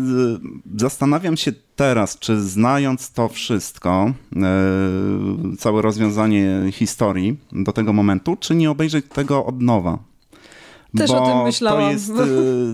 [0.78, 8.56] zastanawiam się teraz, czy znając to wszystko, e, całe rozwiązanie historii do tego momentu, czy
[8.56, 10.13] nie obejrzeć tego od nowa.
[10.98, 11.84] Też bo o tym myślałam.
[11.84, 12.14] To jest y,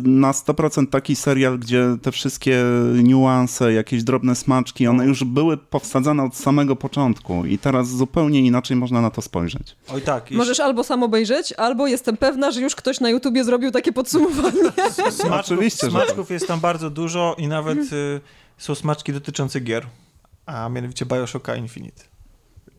[0.04, 2.64] na 100% taki serial, gdzie te wszystkie
[3.04, 8.78] niuanse, jakieś drobne smaczki, one już były powsadzane od samego początku i teraz zupełnie inaczej
[8.78, 9.76] można na to spojrzeć.
[9.94, 10.32] Oj tak.
[10.32, 14.62] Możesz albo sam obejrzeć, albo jestem pewna, że już ktoś na YouTubie zrobił takie podsumowanie.
[14.92, 16.30] Smaczków, Oczywiście, smaczków tak.
[16.30, 18.22] jest tam bardzo dużo i nawet y,
[18.58, 19.86] są smaczki dotyczące gier,
[20.46, 22.04] a mianowicie Bioshocka Infinite.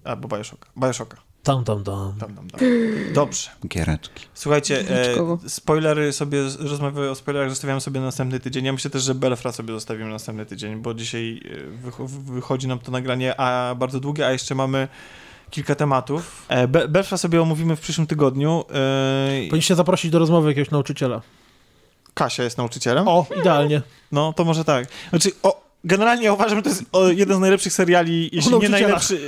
[0.04, 0.70] Albo Bioshocka.
[0.78, 1.29] Bioshocka.
[1.42, 2.14] Tam, tam, tam.
[2.20, 2.60] tam, tam, tam.
[3.14, 3.50] Dobrze.
[3.68, 4.26] Giereczki.
[4.34, 8.64] Słuchajcie, e, spoilery sobie, rozmowy o spoilerach zostawiamy sobie na następny tydzień.
[8.64, 11.40] Ja myślę też, że Belfra sobie zostawimy na następny tydzień, bo dzisiaj
[11.88, 14.88] e, wychodzi nam to nagranie a bardzo długie, a jeszcze mamy
[15.50, 16.46] kilka tematów.
[16.48, 18.64] E, Be Belfra sobie omówimy w przyszłym tygodniu.
[18.70, 19.48] E...
[19.48, 21.22] Powinniście zaprosić do rozmowy jakiegoś nauczyciela.
[22.14, 23.08] Kasia jest nauczycielem?
[23.08, 23.82] O, idealnie.
[24.12, 24.88] No, to może tak.
[25.10, 29.20] Znaczy, o, Generalnie uważam, że to jest jeden z najlepszych seriali, jeśli nie najlepszy.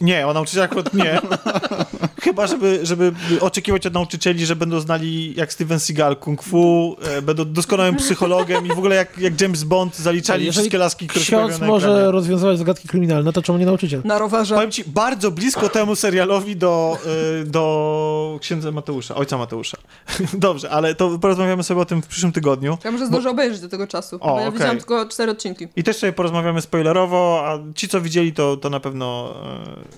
[0.00, 1.20] Nie, o nauczyciela akurat nie.
[2.26, 7.22] Chyba, żeby, żeby oczekiwać od nauczycieli, że będą znali jak Steven Seagal kung fu, e,
[7.22, 11.24] będą doskonałym psychologiem i w ogóle jak, jak James Bond zaliczali Jeżeli wszystkie laski, które
[11.24, 14.02] się na może rozwiązywać zagadki kryminalne, to czemu nie nauczyciel?
[14.04, 14.54] Na rowerze.
[14.54, 16.98] Powiem ci, bardzo blisko temu serialowi do,
[17.42, 19.76] e, do księdza Mateusza, ojca Mateusza.
[20.34, 22.78] Dobrze, ale to porozmawiamy sobie o tym w przyszłym tygodniu.
[22.84, 23.30] Ja może zdążę bo...
[23.30, 24.52] obejrzeć do tego czasu, o, bo ja okay.
[24.52, 25.68] widziałam tylko cztery odcinki.
[25.76, 29.34] I też sobie porozmawiamy spoilerowo, a ci, co widzieli, to, to na pewno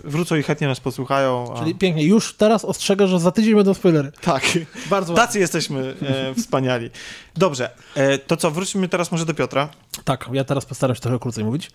[0.04, 1.54] e, wrócą i chętnie nas posłuchają.
[1.54, 1.58] A...
[1.58, 4.12] Czyli pięknie, już teraz ostrzegę, że za tydzień będą spoilery.
[4.20, 4.42] Tak,
[4.90, 6.90] bardzo tacy jesteśmy e, wspaniali.
[7.36, 9.68] Dobrze, e, to co, wróćmy teraz może do Piotra.
[10.08, 11.70] Tak, ja teraz postaram się trochę krócej mówić.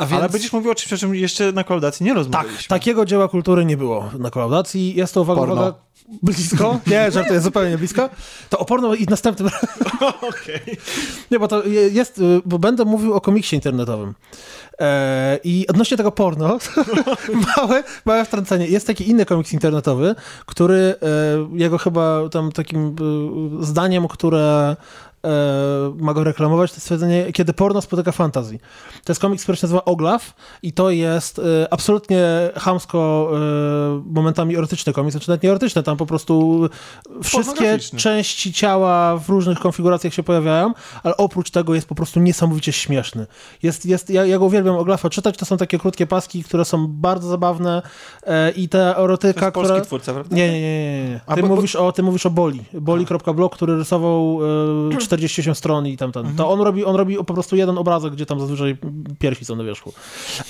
[0.00, 0.12] Więc...
[0.12, 2.58] Ale będziesz mówił o czymś, o czym jeszcze na kolaudacji nie rozmawialiśmy.
[2.58, 4.94] Tak, takiego dzieła kultury nie było na kolaudacji.
[4.94, 5.74] Jest to, uwaga, uwaga,
[6.22, 6.80] blisko.
[6.86, 8.10] Nie, żartuję, zupełnie blisko.
[8.50, 9.48] To oporno i następnym
[10.00, 10.60] Okej.
[10.62, 10.76] Okay.
[11.30, 14.14] Nie, bo to jest, bo będę mówił o komiksie internetowym.
[14.80, 16.58] E, I odnośnie tego porno,
[17.56, 18.66] małe, małe wtrącenie.
[18.66, 20.14] Jest taki inny komiks internetowy,
[20.46, 20.96] który e,
[21.52, 22.96] jego chyba tam takim
[23.60, 24.76] e, zdaniem, które
[25.98, 28.58] ma go reklamować, to jest stwierdzenie, kiedy porno spotyka fantazji.
[29.04, 34.56] To jest komiks, który się nazywa Oglaf i to jest e, absolutnie chamsko e, momentami
[34.56, 36.68] erotyczny komiks, znaczy nawet nie erotyczny, tam po prostu
[37.22, 40.72] wszystkie części ciała w różnych konfiguracjach się pojawiają,
[41.02, 43.26] ale oprócz tego jest po prostu niesamowicie śmieszny.
[43.62, 46.86] Jest, jest, ja, ja go uwielbiam Oglafa czytać, to są takie krótkie paski, które są
[46.88, 47.82] bardzo zabawne
[48.22, 49.84] e, i ta erotyka, to jest która...
[49.84, 50.36] twórca, prawda?
[50.36, 51.10] Nie, nie, nie.
[51.10, 51.20] nie.
[51.34, 52.64] Ty, bo, mówisz o, ty mówisz o Boli.
[52.72, 54.38] Boli.blog, który rysował
[54.88, 56.20] e, 48 stron i tam, tam.
[56.20, 56.36] Mhm.
[56.36, 58.76] To on robi, on robi po prostu jeden obrazek, gdzie tam zazwyczaj
[59.18, 59.92] piersi są na wierzchu.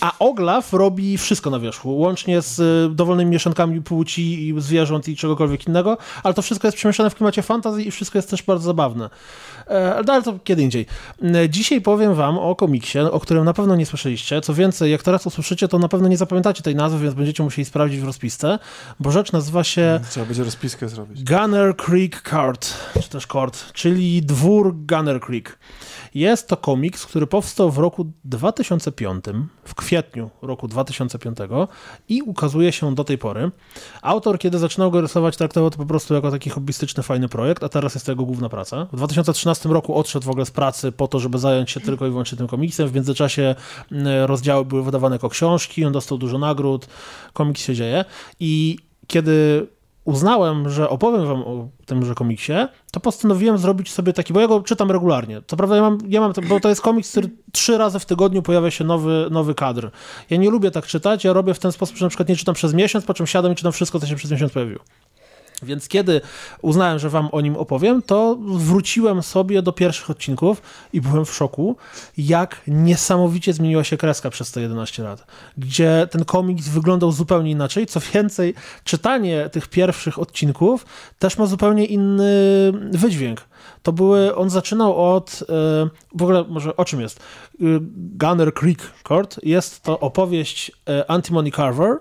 [0.00, 5.16] A Oglaf robi wszystko na wierzchu, łącznie z y, dowolnymi mieszankami płci i zwierząt i
[5.16, 8.64] czegokolwiek innego, ale to wszystko jest przemieszane w klimacie fantazji i wszystko jest też bardzo
[8.64, 9.10] zabawne.
[9.70, 10.86] E, no, ale to kiedy indziej.
[11.22, 14.40] E, dzisiaj powiem wam o komiksie, o którym na pewno nie słyszeliście.
[14.40, 17.64] Co więcej, jak teraz usłyszycie, to na pewno nie zapamiętacie tej nazwy, więc będziecie musieli
[17.64, 18.58] sprawdzić w rozpisce,
[19.00, 20.00] bo rzecz nazywa się...
[20.10, 21.24] Trzeba będzie rozpiskę zrobić.
[21.24, 25.58] Gunner Creek Court, czy też Court, czyli dwór Gunner Creek.
[26.14, 29.24] Jest to komiks, który powstał w roku 2005,
[29.64, 31.38] w kwietniu roku 2005
[32.08, 33.50] i ukazuje się do tej pory.
[34.02, 37.68] Autor, kiedy zaczynał go rysować, traktował to po prostu jako taki hobbystyczny, fajny projekt, a
[37.68, 38.86] teraz jest to jego główna praca.
[38.92, 42.10] W 2013 roku odszedł w ogóle z pracy po to, żeby zająć się tylko i
[42.10, 42.88] wyłącznie tym komiksem.
[42.88, 43.54] W międzyczasie
[43.92, 46.86] mm, rozdziały były wydawane jako książki, on dostał dużo nagród,
[47.32, 48.04] komiks się dzieje
[48.40, 49.66] i kiedy
[50.10, 52.52] uznałem, że opowiem wam o tymże komiksie,
[52.92, 55.42] to postanowiłem zrobić sobie taki, bo ja go czytam regularnie.
[55.46, 58.42] Co prawda ja mam, ja mam bo to jest komiks, który trzy razy w tygodniu
[58.42, 59.90] pojawia się nowy, nowy kadr.
[60.30, 62.54] Ja nie lubię tak czytać, ja robię w ten sposób, że na przykład nie czytam
[62.54, 64.80] przez miesiąc, po czym siadam i czytam wszystko, co się przez miesiąc pojawiło.
[65.62, 66.20] Więc kiedy
[66.62, 70.62] uznałem, że wam o nim opowiem, to wróciłem sobie do pierwszych odcinków
[70.92, 71.76] i byłem w szoku,
[72.18, 75.26] jak niesamowicie zmieniła się kreska przez te 11 lat.
[75.58, 77.86] Gdzie ten komiks wyglądał zupełnie inaczej.
[77.86, 78.54] Co więcej,
[78.84, 80.86] czytanie tych pierwszych odcinków
[81.18, 82.32] też ma zupełnie inny
[82.92, 83.40] wydźwięk.
[83.82, 85.46] To były, on zaczynał od, e,
[86.14, 87.18] w ogóle może o czym jest?
[87.18, 87.64] E,
[87.94, 91.98] Gunner Creek Court jest to opowieść e, Antimony Carver,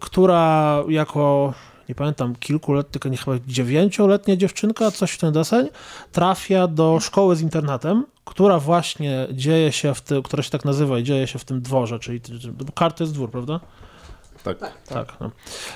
[0.00, 1.54] która jako
[1.88, 5.68] nie pamiętam, kilkuletnia, tylko nie chyba dziewięcioletnia dziewczynka, coś w ten deseń,
[6.12, 10.98] trafia do szkoły z internatem, która właśnie dzieje się w tym, która się tak nazywa
[10.98, 12.20] i dzieje się w tym dworze, czyli
[12.74, 13.60] kart to jest dwór, prawda?
[14.54, 14.58] Tak.
[14.58, 14.72] tak.
[14.88, 15.30] tak no.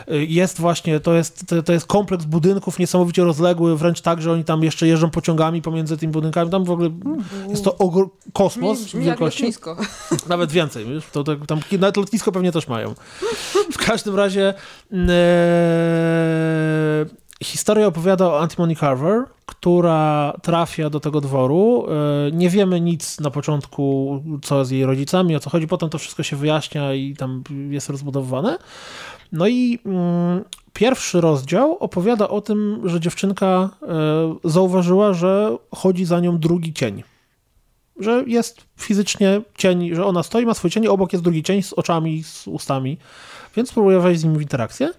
[0.08, 4.64] Jest właśnie, to jest, to jest kompleks budynków niesamowicie rozległy, wręcz tak, że oni tam
[4.64, 6.50] jeszcze jeżdżą pociągami pomiędzy tymi budynkami.
[6.50, 6.90] Tam w ogóle
[7.48, 7.76] jest to
[8.32, 9.44] kosmos w wielkości.
[9.44, 9.66] Jak
[10.28, 11.04] Nawet więcej, wiesz?
[11.12, 12.94] To, to, tam, nawet lotnisko pewnie też mają.
[13.72, 14.54] W każdym razie
[14.92, 15.06] e,
[17.42, 21.86] historia opowiada o Antimony Carver, która trafia do tego dworu.
[21.88, 25.66] E, nie wiemy nic na początku, co z jej rodzicami, o co chodzi.
[25.66, 28.58] Potem to wszystko się wyjaśnia i tam jest rozbudowywane.
[29.32, 33.88] No i mm, pierwszy rozdział opowiada o tym, że dziewczynka e,
[34.44, 37.02] zauważyła, że chodzi za nią drugi cień.
[38.00, 41.72] Że jest fizycznie cień, że ona stoi, ma swój cień, obok jest drugi cień z
[41.72, 42.98] oczami, z ustami,
[43.56, 44.92] więc próbuje wejść z nim w interakcję.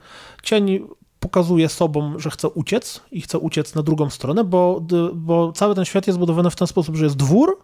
[0.43, 0.87] Cień
[1.21, 4.81] pokazuje sobą, że chce uciec i chce uciec na drugą stronę, bo,
[5.13, 7.63] bo cały ten świat jest zbudowany w ten sposób, że jest dwór,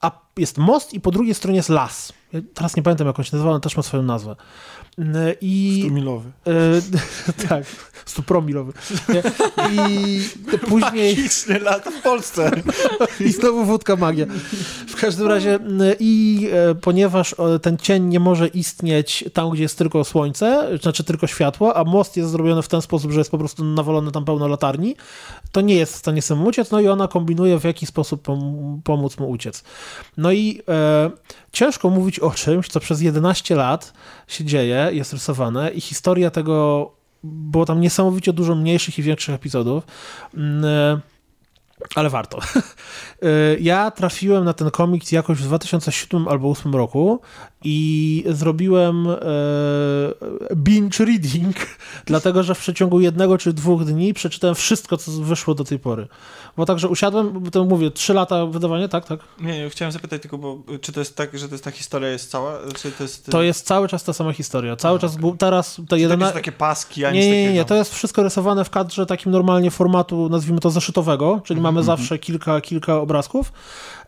[0.00, 2.12] a jest most i po drugiej stronie jest las.
[2.32, 4.36] Ja teraz nie pamiętam, jak on się nazywa, ale też ma swoją nazwę.
[5.40, 6.30] I, Stumilowy.
[6.46, 6.52] E,
[7.48, 7.64] tak,
[8.04, 8.72] stupromilowy.
[9.72, 10.20] I
[10.68, 11.16] później...
[11.16, 12.50] Magiczny lat w Polsce.
[13.26, 14.26] I znowu wódka magia.
[14.88, 15.58] W każdym razie
[16.00, 21.26] i e, ponieważ ten cień nie może istnieć tam, gdzie jest tylko słońce, znaczy tylko
[21.26, 24.48] światło, a most jest zrobiony w ten sposób, że jest po prostu nawalony tam pełno
[24.48, 24.96] latarni,
[25.52, 28.80] to nie jest w stanie sam uciec, no i ona kombinuje, w jaki sposób pom
[28.84, 29.64] pomóc mu uciec.
[30.22, 31.10] No i e,
[31.52, 33.92] ciężko mówić o czymś, co przez 11 lat
[34.28, 36.90] się dzieje, jest rysowane i historia tego,
[37.24, 39.84] było tam niesamowicie dużo mniejszych i większych epizodów,
[40.34, 41.00] mm, e,
[41.94, 42.38] ale warto.
[43.22, 47.20] E, ja trafiłem na ten komiks jakoś w 2007 albo 2008 roku
[47.64, 49.16] i zrobiłem e,
[50.56, 51.56] binge reading,
[52.06, 56.08] dlatego że w przeciągu jednego czy dwóch dni przeczytałem wszystko, co wyszło do tej pory.
[56.56, 59.20] Bo także usiadłem, to mówię, trzy lata wydawania, tak, tak?
[59.40, 62.08] Nie, nie, chciałem zapytać tylko, bo czy to jest tak, że to jest ta historia
[62.08, 62.58] jest cała?
[62.82, 63.26] Czy to, jest...
[63.26, 64.76] to jest cały czas ta sama historia.
[64.76, 65.38] Cały czas, okay.
[65.38, 65.80] teraz...
[65.88, 66.26] To jedena...
[66.26, 69.32] takie, takie paski, a nie, nie, nie, nie, to jest wszystko rysowane w kadrze takim
[69.32, 71.74] normalnie formatu, nazwijmy to zeszytowego, czyli mm -hmm.
[71.74, 71.98] mamy mhm.
[71.98, 73.52] zawsze kilka, kilka obrazków.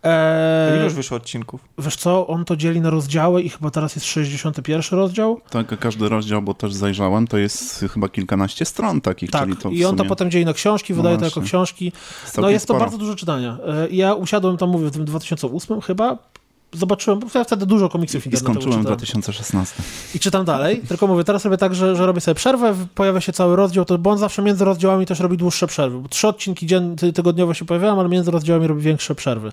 [0.03, 1.61] Eee, ile już wyszło odcinków?
[1.79, 5.41] Wiesz co, on to dzieli na rozdziały i chyba teraz jest 61 rozdział.
[5.51, 9.31] Tak, każdy rozdział, bo też zajrzałem, to jest chyba kilkanaście stron takich.
[9.31, 10.03] Tak, czyli to i on sumie...
[10.03, 11.31] to potem dzieli na książki, no wydaje właśnie.
[11.31, 11.93] to jako książki.
[12.39, 13.59] No jest to bardzo dużo czytania.
[13.67, 16.19] Eee, ja usiadłem tam, mówię, w tym 2008 chyba,
[16.75, 19.83] zobaczyłem, bo ja wtedy dużo komiksów I skończyłem w 2016.
[20.15, 23.33] I czytam dalej, tylko mówię, teraz robię tak, że, że robię sobie przerwę, pojawia się
[23.33, 25.99] cały rozdział, to, bo on zawsze między rozdziałami też robi dłuższe przerwy.
[25.99, 29.53] Bo trzy odcinki dzien, tygodniowo się pojawiają, ale między rozdziałami robi większe przerwy.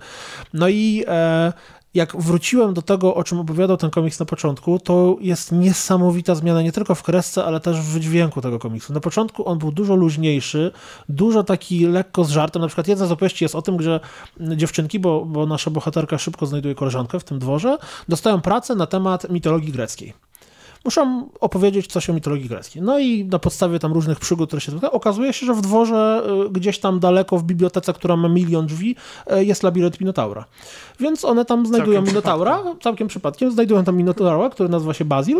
[0.54, 1.54] No i e,
[1.94, 6.62] jak wróciłem do tego, o czym opowiadał ten komiks na początku, to jest niesamowita zmiana
[6.62, 8.94] nie tylko w kresce, ale też w wydźwięku tego komiksu.
[8.94, 10.72] Na początku on był dużo luźniejszy,
[11.10, 12.62] dużo taki lekko z żartem.
[12.62, 14.00] Na przykład jedna z opowieści jest o tym, że
[14.40, 17.78] dziewczynki, bo, bo nasza bohaterka szybko znajduje koleżankę w tym dworze,
[18.10, 20.31] dostają pracę na temat mitologii greckiej
[20.86, 22.82] muszą opowiedzieć coś o mitologii greckiej.
[22.82, 26.24] No i na podstawie tam różnych przygód, które się spotykają, okazuje się, że w dworze
[26.46, 28.96] y, gdzieś tam daleko w bibliotece, która ma milion drzwi,
[29.34, 30.46] y, jest labirynt Minotaura.
[31.00, 32.82] Więc one tam znajdują całkiem Minotaura, przypadkiem.
[32.82, 35.38] całkiem przypadkiem, znajdują tam Minotaura, który nazywa się Bazil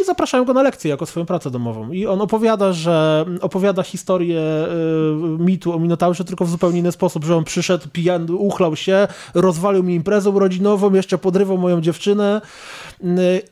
[0.00, 1.92] i zapraszają go na lekcję jako swoją pracę domową.
[1.92, 7.24] I on opowiada, że opowiada historię y, mitu o Minotaurze tylko w zupełnie inny sposób,
[7.24, 12.40] że on przyszedł pijany, uchlał się, rozwalił mi imprezę urodzinową, jeszcze podrywał moją dziewczynę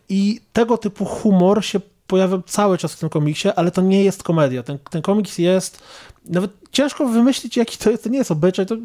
[0.08, 4.22] i tego typu humor się pojawia cały czas w tym komiksie, ale to nie jest
[4.22, 4.62] komedia.
[4.62, 5.82] Ten, ten komiks jest.
[6.24, 8.04] Nawet ciężko wymyślić, jaki to jest.
[8.04, 8.66] To nie jest obyczaj.
[8.66, 8.76] To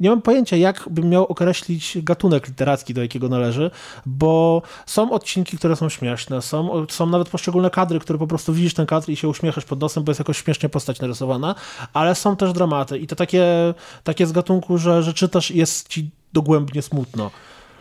[0.00, 3.70] nie mam pojęcia, jak bym miał określić gatunek literacki, do jakiego należy,
[4.06, 8.74] bo są odcinki, które są śmieszne, są, są nawet poszczególne kadry, które po prostu widzisz
[8.74, 11.54] ten kadr i się uśmiechasz pod nosem, bo jest jakoś śmiesznie postać narysowana,
[11.92, 13.74] ale są też dramaty i to takie,
[14.04, 17.30] takie z gatunku, że, że czytasz i jest ci dogłębnie smutno.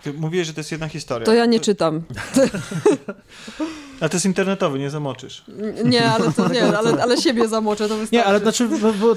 [0.04, 1.26] Ty mówiłeś, że to jest jedna historia.
[1.26, 2.04] To ja nie czytam.
[4.02, 5.44] A to jest internetowy, nie zamoczysz.
[5.86, 8.16] Nie, ale, to, nie, ale, ale siebie zamoczę, to wystarczy.
[8.16, 8.70] Nie, ale znaczy,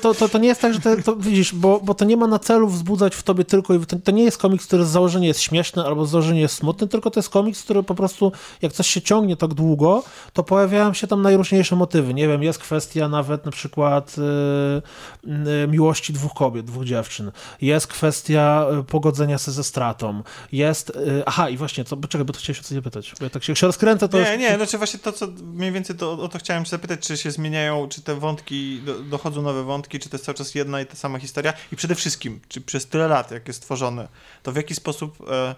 [0.02, 2.26] to, to, to nie jest tak, że to, to widzisz, bo, bo to nie ma
[2.26, 5.40] na celu wzbudzać w tobie tylko, to, to nie jest komiks, który z założenia jest
[5.40, 8.32] śmieszny albo z założenia jest smutny, tylko to jest komiks, który po prostu,
[8.62, 12.14] jak coś się ciągnie tak długo, to pojawiają się tam najróżniejsze motywy.
[12.14, 17.32] Nie wiem, jest kwestia nawet na przykład yy, yy, miłości dwóch kobiet, dwóch dziewczyn.
[17.60, 20.22] Jest kwestia y, pogodzenia się ze stratą.
[20.52, 23.14] Jest, yy, aha, i właśnie, co, czekaj, bo to chciałem się o coś zapytać.
[23.18, 24.18] Bo ja tak się, jak się rozkręcę, to...
[24.18, 24.40] Nie, jest...
[24.40, 27.88] nie, znaczy właśnie to, co mniej więcej to, o to chciałem zapytać, czy się zmieniają,
[27.88, 30.94] czy te wątki, do, dochodzą nowe wątki, czy to jest cały czas jedna i ta
[30.94, 31.52] sama historia?
[31.72, 34.08] I przede wszystkim, czy przez tyle lat, jak jest tworzone,
[34.42, 35.54] to w jaki sposób e,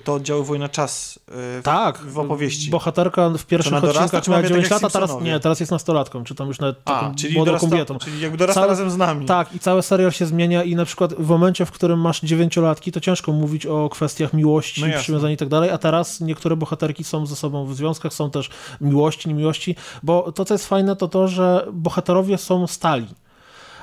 [0.00, 2.70] to oddziaływuje na czas w, tak, w opowieści.
[2.70, 6.48] Bohaterka w pierwszych odcinkach miała 9 lat, a teraz nie, teraz jest nastolatką, czy tam
[6.48, 7.98] już nawet taką a, czyli młodą kobietą.
[7.98, 9.26] Czyli jakby dorasta Całe, razem z nami.
[9.26, 12.92] Tak, i cały serial się zmienia i na przykład w momencie, w którym masz dziewięciolatki,
[12.92, 17.04] to ciężko mówić o kwestiach miłości, no przywiązania i tak dalej, a teraz niektóre bohaterki
[17.04, 18.50] są ze sobą w związkach, są też
[18.80, 23.06] miłości, niemiłości, bo to, co jest fajne, to to, że bohaterowie są stali.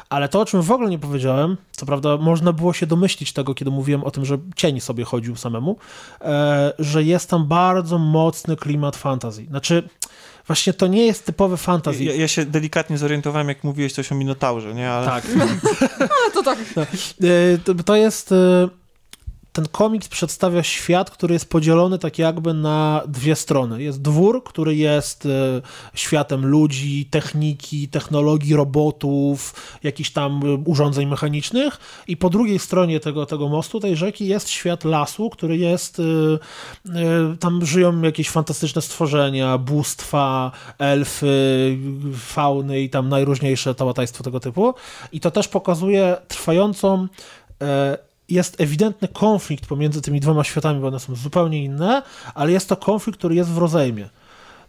[0.10, 3.53] Ale to, o czym w ogóle nie powiedziałem, co prawda można było się domyślić tego,
[3.53, 5.77] kiedy mówiłem o tym, że cień sobie chodził samemu,
[6.22, 9.45] e, że jest tam bardzo mocny klimat fantazji.
[9.45, 9.90] Znaczy,
[10.48, 12.03] właśnie to nie jest typowy fantasy.
[12.03, 14.91] Ja, ja, się delikatnie zorientowałem, jak mówiłeś coś o Minotaurze, nie?
[14.91, 15.06] Ale...
[15.06, 15.23] Tak.
[15.99, 16.60] Ale to tak.
[16.76, 16.81] No.
[16.81, 16.88] E,
[17.57, 18.69] to, to jest e,
[19.60, 23.84] ten komiks przedstawia świat, który jest podzielony tak jakby na dwie strony.
[23.84, 25.30] Jest dwór, który jest e,
[25.94, 29.53] światem ludzi, techniki, technologii, robotów,
[29.84, 34.49] jakichś tam e, urządzeń mechanicznych i po drugiej stronie tego, tego mostu, tej rzeki jest
[34.49, 41.77] świat lasu, który jest, e, tam żyją jakieś fantastyczne stworzenia, bóstwa, elfy,
[42.18, 44.73] fauny i tam najróżniejsze tałataństwo tego typu.
[45.11, 47.07] I to też pokazuje trwającą
[48.30, 52.01] jest ewidentny konflikt pomiędzy tymi dwoma światami, bo one są zupełnie inne,
[52.35, 54.10] ale jest to konflikt, który jest w rozejmie.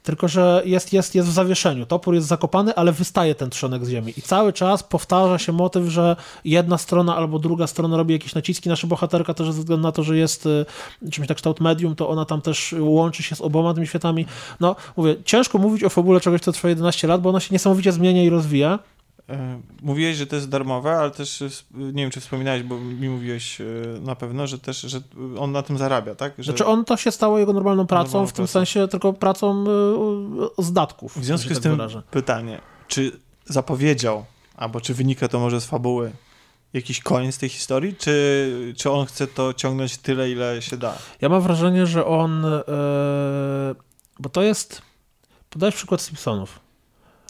[0.03, 1.87] Tylko, że jest, jest, jest w zawieszeniu.
[1.87, 4.13] Topór jest zakopany, ale wystaje ten trzonek z ziemi.
[4.17, 8.69] I cały czas powtarza się motyw, że jedna strona albo druga strona robi jakieś naciski.
[8.69, 10.67] Nasza bohaterka też ze względu na to, że jest y,
[11.11, 14.27] czymś tak kształt medium, to ona tam też łączy się z oboma tymi światami.
[14.61, 17.93] No, mówię, ciężko mówić o fabule czegoś, co trwa 11 lat, bo ona się niesamowicie
[17.93, 18.79] zmienia i rozwija.
[19.31, 23.09] E, mówiłeś, że to jest darmowe, ale też e, nie wiem, czy wspominałeś, bo mi
[23.09, 23.65] mówiłeś e,
[24.01, 25.01] na pewno, że też, że
[25.39, 26.35] on na tym zarabia, tak?
[26.39, 26.45] Że...
[26.45, 28.53] Znaczy on to się stało jego normalną pracą, normalną w tym pracą.
[28.53, 29.65] sensie tylko pracą
[30.59, 31.19] z datków.
[31.19, 32.03] W związku z tak tym wyrażę.
[32.11, 33.13] pytanie, czy
[33.45, 34.25] zapowiedział,
[34.57, 36.13] albo czy wynika to może z fabuły,
[36.73, 40.99] jakiś koniec tej historii, czy, czy on chce to ciągnąć tyle, ile się da?
[41.21, 42.47] Ja mam wrażenie, że on,
[44.19, 44.83] bo to jest,
[45.51, 46.61] podajesz przykład Simpsonów.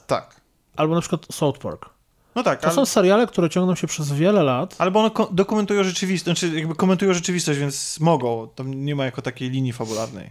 [0.07, 0.40] Tak
[0.77, 2.00] albo na przykład South Park.
[2.41, 2.61] No tak.
[2.61, 2.75] To ale...
[2.75, 4.75] są seriale, które ciągną się przez wiele lat.
[4.79, 8.49] Albo one dokumentują rzeczywistość, znaczy jakby komentują rzeczywistość, więc mogą.
[8.55, 10.31] Tam nie ma jako takiej linii fabularnej.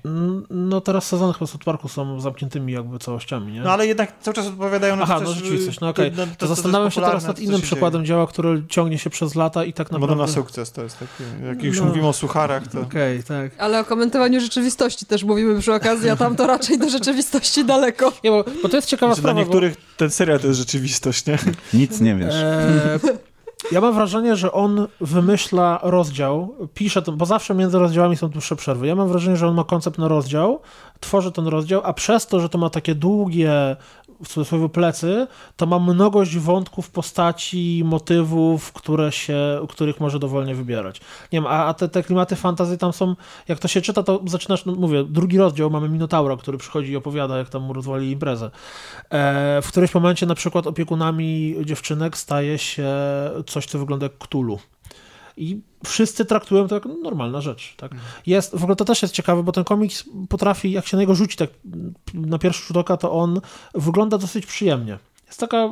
[0.50, 3.62] No teraz sezony chyba South Parku są zamkniętymi jakby całościami, nie?
[3.62, 6.14] No ale jednak cały czas odpowiadają na Aha, to, no rzeczywistość, no okej.
[6.14, 6.26] Okay.
[6.26, 9.64] To, to, to, zastanawiam się teraz nad innym przykładem dzieła, które ciągnie się przez lata
[9.64, 10.16] i tak naprawdę...
[10.16, 11.86] No na sukces to jest taki, jak już no.
[11.86, 12.82] mówimy o sucharach, to...
[12.82, 13.62] Okej, okay, tak.
[13.62, 18.14] Ale o komentowaniu rzeczywistości też mówimy przy okazji, a tam to raczej do rzeczywistości daleko.
[18.24, 19.82] Nie, bo, bo to jest ciekawa znaczy, sprawa, Dla niektórych bo...
[19.98, 21.38] ten serial to jest rzeczywistość, nie?
[21.74, 22.36] Nic nie wiesz.
[22.36, 23.00] E
[23.72, 28.56] ja mam wrażenie, że on wymyśla rozdział, pisze to, bo zawsze między rozdziałami są dłuższe
[28.56, 28.88] przerwy.
[28.88, 30.60] Ja mam wrażenie, że on ma koncept na rozdział,
[31.00, 33.76] tworzy ten rozdział, a przez to, że to ma takie długie
[34.24, 41.02] w cudzysłowie plecy, to ma mnogość wątków, postaci, motywów, które się, których może dowolnie wybierać.
[41.32, 43.16] Nie wiem, a, a te, te klimaty fantazy tam są,
[43.48, 46.96] jak to się czyta, to zaczynasz, no mówię, drugi rozdział, mamy Minotaura, który przychodzi i
[46.96, 48.52] opowiada, jak tam mu rozwali imprezę.
[49.10, 52.90] E, w którymś momencie na przykład opiekunami dziewczynek staje się
[53.48, 54.60] coś, co wygląda jak Cthulhu.
[55.40, 57.76] I wszyscy traktują to jako normalna rzecz.
[57.78, 57.92] Tak?
[58.26, 61.16] Jest, w ogóle to też jest ciekawe, bo ten komiks potrafi, jak się na niego
[61.16, 61.50] rzuci tak
[62.14, 63.42] na pierwszy rzut oka, to on
[63.74, 64.98] wygląda dosyć przyjemnie.
[65.28, 65.70] Jest taka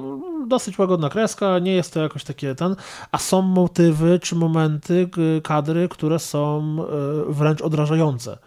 [0.48, 2.76] dosyć łagodna kreska, nie jest to jakoś takie ten,
[3.12, 5.10] a są motywy czy momenty,
[5.44, 6.78] kadry, które są
[7.30, 8.38] e, wręcz odrażające.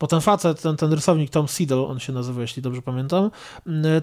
[0.00, 3.30] Bo ten facet, ten, ten rysownik Tom Siddle, on się nazywa, jeśli dobrze pamiętam,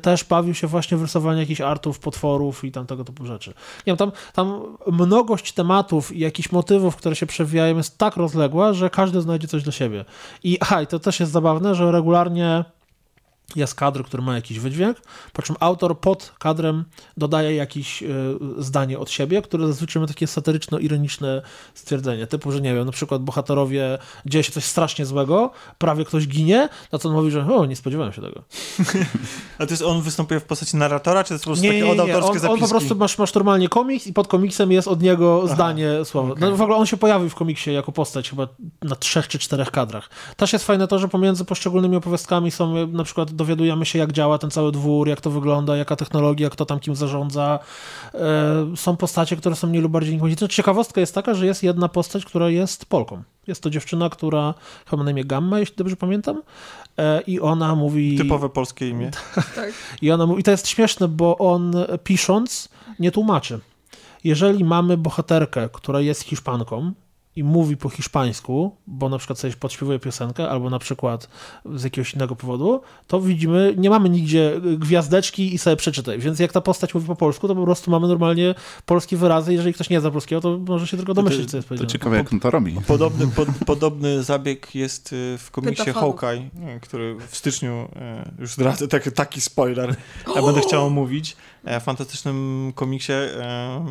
[0.01, 3.49] też bawił się właśnie w rysowaniu jakichś artów, potworów i tam tego typu rzeczy.
[3.49, 8.73] Nie wiem, tam, tam mnogość tematów i jakichś motywów, które się przewijają jest tak rozległa,
[8.73, 10.05] że każdy znajdzie coś dla siebie.
[10.43, 12.65] I aha, i to też jest zabawne, że regularnie
[13.55, 14.97] jest kadr, który ma jakiś wydźwięk,
[15.33, 16.85] po czym autor pod kadrem
[17.17, 21.41] dodaje jakieś y, zdanie od siebie, które zazwyczaj ma takie satyryczno-ironiczne
[21.73, 26.27] stwierdzenie, typu, że nie wiem, na przykład bohaterowie dzieje się coś strasznie złego, prawie ktoś
[26.27, 28.43] ginie, na co on mówi, że o, nie spodziewałem się tego.
[29.59, 31.83] A to jest on występuje w postaci narratora, czy to jest po prostu nie, takie
[31.83, 32.17] nie, nie.
[32.17, 35.55] On, on, po prostu masz, masz normalnie komiks i pod komiksem jest od niego Aha,
[35.55, 36.31] zdanie słowa.
[36.31, 36.49] Okay.
[36.49, 38.47] No, w ogóle on się pojawił w komiksie jako postać chyba
[38.81, 40.09] na trzech czy czterech kadrach.
[40.37, 44.38] Też jest fajne to, że pomiędzy poszczególnymi opowiastkami są na przykład dowiadujemy się, jak działa
[44.38, 47.60] ten cały dwór, jak to wygląda, jaka technologia, kto tam kim zarządza.
[48.14, 48.19] E,
[48.76, 50.47] są postacie, które są mniej lub bardziej niekoniecznie.
[50.47, 53.23] Ciekawostka jest taka, że jest jedna postać, która jest Polką.
[53.47, 54.53] Jest to dziewczyna, która
[54.85, 56.41] chyba ma na imię Gamma, jeśli dobrze pamiętam.
[56.97, 58.18] E, I ona mówi...
[58.18, 59.11] Typowe polskie imię.
[59.55, 59.73] tak.
[60.01, 60.41] I ona mówi...
[60.41, 62.69] I to jest śmieszne, bo on pisząc
[62.99, 63.60] nie tłumaczy.
[64.23, 66.93] Jeżeli mamy bohaterkę, która jest Hiszpanką,
[67.35, 71.27] i mówi po hiszpańsku, bo na przykład sobie podśpiewuje piosenkę, albo na przykład
[71.76, 76.19] z jakiegoś innego powodu, to widzimy, nie mamy nigdzie gwiazdeczki i sobie przeczytaj.
[76.19, 78.55] Więc jak ta postać mówi po polsku, to po prostu mamy normalnie
[78.85, 79.53] polskie wyrazy.
[79.53, 81.88] Jeżeli ktoś nie zna polskiego, to może się tylko domyślić, co jest powiedziane.
[81.88, 82.76] To ciekawe, jak on to robi.
[82.88, 86.49] Podobny, pod, podobny zabieg jest y, w komiksie Hawkeye,
[86.81, 87.88] który w styczniu,
[88.38, 89.95] y, już zdradzę taki, taki spoiler,
[90.35, 91.35] ja będę chciał mówić,
[91.81, 93.85] fantastycznym komiksie, e,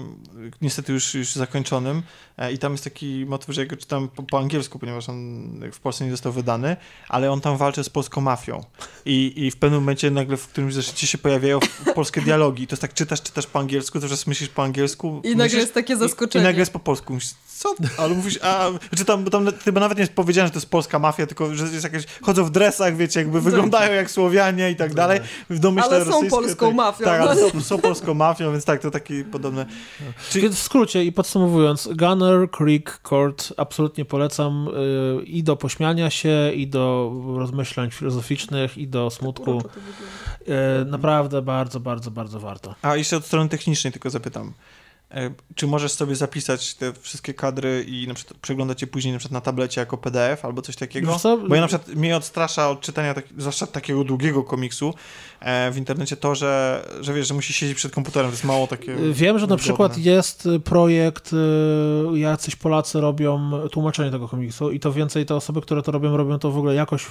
[0.60, 2.02] niestety już, już zakończonym
[2.36, 5.42] e, i tam jest taki motyw, że ja go czytam po, po angielsku, ponieważ on
[5.72, 6.76] w Polsce nie został wydany,
[7.08, 8.64] ale on tam walczy z polską mafią
[9.04, 11.60] i, i w pewnym momencie nagle w którymś zeszycie się pojawiają
[11.94, 15.20] polskie dialogi i to jest tak czytasz, czytasz po angielsku, to że myślisz po angielsku.
[15.24, 16.42] I nagle jest takie zaskoczenie.
[16.42, 17.14] I, i nagle jest po polsku.
[17.14, 17.74] Myślisz, co?
[17.98, 20.98] Ale mówisz, a, czy tam, tam chyba nawet nie jest powiedziane, że to jest polska
[20.98, 24.94] mafia, tylko że jest jakieś, chodzą w dresach, wiecie, jakby wyglądają jak Słowianie i tak
[24.94, 25.20] dalej.
[25.50, 27.04] W domyśle ale są polską tak, mafią.
[27.04, 29.66] Tak, ale są, są, polską mafią, więc tak, to takie podobne.
[30.30, 34.68] Czyli w skrócie i podsumowując, Gunner Creek Court absolutnie polecam
[35.16, 39.62] yy, i do pośmiania się, i do rozmyślań filozoficznych, i do smutku.
[40.46, 40.54] Yy,
[40.86, 42.74] naprawdę bardzo, bardzo, bardzo warto.
[42.82, 44.52] A jeszcze od strony technicznej tylko zapytam.
[45.12, 49.18] E, czy możesz sobie zapisać te wszystkie kadry i na przykład przeglądać je później na,
[49.18, 51.16] przykład na tablecie jako PDF albo coś takiego?
[51.48, 54.94] Bo ja na przykład mnie odstrasza od czytania tak, zwłaszcza takiego długiego komiksu
[55.40, 58.66] e, w internecie to, że, że wiesz, że musi siedzieć przed komputerem, to jest mało
[58.66, 58.96] takie...
[59.12, 64.92] Wiem, że na przykład jest projekt, y, jacyś Polacy robią tłumaczenie tego komiksu i to
[64.92, 67.06] więcej te osoby, które to robią, robią to w ogóle jakoś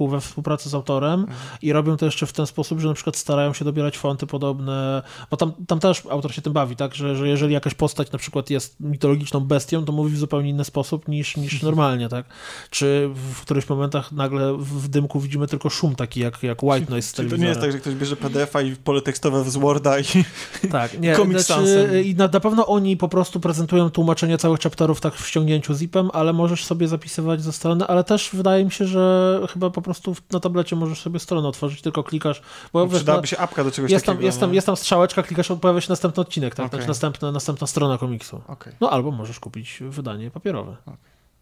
[0.00, 1.38] we współpracy z autorem mhm.
[1.62, 5.02] i robią to jeszcze w ten sposób, że na przykład starają się dobierać fonty podobne,
[5.30, 8.18] bo tam, tam też autor się tym bawi, tak, że, że jeżeli jakaś postać na
[8.18, 12.26] przykład jest mitologiczną bestią, to mówi w zupełnie inny sposób niż, niż normalnie, tak?
[12.70, 17.08] Czy w którychś momentach nagle w dymku widzimy tylko szum taki jak, jak white noise
[17.08, 19.98] z Czyli to nie jest tak, że ktoś bierze PDF-a i pole tekstowe z Worda
[19.98, 20.04] i
[20.72, 25.14] tak, nie, znaczy, I na, na pewno oni po prostu prezentują tłumaczenie całych chapterów tak
[25.14, 29.40] w ściągnięciu zipem, ale możesz sobie zapisywać ze strony, ale też wydaje mi się, że
[29.52, 32.42] chyba po prostu na tablecie możesz sobie stronę otworzyć, tylko klikasz.
[32.72, 34.18] Bo Przydałaby się apka do czegoś jest takiego.
[34.18, 36.66] Tam, jest, tam, jest tam strzałeczka, klikasz, pojawia się następny odcinek, tak?
[36.66, 36.78] Okay.
[36.80, 36.88] Znaczy
[37.32, 38.40] następna, następna strona komiksu.
[38.48, 38.76] Okay.
[38.80, 40.76] No albo możesz kupić wydanie papierowe.
[40.86, 40.96] Okay.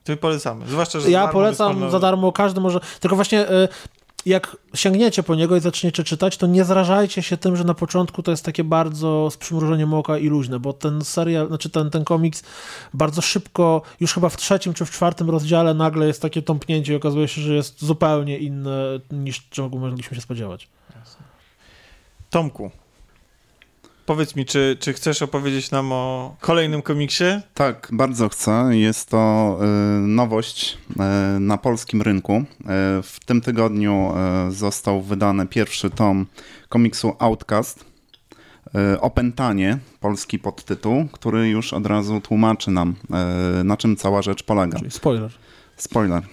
[0.04, 0.66] To polecamy.
[0.66, 2.80] Zwłaszcza, że ja polecam za darmo, każdy może.
[3.00, 3.50] Tylko właśnie.
[3.50, 3.68] Y,
[4.26, 8.22] jak sięgniecie po niego i zaczniecie czytać, to nie zrażajcie się tym, że na początku
[8.22, 12.04] to jest takie bardzo z przymrużeniem oka i luźne, bo ten serial, znaczy ten, ten
[12.04, 12.42] komiks
[12.94, 16.96] bardzo szybko, już chyba w trzecim czy w czwartym rozdziale nagle jest takie tąpnięcie i
[16.96, 20.68] okazuje się, że jest zupełnie inne niż czego mogliśmy się spodziewać.
[22.30, 22.70] Tomku,
[24.06, 27.24] Powiedz mi, czy, czy chcesz opowiedzieć nam o kolejnym komiksie?
[27.54, 28.68] Tak, bardzo chcę.
[28.70, 30.78] Jest to y, nowość
[31.36, 32.32] y, na polskim rynku.
[32.32, 32.44] Y,
[33.02, 34.12] w tym tygodniu
[34.48, 36.26] został wydany pierwszy tom
[36.68, 37.84] komiksu Outcast.
[39.00, 42.94] Opętanie, polski podtytuł, który już od razu tłumaczy nam,
[43.64, 44.78] na czym cała rzecz polega.
[44.78, 45.30] Czyli spoiler.
[45.76, 46.22] Spoiler.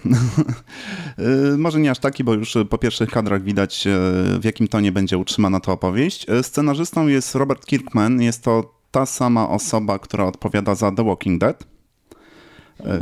[1.54, 3.90] Y, może nie aż taki, bo już po pierwszych kadrach widać, y,
[4.38, 6.26] w jakim tonie będzie utrzymana ta opowieść.
[6.30, 8.22] Y, scenarzystą jest Robert Kirkman.
[8.22, 11.71] Jest to ta sama osoba, która odpowiada za The Walking Dead.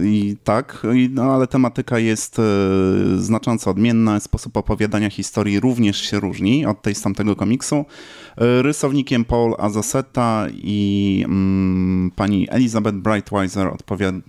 [0.02, 2.40] I tak, no, ale tematyka jest
[3.16, 7.84] znacząco odmienna, sposób opowiadania historii również się różni od tej z tamtego komiksu.
[8.36, 13.72] Rysownikiem Paul Azaseta i mm, pani Elizabeth Brightweiser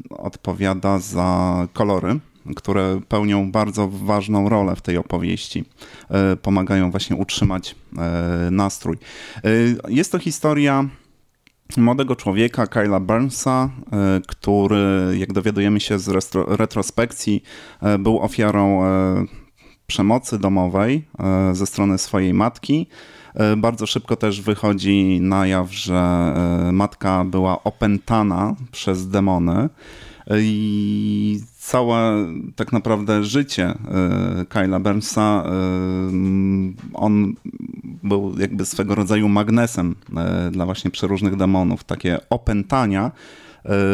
[0.10, 2.20] odpowiada za kolory
[2.56, 5.66] które pełnią bardzo ważną rolę w tej opowieści.
[6.42, 7.76] Pomagają właśnie utrzymać
[8.52, 8.98] nastrój.
[9.88, 10.90] Jest to historia
[11.78, 16.10] młodego człowieka, Kyla Burnsa, e, który, jak dowiadujemy się z
[16.48, 17.44] retrospekcji,
[17.82, 19.26] e, był ofiarą e,
[19.88, 21.08] przemocy domowej
[21.54, 22.88] ze strony swojej matki.
[23.58, 26.34] Bardzo szybko też wychodzi na jaw, że
[26.72, 29.70] matka była opętana przez demony.
[30.40, 32.26] I całe
[32.56, 35.52] tak naprawdę życie e, Kyla Burnsa, e,
[36.94, 37.34] on
[38.04, 41.84] był jakby swego rodzaju magnesem e, dla właśnie przeróżnych demonów.
[41.84, 43.12] Takie opętania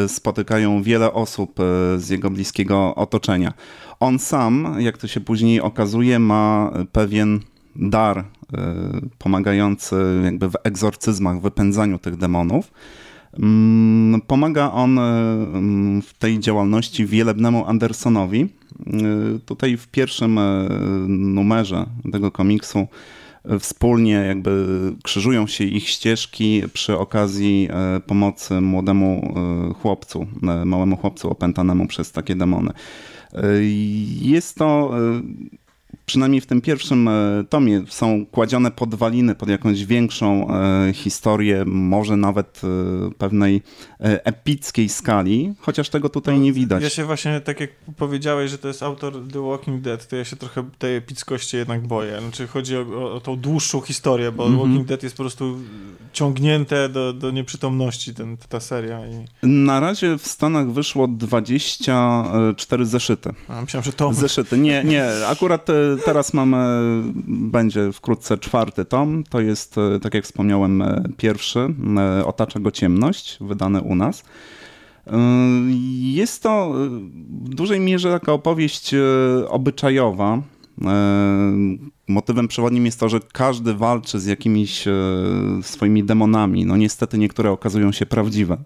[0.07, 1.59] spotykają wiele osób
[1.97, 3.53] z jego bliskiego otoczenia.
[3.99, 7.39] On sam, jak to się później okazuje, ma pewien
[7.75, 8.23] dar
[9.17, 12.71] pomagający jakby w egzorcyzmach, wypędzaniu tych demonów.
[13.39, 18.41] Mm, pomaga on e, mm, w tej działalności wielebnemu Andersonowi.
[18.41, 18.47] E,
[19.45, 20.67] tutaj w pierwszym e,
[21.07, 22.87] numerze tego komiksu
[23.59, 24.65] wspólnie jakby
[25.03, 27.69] krzyżują się ich ścieżki przy okazji
[28.07, 29.33] pomocy młodemu
[29.81, 30.27] chłopcu,
[30.65, 32.71] małemu chłopcu opętanemu przez takie demony.
[34.21, 34.91] Jest to
[36.07, 42.17] przynajmniej w tym pierwszym e, tomie są kładzione podwaliny pod jakąś większą e, historię, może
[42.17, 43.61] nawet e, pewnej
[43.99, 46.83] epickiej skali, chociaż tego tutaj nie widać.
[46.83, 50.25] Ja się właśnie, tak jak powiedziałeś, że to jest autor The Walking Dead, to ja
[50.25, 52.19] się trochę tej epickości jednak boję.
[52.21, 54.61] Znaczy chodzi o, o tą dłuższą historię, bo mm -hmm.
[54.61, 55.57] Walking Dead jest po prostu
[56.13, 58.99] ciągnięte do, do nieprzytomności ten, ta seria.
[59.07, 59.47] I...
[59.47, 63.33] Na razie w Stanach wyszło 24 zeszyty.
[63.47, 64.13] A, myślałem, że to...
[64.13, 64.57] Zeszyty.
[64.57, 65.05] Nie, nie.
[65.27, 65.67] Akurat
[66.05, 66.57] teraz mamy,
[67.27, 69.23] będzie wkrótce czwarty tom.
[69.29, 70.83] To jest, tak jak wspomniałem,
[71.17, 71.67] pierwszy.
[72.25, 74.23] Otacza go ciemność, wydany u nas.
[76.01, 76.73] Jest to
[77.43, 78.95] w dużej mierze taka opowieść
[79.47, 80.41] obyczajowa,
[82.07, 84.93] Motywem przewodnim jest to, że każdy walczy z jakimiś e,
[85.61, 86.65] swoimi demonami.
[86.65, 88.57] No niestety niektóre okazują się prawdziwe.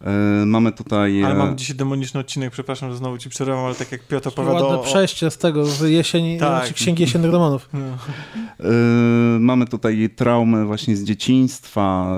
[0.00, 1.24] E, mamy tutaj...
[1.24, 4.68] Ale mamy dzisiaj demoniczny odcinek, przepraszam, że znowu ci przerywam, ale tak jak Piotr opowiadał...
[4.68, 6.48] Ładne przejście z tego, z jesieni, tak.
[6.48, 7.68] Znaczy księgi jesiennych demonów.
[7.72, 7.80] No.
[7.80, 12.16] E, mamy tutaj traumy właśnie z dzieciństwa,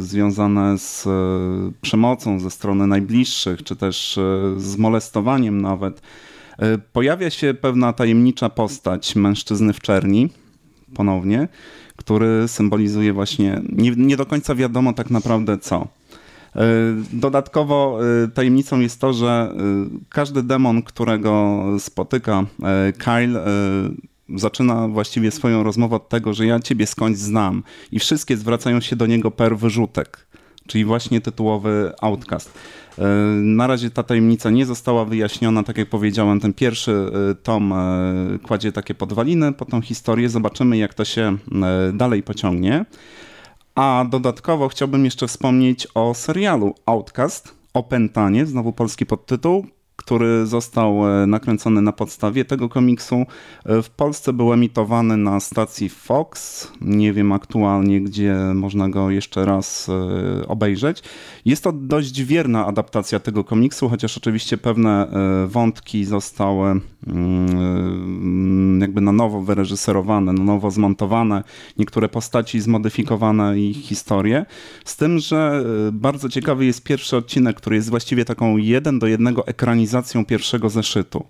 [0.00, 1.08] związane z
[1.80, 4.18] przemocą ze strony najbliższych, czy też
[4.56, 6.02] z molestowaniem nawet.
[6.58, 10.28] E, pojawia się pewna tajemnicza postać mężczyzny w czerni,
[10.94, 11.48] ponownie,
[11.96, 15.88] który symbolizuje właśnie, nie, nie do końca wiadomo tak naprawdę co.
[16.56, 16.62] E,
[17.12, 19.54] dodatkowo e, tajemnicą jest to, że
[20.08, 22.44] każdy demon, którego spotyka
[22.98, 23.44] Kyle,
[24.36, 27.62] zaczyna właściwie swoją rozmowę od tego, że ja ciebie skądś znam
[27.92, 30.26] i wszystkie zwracają się do niego per wyrzutek,
[30.66, 32.52] czyli właśnie tytułowy Outcast.
[32.98, 33.04] E,
[33.42, 35.62] na razie ta tajemnica nie została wyjaśniona.
[35.62, 36.92] Tak jak powiedziałem, ten pierwszy
[37.30, 40.28] e, tom e, kładzie takie podwaliny po tą historię.
[40.28, 41.36] Zobaczymy, jak to się
[41.92, 42.84] dalej pociągnie.
[43.74, 49.66] A dodatkowo chciałbym jeszcze wspomnieć o serialu Outcast, Opętanie, znowu polski podtytuł,
[49.96, 53.26] który został e, nakręcony na podstawie tego komiksu.
[53.64, 56.68] E, w Polsce był emitowany na stacji Fox.
[56.80, 61.02] Nie wiem aktualnie, gdzie można go jeszcze raz e, obejrzeć.
[61.44, 65.08] Jest to dość wierna adaptacja tego komiksu, chociaż oczywiście pewne
[65.46, 71.44] wątki zostały mm, jakby na nowo wyreżyserowane, na nowo zmontowane,
[71.78, 74.46] niektóre postaci zmodyfikowane i historie.
[74.84, 79.46] Z tym, że bardzo ciekawy jest pierwszy odcinek, który jest właściwie taką jeden do jednego
[79.46, 81.24] ekranizacją ekranizacją pierwszego zeszytu.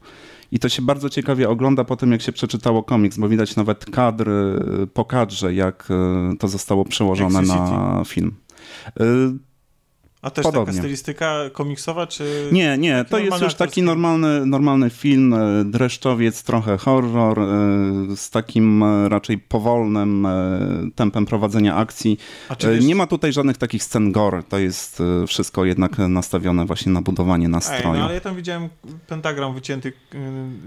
[0.53, 3.85] I to się bardzo ciekawie ogląda po tym, jak się przeczytało komiks, bo widać nawet
[3.85, 4.31] kadr
[4.95, 8.35] po kadrze, jak e, to zostało przełożone na film.
[10.23, 10.67] A też Podobnie.
[10.67, 12.49] taka stylistyka komiksowa, czy...
[12.53, 17.47] Nie, nie, to jest już taki normalny, normalny film, e, dreszczowiec, trochę horror, e,
[18.17, 20.27] z takim e, raczej powolnym
[20.95, 22.19] tempem prowadzenia akcji.
[22.61, 22.85] Wiesz...
[22.85, 27.49] Nie ma tutaj żadnych takich scen gore, to jest wszystko jednak nastawione właśnie na budowanie
[27.49, 27.95] nastroju.
[27.95, 28.69] Ej, no, ale ja tam widziałem
[29.07, 29.93] pentagram wycięty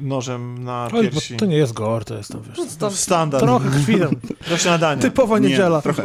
[0.01, 1.37] nożem na Oj, piersi.
[1.37, 3.43] to nie jest gore, to jest tam, wiesz, to standard.
[3.43, 3.95] Trochę krwi.
[4.49, 5.01] Do śniadania.
[5.01, 5.77] Typowa niedziela.
[5.77, 6.03] Nie, trochę,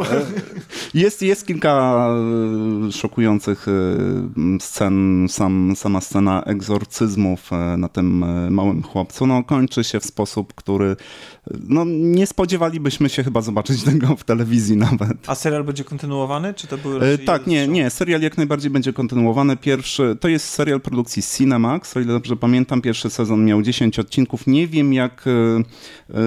[0.95, 2.09] jest, jest kilka
[2.93, 9.85] szokujących Y, scen, sam, sama scena egzorcyzmów e, na tym e, małym chłopcu, no kończy
[9.85, 10.97] się w sposób, który
[11.69, 15.17] no nie spodziewalibyśmy się chyba zobaczyć tego w telewizji nawet.
[15.27, 18.93] A serial będzie kontynuowany, czy to były e, Tak, nie, nie, serial jak najbardziej będzie
[18.93, 19.57] kontynuowany.
[19.57, 24.47] Pierwszy, to jest serial produkcji Cinemax, o ile dobrze pamiętam, pierwszy sezon miał 10 odcinków.
[24.47, 25.25] Nie wiem jak,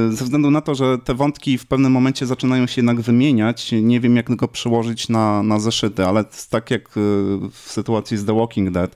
[0.10, 4.00] ze względu na to, że te wątki w pewnym momencie zaczynają się jednak wymieniać, nie
[4.00, 6.90] wiem jak go przełożyć na, na zeszyty, ale tak jak
[7.52, 8.95] w sytuacji z The Walking Dead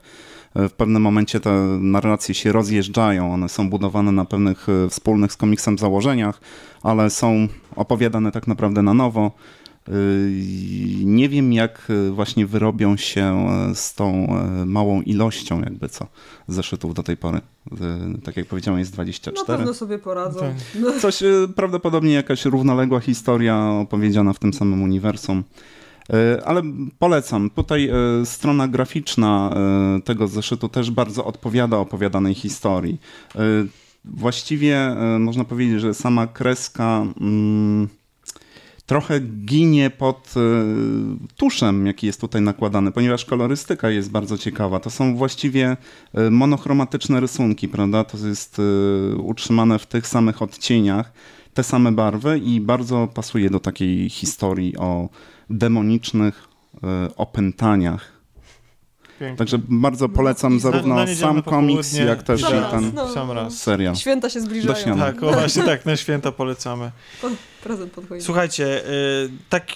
[0.58, 5.36] w pewnym momencie te narracje się rozjeżdżają, one są budowane na pewnych e, wspólnych z
[5.36, 6.40] komiksem założeniach,
[6.82, 9.30] ale są opowiadane tak naprawdę na nowo.
[9.88, 9.92] E,
[11.04, 14.26] nie wiem, jak e, właśnie wyrobią się z tą
[14.66, 16.06] małą ilością, jakby co,
[16.48, 17.40] zeszytów do tej pory.
[18.24, 19.52] Tak jak powiedziałem, jest 24.
[19.52, 20.40] Na pewno sobie poradzą.
[20.40, 21.00] Tak.
[21.00, 21.22] Coś
[21.56, 25.44] prawdopodobnie jakaś równoległa historia opowiedziana w tym samym uniwersum.
[26.12, 26.62] E, ale
[26.98, 27.50] polecam.
[27.50, 29.54] Tutaj e, strona graficzna
[29.96, 33.00] e, tego zeszytu też bardzo odpowiada opowiadanej historii.
[34.04, 37.88] Właściwie można powiedzieć, że sama kreska mm,
[38.86, 40.34] trochę ginie pod
[41.36, 44.80] tuszem, jaki jest tutaj nakładany, ponieważ kolorystyka jest bardzo ciekawa.
[44.80, 45.76] To są właściwie
[46.30, 48.04] monochromatyczne rysunki, prawda?
[48.04, 48.60] To jest
[49.18, 51.12] utrzymane w tych samych odcieniach,
[51.54, 55.08] te same barwy i bardzo pasuje do takiej historii o
[55.50, 56.48] demonicznych
[56.82, 58.18] e, opętaniach.
[59.20, 59.36] Pięknie.
[59.36, 63.08] Także bardzo polecam no, zarówno na, na sam komiks, jak też sam i ten no,
[63.08, 63.58] sam raz.
[63.58, 63.96] serial.
[63.96, 64.98] Święta się zbliżają.
[64.98, 66.90] Tak, o, właśnie tak, na święta polecamy.
[67.62, 69.66] prezent pod Słuchajcie, y, tak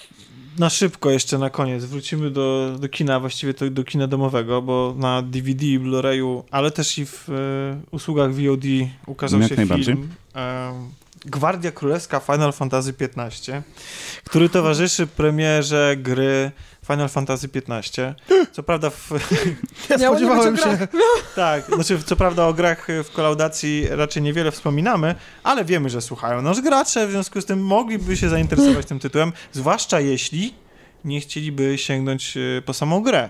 [0.59, 4.95] na szybko jeszcze na koniec wrócimy do, do kina, właściwie to do kina domowego, bo
[4.97, 7.33] na DVD i Blu-rayu, ale też i w e,
[7.91, 8.63] usługach VOD
[9.07, 10.09] ukazał Jak się film
[11.25, 13.61] Gwardia Królewska Final Fantasy XV,
[14.23, 16.51] który towarzyszy premierze gry
[16.87, 18.15] Final Fantasy XV.
[18.51, 19.11] Co prawda w...
[19.89, 20.77] Ja spodziewałem się.
[21.35, 26.41] Tak, znaczy co prawda o grach w kolaudacji raczej niewiele wspominamy, ale wiemy, że słuchają
[26.41, 30.53] nasz gracze, w związku z tym mogliby się zainteresować tym tytułem, zwłaszcza jeśli
[31.05, 33.29] nie chcieliby sięgnąć e, po samą grę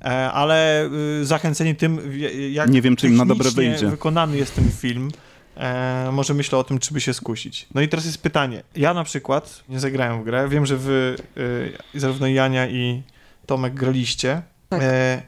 [0.00, 0.90] e, ale e,
[1.22, 3.86] zachęceni tym, jak nie wiem, czy im na dobre wyjdzie.
[3.86, 5.10] wykonany jest ten film,
[5.56, 7.66] e, może myślę o tym, czy by się skusić.
[7.74, 8.62] No i teraz jest pytanie.
[8.76, 10.48] Ja na przykład nie zagrałem w grę.
[10.48, 11.16] Wiem, że wy,
[11.94, 13.02] e, zarówno Jania i
[13.46, 14.42] Tomek graliście.
[14.68, 14.80] Tak.
[14.82, 15.22] E,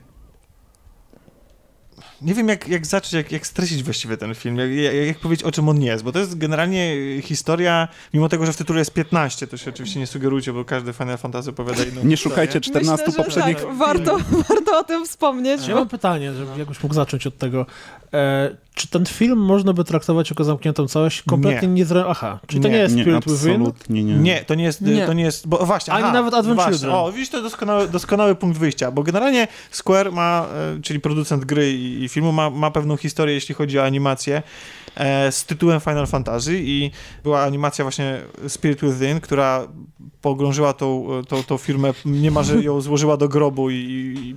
[2.22, 5.46] nie wiem, jak, jak zacząć, jak, jak streścić właściwie ten film, jak, jak, jak, powiedzieć,
[5.46, 8.92] o czym on jest, bo to jest generalnie historia, mimo tego, że w tytule jest
[8.92, 13.06] 15, to się oczywiście nie sugerujcie, bo każdy Final Fantasy opowiada inną Nie szukajcie 14
[13.06, 15.68] Myślę, poprzednich tak, warto, warto o tym wspomnieć.
[15.68, 17.66] Ja mam pytanie, żeby jakbyś mógł zacząć od tego.
[18.12, 21.22] E, czy ten film można by traktować jako zamkniętą całość?
[21.22, 22.04] Kompletnie nie, nie.
[22.06, 23.72] Aha, czy to nie, nie jest Spirit Within?
[23.88, 24.14] Nie, nie.
[24.14, 25.06] Nie, to nie jest, nie.
[25.06, 26.94] to nie jest, bo właśnie, Ani aha, nawet Advent właśnie, Children.
[26.94, 30.46] O, widzisz, to doskonały, doskonały punkt wyjścia, bo generalnie Square ma,
[30.76, 34.42] e, czyli producent gry i, i filmu, ma, ma pewną historię, jeśli chodzi o animację
[35.30, 36.90] z tytułem Final Fantasy i
[37.22, 39.68] była animacja właśnie Spirit Within, która
[40.22, 44.28] pogrążyła tą, tą, tą firmę, niemalże ją złożyła do grobu i, i,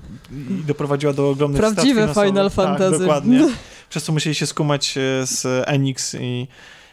[0.53, 2.91] i doprowadziła do ogromnych Prawdziwe Final tak, Fantasy.
[2.91, 3.47] Tak, dokładnie.
[3.89, 6.47] Przez co musieli się skumać e, z Enix i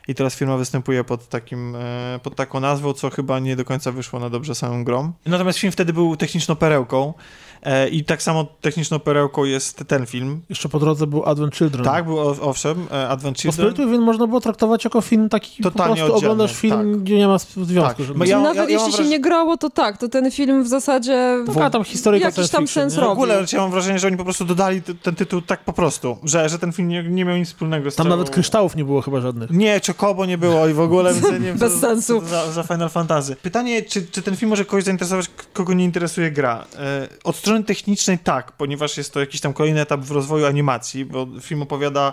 [0.08, 3.92] i teraz firma występuje pod, takim, e, pod taką nazwą, co chyba nie do końca
[3.92, 5.12] wyszło na dobrze samym grom.
[5.26, 7.14] Natomiast film wtedy był techniczną perełką,
[7.62, 10.42] E, I tak samo techniczną perełką jest ten film.
[10.48, 11.84] Jeszcze po drodze był Advent Children.
[11.84, 13.68] Tak, był owszem, e, Advent Children.
[13.68, 17.02] Bo Spirit można było traktować jako film taki, Totalnie po prostu oglądasz film, tak.
[17.02, 18.04] gdzie nie ma związku.
[18.18, 18.28] Tak.
[18.28, 21.44] Ja, Nawet ja, ja jeśli się nie grało, to tak, to ten film w zasadzie
[21.54, 23.08] Taka tam historyjka jakiś tam sens robi.
[23.08, 26.18] W ogóle ja mam wrażenie, że oni po prostu dodali ten tytuł tak po prostu,
[26.24, 28.16] że, że ten film nie, nie miał nic wspólnego z Tam całą...
[28.16, 29.50] nawet kryształów nie było chyba żadnych.
[29.50, 32.23] Nie, Chocobo nie było i w ogóle nie Bez co, sensu.
[32.27, 33.36] Za, za, Final Fantasy.
[33.36, 36.64] Pytanie, czy, czy ten film może kogoś zainteresować, kogo nie interesuje gra?
[36.78, 41.05] E, od strony technicznej tak, ponieważ jest to jakiś tam kolejny etap w rozwoju animacji,
[41.05, 42.12] bo film opowiada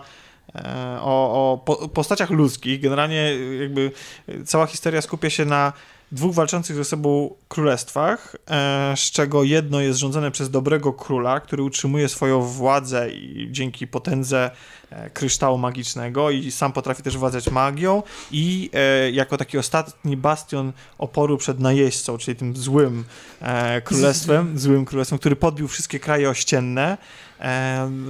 [0.56, 2.82] e, o, o po, postaciach ludzkich.
[2.82, 3.92] Generalnie jakby
[4.46, 5.74] cała historia skupia się na
[6.14, 11.64] dwóch walczących ze sobą królestwach, e, z czego jedno jest rządzone przez dobrego króla, który
[11.64, 14.52] utrzymuje swoją władzę i dzięki potędze
[14.90, 18.03] e, kryształu magicznego i sam potrafi też władzać magią.
[18.31, 23.03] I e, jako taki ostatni bastion oporu przed najeźdźcą, czyli tym złym
[23.84, 26.98] królestwem, złym królestwem, który podbił wszystkie kraje ościenne,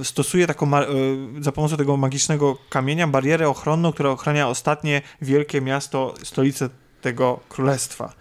[0.02, 0.70] stosuje taką,
[1.40, 6.68] za pomocą tego magicznego kamienia barierę ochronną, która ochrania ostatnie wielkie miasto, stolicę
[7.04, 8.12] tego królestwa.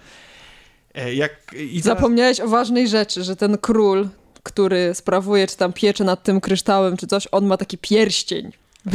[0.95, 1.83] E, jak, teraz...
[1.83, 4.09] Zapomniałeś o ważnej rzeczy, że ten król,
[4.43, 8.51] który sprawuje czy tam piecze nad tym kryształem czy coś, on ma taki pierścień.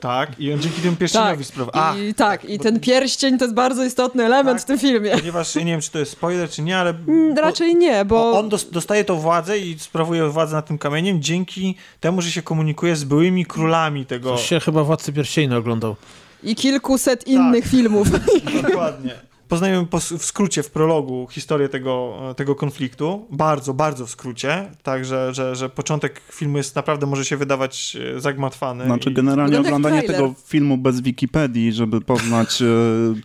[0.00, 1.96] Tak, i on dzięki temu pierścieniowi tak, sprawia.
[1.98, 5.10] I, tak, tak, i ten pierścień to jest bardzo istotny element tak, w tym filmie.
[5.10, 6.90] Ponieważ ja nie wiem, czy to jest spoiler, czy nie, ale.
[6.90, 8.38] Mm, raczej nie, bo.
[8.38, 12.96] On dostaje tą władzę i sprawuje władzę nad tym kamieniem dzięki temu, że się komunikuje
[12.96, 14.36] z byłymi królami tego.
[14.36, 15.96] Coś się chyba Władcy Pierścienia oglądał.
[16.42, 17.70] I kilkuset innych tak.
[17.70, 18.08] filmów.
[18.62, 19.14] Dokładnie
[19.48, 19.86] poznajemy
[20.18, 23.26] w skrócie, w prologu historię tego, tego konfliktu.
[23.30, 24.70] Bardzo, bardzo w skrócie.
[24.82, 28.84] Także, że, że początek filmu jest naprawdę, może się wydawać e, zagmatwany.
[28.84, 32.66] Znaczy, generalnie oglądanie tego filmu bez Wikipedii, żeby poznać, e,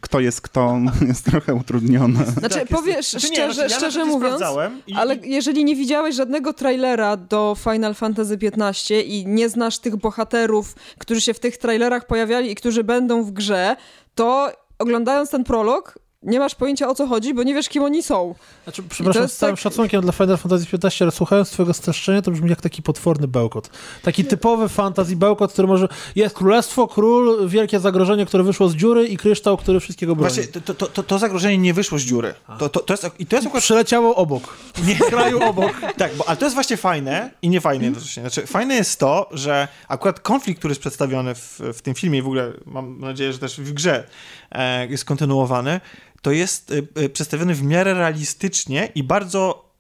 [0.02, 2.26] kto jest kto, jest trochę utrudnione.
[2.26, 4.42] Znaczy, tak, powiesz znaczy, szczerze, nie, znaczy, ja szczerze mówiąc,
[4.88, 9.96] i, ale jeżeli nie widziałeś żadnego trailera do Final Fantasy XV i nie znasz tych
[9.96, 13.76] bohaterów, którzy się w tych trailerach pojawiali i którzy będą w grze,
[14.16, 18.04] to oglądając ten prolog, nie masz pojęcia o co chodzi, bo nie wiesz, kim oni
[18.04, 18.36] są.
[18.64, 19.64] Znaczy, przepraszam, z całym tak...
[19.64, 23.70] szacunkiem dla Final Fantasy XV, ale słuchając twojego streszczenia, to brzmi jak taki potworny bełkot.
[24.02, 25.88] Taki typowy fantasy bełkot, który może...
[26.16, 30.34] Jest królestwo, król, wielkie zagrożenie, które wyszło z dziury i kryształ, który wszystkiego broni.
[30.34, 32.34] Właśnie, to, to, to, to zagrożenie nie wyszło z dziury.
[32.60, 33.64] To, to, to jest, I to jest akurat...
[33.64, 34.58] Przyleciało obok.
[34.86, 34.96] Nie.
[34.96, 35.72] Kraju obok.
[35.98, 38.22] tak, bo, ale to jest właśnie fajne i niefajne jednocześnie.
[38.22, 42.22] Znaczy, fajne jest to, że akurat konflikt, który jest przedstawiony w, w tym filmie i
[42.22, 44.04] w ogóle mam nadzieję, że też w grze
[44.52, 45.82] e, jest kontynuowany,
[46.22, 49.72] to jest y, y, przedstawiony w miarę realistycznie i bardzo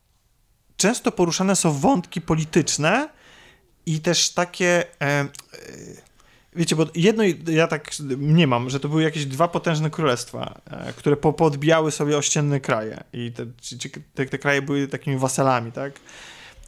[0.77, 3.09] często poruszane są wątki polityczne
[3.85, 4.83] i też takie.
[5.01, 6.01] E, y,
[6.55, 10.93] wiecie, bo jedno, ja tak nie mam, że to były jakieś dwa potężne królestwa, e,
[10.93, 13.45] które po, podbijały sobie ościenne kraje i te,
[14.15, 15.93] te, te kraje były takimi wasalami, tak?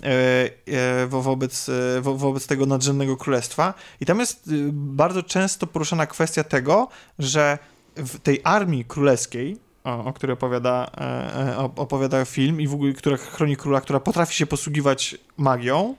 [0.04, 1.70] E, wobec,
[2.02, 3.74] wo, wobec tego nadrzędnego królestwa.
[4.02, 6.90] I tam jest bardzo często poruszana kwestia tego,
[7.20, 7.58] że
[7.96, 13.18] w tej armii królewskiej o, o której opowiada, e, opowiada film i w ogóle, która
[13.18, 15.96] chroni króla, która potrafi się posługiwać magią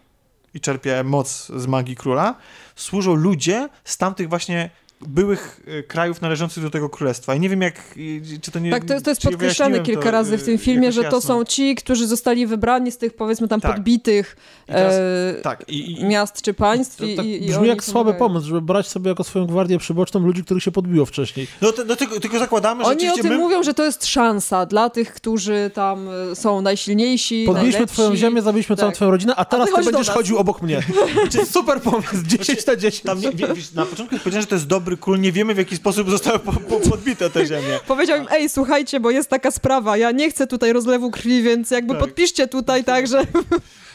[0.54, 2.34] i czerpie moc z magii króla,
[2.76, 4.70] służą ludzie z tamtych właśnie
[5.08, 7.34] byłych e, krajów należących do tego królestwa.
[7.34, 7.94] I nie wiem, jak,
[8.40, 8.70] czy to nie...
[8.70, 11.44] Tak, to jest, to jest podkreślane kilka to, razy w tym filmie, że to są
[11.44, 13.74] ci, którzy zostali wybrani z tych, powiedzmy, tam tak.
[13.74, 14.36] podbitych
[14.66, 15.68] teraz, e, tak.
[15.68, 16.96] I, i, miast czy państw.
[16.96, 20.20] To, i, tak i, brzmi jak słaby pomysł, żeby brać sobie jako swoją gwardię przyboczną
[20.20, 21.46] ludzi, których się podbiło wcześniej.
[21.60, 23.38] No, to, no tylko, tylko, zakładamy, że Oni o tym my...
[23.38, 28.42] mówią, że to jest szansa dla tych, którzy tam e, są najsilniejsi, Podbiliśmy twoją ziemię,
[28.42, 28.80] zabiliśmy tak.
[28.80, 30.82] całą twoją rodzinę, a teraz a ty, ty będziesz chodził obok mnie.
[31.52, 33.02] Super pomysł, 10 na 10.
[33.02, 33.20] Tam,
[33.74, 36.52] na początku powiedziałem, że to jest dobry król, nie wiemy w jaki sposób zostały po,
[36.52, 37.80] po, podbite te ziemie.
[37.86, 41.70] Powiedział im, ej, słuchajcie, bo jest taka sprawa, ja nie chcę tutaj rozlewu krwi, więc
[41.70, 42.00] jakby tak.
[42.02, 43.22] podpiszcie tutaj tak, że...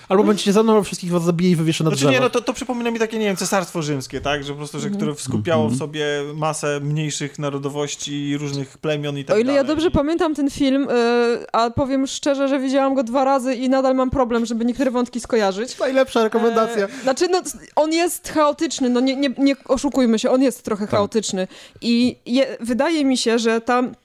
[0.10, 2.42] Albo będziecie za mną, albo wszystkich was zabije i wywieszę na znaczy, nie, no to,
[2.42, 4.44] to przypomina mi takie, nie wiem, cesarstwo rzymskie, tak?
[4.44, 4.98] Że po prostu, że mm.
[4.98, 5.80] które skupiało w mhm.
[5.80, 6.06] sobie
[6.36, 9.42] masę mniejszych narodowości, różnych plemion i tak dalej.
[9.42, 9.68] O ile dalej.
[9.68, 13.70] ja dobrze pamiętam ten film, yy, a powiem szczerze, że widziałam go dwa razy i
[13.70, 15.80] nadal mam problem, żeby niektóre wątki skojarzyć.
[15.80, 16.86] Najlepsza rekomendacja.
[16.86, 17.42] E, znaczy, no,
[17.76, 20.92] on jest chaotyczny, no nie, nie, nie oszukujmy się, on jest trochę tak.
[20.92, 21.48] chaotyczny.
[21.82, 23.96] I je, wydaje mi się, że tam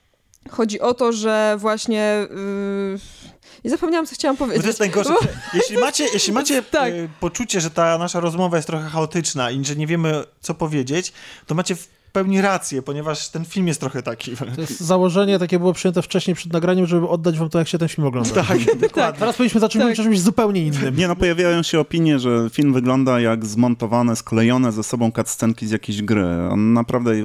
[0.50, 2.26] chodzi o to, że właśnie...
[2.30, 3.23] Yy,
[3.64, 4.58] i zapomniałam, co chciałam powiedzieć.
[4.58, 5.14] Bo to jest najgorsze.
[5.54, 6.92] Jeśli macie, jeśli macie tak.
[6.92, 11.12] E, poczucie, że ta nasza rozmowa jest trochę chaotyczna i że nie wiemy, co powiedzieć,
[11.46, 11.76] to macie
[12.14, 14.36] pełni rację, ponieważ ten film jest trochę taki.
[14.36, 17.78] To jest założenie, takie było przyjęte wcześniej przed nagraniem, żeby oddać wam to, jak się
[17.78, 18.30] ten film ogląda.
[18.30, 18.88] Tak, dokładnie.
[18.90, 19.16] Tak.
[19.16, 19.82] Teraz powinniśmy zacząć tak.
[19.82, 20.96] mówić o czymś zupełnie innym.
[20.96, 25.70] Nie no, pojawiają się opinie, że film wygląda jak zmontowane, sklejone ze sobą cutscenki z
[25.70, 26.26] jakiejś gry.
[26.50, 27.24] On naprawdę e,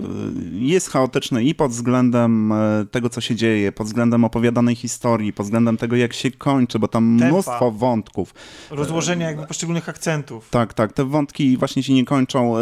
[0.51, 5.45] jest chaotyczny i pod względem e, tego, co się dzieje, pod względem opowiadanej historii, pod
[5.45, 7.33] względem tego, jak się kończy, bo tam Tempa.
[7.33, 8.33] mnóstwo wątków.
[8.69, 10.49] Rozłożenia jakby poszczególnych akcentów.
[10.49, 10.93] Tak, tak.
[10.93, 12.61] Te wątki właśnie się nie kończą e,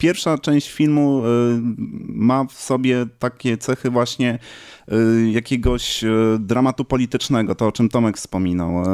[0.00, 1.28] pierwsza część filmu y,
[2.08, 4.38] ma w sobie takie cechy właśnie
[5.32, 6.08] jakiegoś y,
[6.38, 8.84] dramatu politycznego, to o czym Tomek wspominał.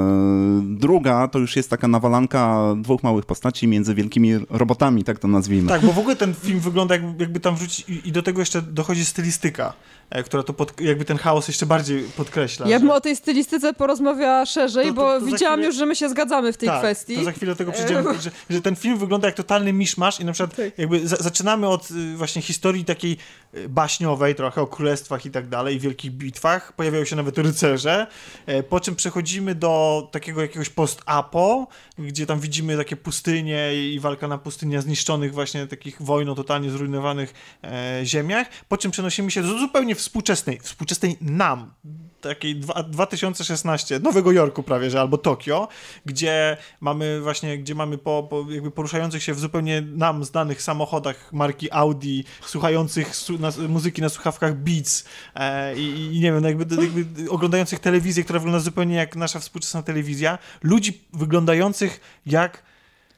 [0.63, 5.69] Druga to już jest taka nawalanka dwóch małych postaci między wielkimi robotami, tak to nazwijmy.
[5.69, 9.05] Tak, bo w ogóle ten film wygląda jakby tam wrzucić i do tego jeszcze dochodzi
[9.05, 9.73] stylistyka.
[10.11, 12.69] E, która to pod, jakby ten chaos jeszcze bardziej podkreśla.
[12.69, 12.95] Ja bym że...
[12.95, 15.67] o tej stylistyce porozmawiała szerzej, to, to, to bo widziałam chwilę...
[15.67, 17.17] już, że my się zgadzamy w tej tak, kwestii.
[17.17, 20.25] to za chwilę do tego przejdziemy, że, że, ten film wygląda jak totalny miszmasz i
[20.25, 20.79] na przykład tak.
[20.79, 23.17] jakby za, zaczynamy od y, właśnie historii takiej
[23.55, 28.07] y, baśniowej trochę o królestwach i tak dalej, wielkich bitwach, pojawiają się nawet rycerze,
[28.47, 31.69] e, po czym przechodzimy do takiego jakiegoś post-apo,
[31.99, 37.35] gdzie tam widzimy takie pustynie i walka na pustyniach zniszczonych właśnie takich wojną totalnie zrujnowanych
[37.65, 41.75] e, ziemiach, po czym przenosimy się do zupełnie współczesnej, współczesnej nam,
[42.29, 45.69] takiej 2016, Nowego Jorku prawie, że albo Tokio,
[46.07, 51.33] gdzie mamy właśnie, gdzie mamy po, po jakby poruszających się w zupełnie nam znanych samochodach
[51.33, 55.05] marki Audi, słuchających su na, muzyki na słuchawkach Beats
[55.35, 59.41] e, i, i, nie wiem, no jakby, jakby oglądających telewizję, która wygląda zupełnie jak nasza
[59.41, 62.66] współczesna telewizja, ludzi wyglądających jak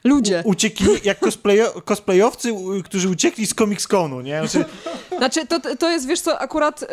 [0.05, 0.43] Ludzie.
[0.45, 2.55] Uciekli, jak cosplayo, cosplayowcy,
[2.85, 4.39] którzy uciekli z Comic Conu, nie?
[4.39, 4.65] Znaczy,
[5.19, 6.89] znaczy to, to jest, wiesz co, akurat yy,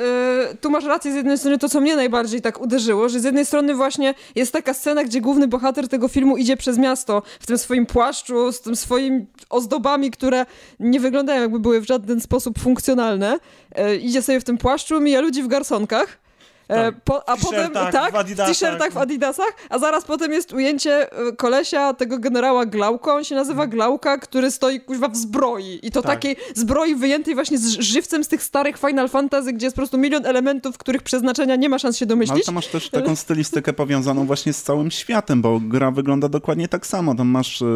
[0.61, 3.45] tu masz rację z jednej strony, to co mnie najbardziej tak uderzyło, że z jednej
[3.45, 7.57] strony właśnie jest taka scena, gdzie główny bohater tego filmu idzie przez miasto w tym
[7.57, 10.45] swoim płaszczu, z tym swoim ozdobami, które
[10.79, 13.39] nie wyglądają jakby były w żaden sposób funkcjonalne.
[13.77, 16.24] Yy, idzie sobie w tym płaszczu, mija ludzi w garsonkach
[16.67, 16.95] tak.
[17.03, 21.93] Po, a potem tak, w t-shirtach w Adidasach, a zaraz potem jest ujęcie e, kolesia,
[21.93, 23.69] tego generała Glauka, on się nazywa mhm.
[23.69, 26.11] Glauka, który stoi kuźwa w zbroi i to tak.
[26.11, 29.97] takiej zbroi wyjętej właśnie z żywcem z tych starych Final Fantasy, gdzie jest po prostu
[29.97, 32.29] milion elementów, których przeznaczenia nie ma szans się domyślić.
[32.29, 36.29] No, ale to masz też taką stylistykę powiązaną właśnie z całym światem, bo gra wygląda
[36.29, 37.67] dokładnie tak samo, tam masz yy,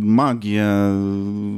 [0.00, 0.66] magię,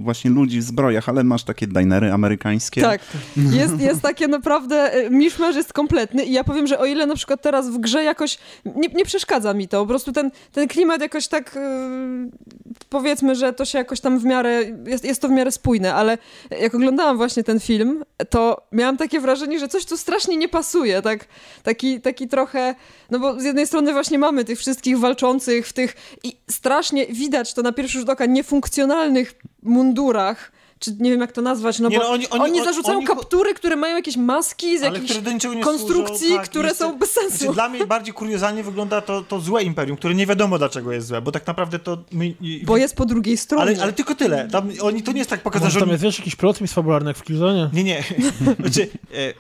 [0.03, 2.83] właśnie ludzi w zbrojach, ale masz takie dinery amerykańskie.
[2.83, 3.01] Tak,
[3.37, 7.43] jest, jest takie naprawdę, miszmasz jest kompletny i ja powiem, że o ile na przykład
[7.43, 11.29] teraz w grze jakoś nie, nie przeszkadza mi to, po prostu ten, ten klimat jakoś
[11.29, 12.31] tak yy,
[12.89, 16.19] powiedzmy, że to się jakoś tam w miarę, jest, jest to w miarę spójne, ale
[16.61, 21.03] jak oglądałam właśnie ten film, to miałam takie wrażenie, że coś tu strasznie nie pasuje,
[21.03, 21.27] tak,
[21.63, 22.75] taki, taki trochę,
[23.11, 27.55] no bo z jednej strony właśnie mamy tych wszystkich walczących w tych i strasznie widać
[27.55, 31.99] to na pierwszy rzut oka niefunkcjonalnych mundurach, czy nie wiem jak to nazwać, no nie,
[31.99, 33.07] bo no oni, oni, oni, zarzucają oni...
[33.07, 35.13] kaptury, które mają jakieś maski z jakichś
[35.63, 37.39] konstrukcji, służą, tak, które są bez sensu.
[37.39, 41.07] Znaczy, dla mnie bardziej kuriozalnie wygląda to, to złe imperium, które nie wiadomo dlaczego jest
[41.07, 41.99] złe, bo tak naprawdę to...
[42.13, 42.35] My...
[42.65, 43.63] Bo jest po drugiej stronie.
[43.63, 44.49] Ale, ale tylko tyle.
[44.49, 45.81] Tam, oni, to nie jest tak pokazane, że...
[45.81, 47.71] Tam jest wiesz, jakiś plot fabularny jak w Killzone?
[47.73, 48.05] Nie, nie.
[48.61, 49.35] znaczy, e, e,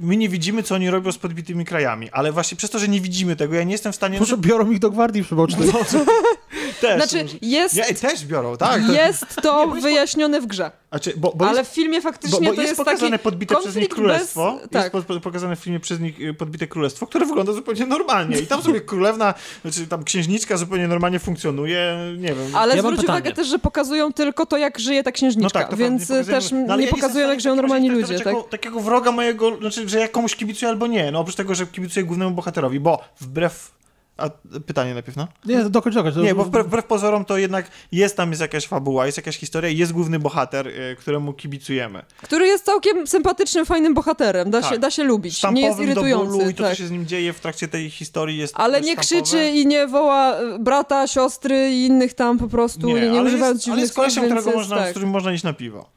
[0.00, 3.00] my nie widzimy, co oni robią z podbitymi krajami, ale właśnie przez to, że nie
[3.00, 4.18] widzimy tego, ja nie jestem w stanie...
[4.20, 5.68] Może biorą ich do gwardii przybocznej.
[5.68, 5.80] No,
[6.88, 7.10] Też.
[7.10, 7.74] Znaczy, jest...
[7.74, 8.88] Nie, też biorą, tak.
[8.88, 10.70] Jest to nie, wyjaśnione w grze.
[10.90, 13.22] Znaczy, bo, bo ale jest, w filmie faktycznie bo, bo to jest, jest pokazane taki
[13.22, 14.58] podbite przez nich królestwo.
[14.60, 14.94] Bez, tak.
[14.94, 18.38] Jest pokazane w filmie przez nich y, podbite królestwo, które wygląda zupełnie normalnie.
[18.38, 22.56] I tam sobie królewna, znaczy tam księżniczka zupełnie normalnie funkcjonuje, nie wiem.
[22.56, 25.78] Ale ja zwróć uwagę też, że pokazują tylko to, jak żyje ta księżniczka, no tak,
[25.78, 28.20] więc nie też no, nie pokazują, jak żyją normalni ludzie.
[28.20, 28.34] Tak?
[28.50, 31.12] Takiego wroga mojego, znaczy, że ja komuś kibicuję albo nie.
[31.12, 33.74] No oprócz tego, że kibicuję głównemu bohaterowi, bo wbrew
[34.16, 34.30] a
[34.66, 35.28] pytanie najpierw, no?
[35.44, 36.16] Nie, dokończ, dokończ.
[36.16, 39.70] Nie, bo wbrew, wbrew, pozorom to jednak jest tam jest jakaś fabuła, jest jakaś historia
[39.70, 42.02] jest główny bohater, y, któremu kibicujemy.
[42.22, 44.72] Który jest całkiem sympatycznym, fajnym bohaterem, da, tak.
[44.72, 46.26] się, da się lubić, Sztampowym nie jest irytujący.
[46.26, 46.72] Do bólu i to, tak.
[46.72, 49.86] co się z nim dzieje w trakcie tej historii jest Ale nie krzyczy i nie
[49.86, 53.94] woła y, brata, siostry i innych tam po prostu, nie, nie używając dziwnych Ale jest
[53.94, 54.88] kolesiem, którego można, tak.
[54.88, 55.90] z którym można iść na piwo.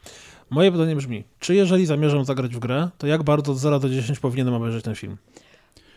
[0.49, 3.89] Moje pytanie brzmi, czy jeżeli zamierzam zagrać w grę, to jak bardzo od 0 do
[3.89, 5.17] 10 powinienem obejrzeć ten film?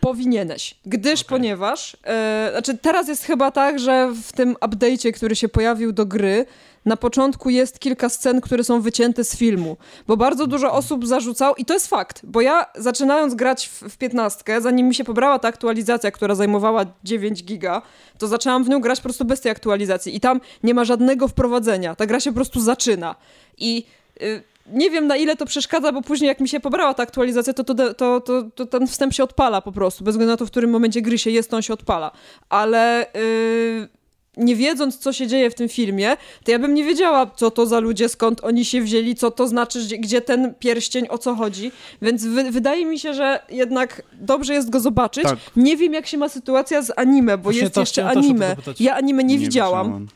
[0.01, 1.37] Powinieneś, gdyż okay.
[1.37, 6.05] ponieważ, e, znaczy teraz jest chyba tak, że w tym update'cie, który się pojawił do
[6.05, 6.45] gry,
[6.85, 10.79] na początku jest kilka scen, które są wycięte z filmu, bo bardzo dużo mhm.
[10.79, 14.95] osób zarzucało, i to jest fakt, bo ja zaczynając grać w, w 15, zanim mi
[14.95, 17.81] się pobrała ta aktualizacja, która zajmowała 9 giga,
[18.17, 21.27] to zaczęłam w nią grać po prostu bez tej aktualizacji i tam nie ma żadnego
[21.27, 23.15] wprowadzenia, ta gra się po prostu zaczyna
[23.57, 23.85] i...
[24.21, 27.53] Y, nie wiem na ile to przeszkadza, bo później jak mi się pobrała ta aktualizacja,
[27.53, 30.45] to, to, to, to, to ten wstęp się odpala po prostu, bez względu na to,
[30.45, 32.11] w którym momencie gry się jest, to on się odpala.
[32.49, 34.01] Ale yy,
[34.37, 37.65] nie wiedząc, co się dzieje w tym filmie, to ja bym nie wiedziała, co to
[37.65, 41.71] za ludzie, skąd oni się wzięli, co to znaczy, gdzie, ten pierścień, o co chodzi.
[42.01, 45.23] Więc wy, wydaje mi się, że jednak dobrze jest go zobaczyć.
[45.23, 45.39] Tak.
[45.55, 48.55] Nie wiem, jak się ma sytuacja z anime, bo Właśnie jest jeszcze anime.
[48.79, 50.07] Ja anime nie, nie widziałam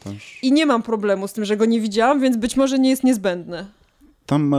[0.41, 3.03] i nie mam problemu z tym, że go nie widziałam, więc być może nie jest
[3.03, 3.65] niezbędne.
[4.25, 4.57] Tam, e,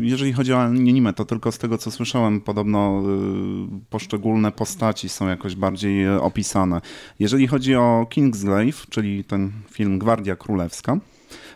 [0.00, 5.28] jeżeli chodzi o anime, to tylko z tego, co słyszałem, podobno e, poszczególne postaci są
[5.28, 6.80] jakoś bardziej e, opisane.
[7.18, 10.98] Jeżeli chodzi o Kingsglaive, czyli ten film Gwardia Królewska,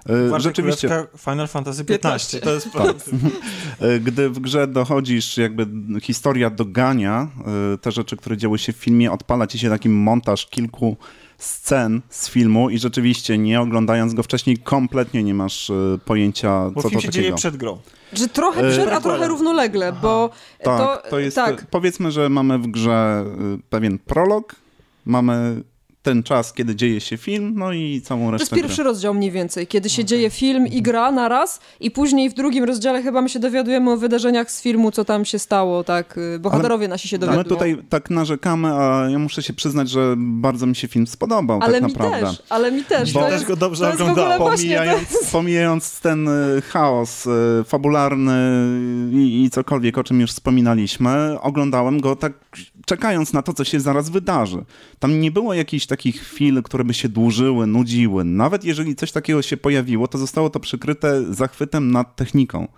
[0.07, 0.89] Gwardia Rzeczywiście.
[0.89, 2.41] Królewska Final Fantasy XV.
[2.41, 2.97] To jest tak.
[4.05, 5.67] Gdy w grze dochodzisz, jakby
[6.03, 7.29] historia dogania
[7.81, 10.97] te rzeczy, które działy się w filmie, odpala ci się taki montaż kilku
[11.45, 16.83] scen z filmu i rzeczywiście nie oglądając go wcześniej kompletnie nie masz e, pojęcia, bo
[16.83, 17.79] co film to się dzieje przed grą.
[18.13, 20.31] Że trochę przed, a trochę równolegle, bo
[20.63, 21.67] tak, to, to jest, tak.
[21.71, 24.57] powiedzmy, że mamy w grze e, pewien prolog,
[25.05, 25.63] mamy
[26.03, 28.47] ten czas, kiedy dzieje się film, no i całą resztę.
[28.47, 28.85] To jest pierwszy gry.
[28.85, 30.05] rozdział mniej więcej, kiedy się okay.
[30.05, 33.97] dzieje film i gra naraz i później w drugim rozdziale chyba my się dowiadujemy o
[33.97, 37.43] wydarzeniach z filmu, co tam się stało, tak, y, bohaterowie ale, nasi się dowiadują.
[37.43, 41.59] My tutaj tak narzekamy, a ja muszę się przyznać, że bardzo mi się film spodobał,
[41.63, 42.17] ale tak naprawdę.
[42.17, 43.13] Ale mi też, ale mi też.
[43.13, 44.39] Bo to też go dobrze oglądałem.
[44.39, 47.31] Pomijając, pomijając ten y, chaos y,
[47.65, 48.33] fabularny
[49.13, 52.33] i, i cokolwiek, o czym już wspominaliśmy, oglądałem go tak
[52.87, 54.65] czekając na to, co się zaraz wydarzy.
[54.99, 58.25] Tam nie było jakichś takich chwil, które by się dłużyły, nudziły.
[58.25, 62.69] Nawet jeżeli coś takiego się pojawiło, to zostało to przykryte zachwytem nad techniką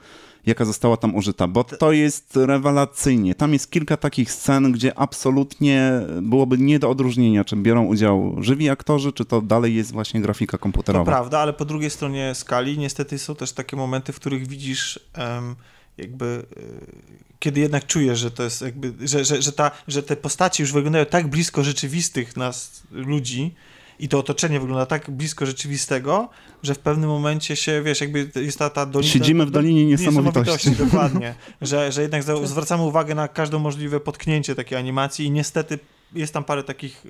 [0.47, 3.35] jaka została tam użyta, bo to jest rewelacyjnie.
[3.35, 8.71] Tam jest kilka takich scen, gdzie absolutnie byłoby nie do odróżnienia, czy biorą udział żywi
[8.71, 11.05] aktorzy, czy to dalej jest właśnie grafika komputerowa.
[11.05, 15.01] To prawda, ale po drugiej stronie skali niestety są też takie momenty, w których widzisz
[15.19, 15.57] um,
[15.99, 20.17] jakby y, kiedy jednak czujesz, że to jest jakby, że, że, że, ta, że te
[20.17, 23.55] postacie już wyglądają tak blisko rzeczywistych nas ludzi
[23.99, 26.29] i to otoczenie wygląda tak blisko rzeczywistego,
[26.63, 29.13] że w pewnym momencie się, wiesz, jakby jest ta, ta dolina...
[29.13, 30.49] Siedzimy w Dolinie Niesamowitości.
[30.49, 31.35] niesamowitości dokładnie.
[31.63, 35.79] Że, że jednak zwracamy uwagę na każdą możliwe potknięcie takiej animacji i niestety
[36.15, 37.05] jest tam parę takich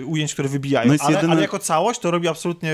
[0.00, 2.72] e, ujęć, które wybijają, no ale, ale, jako całość to robi absolutnie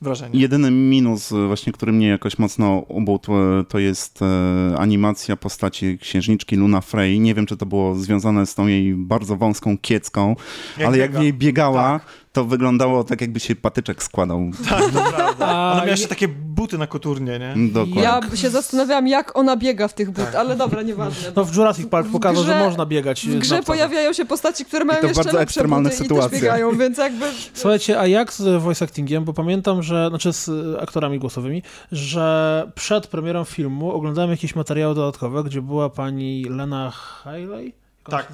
[0.00, 0.40] wrażenie.
[0.40, 2.86] Jedyny minus e, właśnie, który mnie jakoś mocno
[3.28, 7.20] e, to jest e, animacja postaci księżniczki Luna Frey.
[7.20, 10.36] Nie wiem, czy to było związane z tą jej bardzo wąską kiecką,
[10.78, 11.12] jak ale biega.
[11.12, 14.40] jak w niej biegała, tak to wyglądało tak, jakby się patyczek składał.
[14.70, 15.46] Tak, to prawda.
[15.72, 17.68] Ona miała jeszcze takie buty na koturnie, nie?
[17.68, 18.02] Dokładnie.
[18.02, 20.34] Ja się zastanawiałam, jak ona biega w tych butach, tak.
[20.34, 21.32] ale dobra, nieważne.
[21.36, 23.26] No w Jurassic Park pokazał, że można biegać.
[23.26, 26.38] W grze pojawiają się postaci, które mają jeszcze bardzo ekstremalne sytuacje.
[26.38, 27.26] i biegają, więc jakby...
[27.54, 29.24] Słuchajcie, a jak z voice actingiem?
[29.24, 30.50] Bo pamiętam, że, znaczy z
[30.82, 31.62] aktorami głosowymi,
[31.92, 37.79] że przed premierą filmu oglądałem jakieś materiały dodatkowe, gdzie była pani Lena Hailey?
[38.04, 38.32] Tak.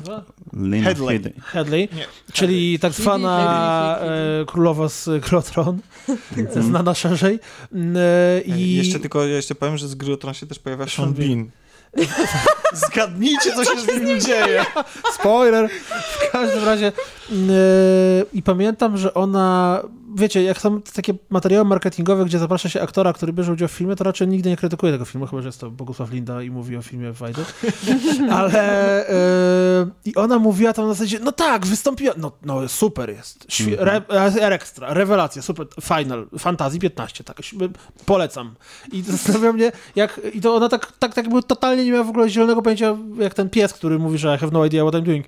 [0.85, 1.33] Headley.
[1.45, 1.89] Headley,
[2.33, 5.79] czyli tak zwana e, królowa z Grotron,
[6.69, 7.39] znana szerzej.
[7.97, 8.75] E, I...
[8.75, 11.51] Jeszcze tylko jeszcze powiem, że z Grotron się też pojawia Sean Bean.
[12.87, 14.65] Zgadnijcie, co się z nim dzieje.
[15.15, 15.71] Spoiler.
[15.71, 16.93] W każdym razie.
[17.31, 17.37] Yy,
[18.33, 19.83] I pamiętam, że ona
[20.17, 23.97] wiecie, jak są takie materiały marketingowe, gdzie zaprasza się aktora, który bierze udział w filmie,
[23.97, 26.77] to raczej nigdy nie krytykuje tego filmu, chyba, że jest to Bogusław Linda i mówi
[26.77, 27.45] o filmie Wajdy.
[28.31, 29.07] Ale
[30.05, 33.81] yy, i ona mówiła tam na zasadzie, no tak, wystąpiła, no, no super jest, Świe,
[33.81, 34.03] mm -hmm.
[34.09, 37.37] re, ekstra, rewelacja, super, final, fantazji 15, tak,
[38.07, 38.55] polecam.
[38.93, 42.11] I zastanawia mnie, jak, i to ona tak, tak, tak jakby totalnie nie miała w
[42.11, 45.03] ogóle zielonego pojęcia, jak ten pies, który mówi, że I have no idea what I'm
[45.03, 45.27] doing.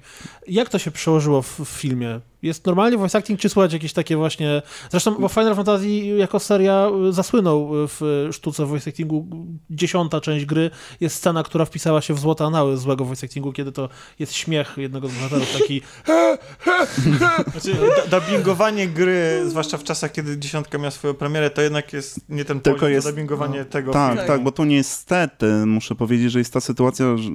[0.48, 2.20] Jak to się przełożyło w, w filmie?
[2.42, 4.62] Jest normalnie voice acting, czy słychać jakieś takie właśnie...
[4.90, 9.26] Zresztą bo Final Fantasy jako seria zasłynął w sztuce voice actingu.
[9.70, 10.70] Dziesiąta część gry
[11.00, 13.88] jest scena, która wpisała się w złote anały złego voice actingu, kiedy to
[14.18, 15.82] jest śmiech jednego z bohaterów, taki
[17.52, 17.76] znaczy,
[18.10, 22.60] dubbingowanie gry, zwłaszcza w czasach, kiedy dziesiątka miała swoją premierę, to jednak jest nie ten
[22.60, 24.26] Tylko poziom, jest, dubbingowanie no, tego Tak, filmu.
[24.26, 27.30] tak, bo tu niestety muszę powiedzieć, że jest ta sytuacja, że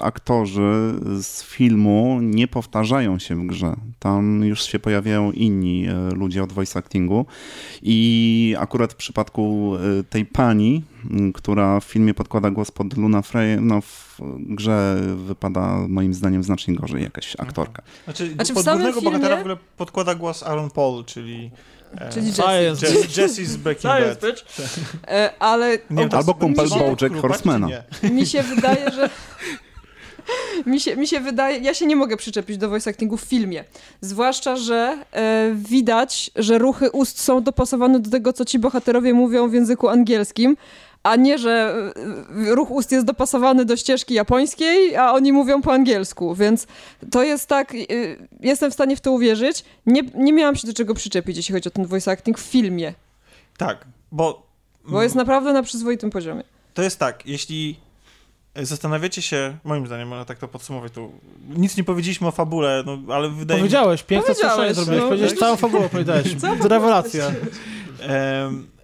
[0.00, 3.76] aktorzy z filmu nie powtarzają się w grze.
[3.98, 7.26] Tam już się pojawiają inni e, ludzie od voice actingu
[7.82, 10.82] i akurat w przypadku e, tej pani,
[11.34, 16.74] która w filmie podkłada głos pod Luna Frey, no w grze wypada moim zdaniem znacznie
[16.74, 17.82] gorzej jakaś aktorka.
[18.04, 19.10] Znaczy, znaczy pod głównego filmie...
[19.10, 21.50] bohatera w ogóle podkłada głos Aaron Paul, czyli
[21.96, 23.22] e, Czyli Jesse.
[23.22, 24.44] Jesse z Breaking Bad.
[25.38, 25.78] ale...
[25.90, 27.68] Nie, Albo kumpel Bojack Horsemana.
[28.02, 29.10] Mi się wydaje, że
[30.66, 33.64] mi, się, mi się wydaje, ja się nie mogę przyczepić do voice actingu w filmie.
[34.00, 39.48] Zwłaszcza, że e, widać, że ruchy ust są dopasowane do tego, co ci bohaterowie mówią
[39.48, 40.56] w języku angielskim,
[41.02, 41.74] a nie, że
[42.46, 46.66] e, ruch ust jest dopasowany do ścieżki japońskiej, a oni mówią po angielsku, więc
[47.10, 47.76] to jest tak, e,
[48.40, 49.64] jestem w stanie w to uwierzyć.
[49.86, 52.94] Nie, nie miałam się do czego przyczepić, jeśli chodzi o ten voice acting w filmie.
[53.56, 54.44] Tak, bo...
[54.88, 56.42] Bo jest naprawdę na przyzwoitym poziomie.
[56.74, 57.76] To jest tak, jeśli
[58.62, 61.12] Zastanawiacie się, moim zdaniem, można tak to podsumować, tu
[61.48, 64.06] nic nie powiedzieliśmy o fabule, no, ale wydaje Powiedziałeś, mi...
[64.06, 66.36] piękne straszenie zrobiłeś, no, powiedziałeś całą fabułę, powiedziałeś,
[66.70, 67.32] rewelacja.
[68.08, 68.74] Um,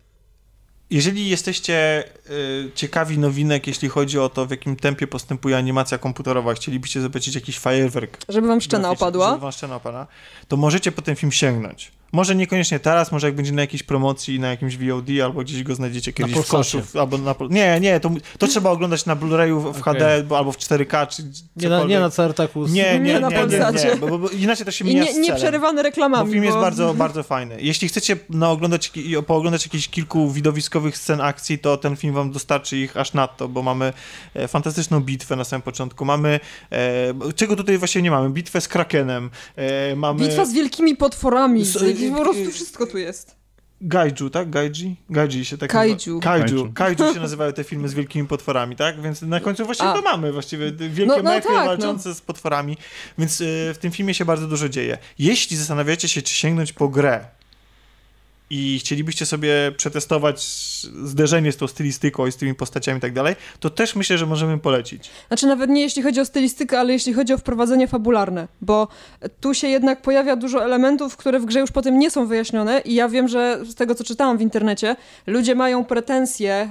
[0.91, 6.55] jeżeli jesteście y, ciekawi nowinek, jeśli chodzi o to, w jakim tempie postępuje animacja komputerowa,
[6.55, 8.19] chcielibyście zobaczyć jakiś fajerwerk.
[8.29, 9.29] Żeby wam szczena opadła.
[9.29, 10.07] Żeby wam szczena opadła,
[10.49, 11.93] to możecie po ten film sięgnąć.
[12.13, 15.75] Może niekoniecznie teraz, może jak będzie na jakiejś promocji, na jakimś VOD, albo gdzieś go
[15.75, 17.35] znajdziecie kiedyś w koszu, albo na...
[17.51, 19.83] Nie, nie, to, to trzeba oglądać na Blu-rayu w okay.
[19.83, 21.23] HD, albo w 4K, czy
[21.57, 22.73] nie na, nie na CRTakus.
[22.73, 25.21] Nie, nie, nie, nie, na nie, nie, nie bo, bo, inaczej to się mija nie,
[25.21, 26.27] nie przerywany reklamami.
[26.27, 27.57] Bo film jest bardzo, bardzo fajny.
[27.61, 28.93] Jeśli chcecie no, oglądać,
[29.27, 33.63] pooglądać jakieś kilku widowiskowych scen akcji, to ten film wam dostarczy ich aż nadto, bo
[33.63, 33.93] mamy
[34.35, 36.05] e, fantastyczną bitwę na samym początku.
[36.05, 36.41] Mamy,
[36.73, 38.31] e, czego tutaj właśnie nie mamy?
[38.31, 39.31] Bitwę z Krakenem.
[39.57, 40.21] E, mamy...
[40.21, 41.65] Bitwa z wielkimi potworami.
[41.65, 43.41] Z, po prostu wszystko tu jest.
[43.81, 44.51] Gaiju, tak?
[44.51, 44.97] Gaiji?
[45.11, 46.21] Gaiji się tak Kaiju.
[46.21, 46.73] Kaiju.
[46.73, 49.03] Kaiju się nazywają te filmy z wielkimi potworami, tak?
[49.03, 49.95] Więc na końcu właśnie A.
[49.95, 51.65] to mamy właściwie wielkie no, no mechy tak, no.
[51.65, 52.15] walczące no.
[52.15, 52.77] z potworami.
[53.19, 54.99] Więc y, w tym filmie się bardzo dużo dzieje.
[55.19, 57.25] Jeśli zastanawiacie się, czy sięgnąć po grę,
[58.51, 60.43] i chcielibyście sobie przetestować
[61.05, 64.27] zderzenie z tą stylistyką i z tymi postaciami i tak dalej, to też myślę, że
[64.27, 65.11] możemy polecić.
[65.29, 68.89] Znaczy nawet nie jeśli chodzi o stylistykę, ale jeśli chodzi o wprowadzenie fabularne, bo
[69.41, 72.95] tu się jednak pojawia dużo elementów, które w grze już potem nie są wyjaśnione i
[72.95, 74.97] ja wiem, że z tego, co czytałam w internecie,
[75.27, 76.71] ludzie mają pretensje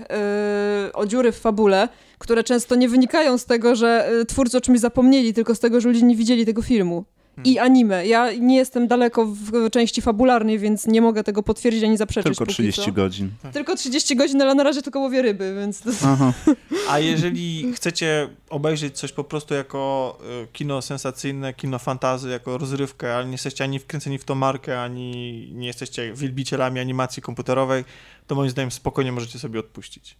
[0.85, 4.61] yy, o dziury w fabule, które często nie wynikają z tego, że yy, twórcy o
[4.61, 7.05] czymś zapomnieli, tylko z tego, że ludzie nie widzieli tego filmu
[7.43, 7.71] i hmm.
[7.71, 8.07] anime.
[8.07, 12.37] Ja nie jestem daleko w części fabularnej, więc nie mogę tego potwierdzić ani zaprzeczyć.
[12.37, 13.29] Tylko 30 godzin.
[13.41, 13.53] Tak.
[13.53, 15.83] Tylko 30 godzin, ale na razie tylko łowię ryby, więc...
[16.03, 16.33] Aha.
[16.89, 23.15] A jeżeli chcecie obejrzeć coś po prostu jako e, kino sensacyjne, kino fantazy, jako rozrywkę,
[23.15, 27.83] ale nie jesteście ani wkręceni w tą markę, ani nie jesteście wielbicielami animacji komputerowej,
[28.27, 30.15] to moim zdaniem spokojnie możecie sobie odpuścić.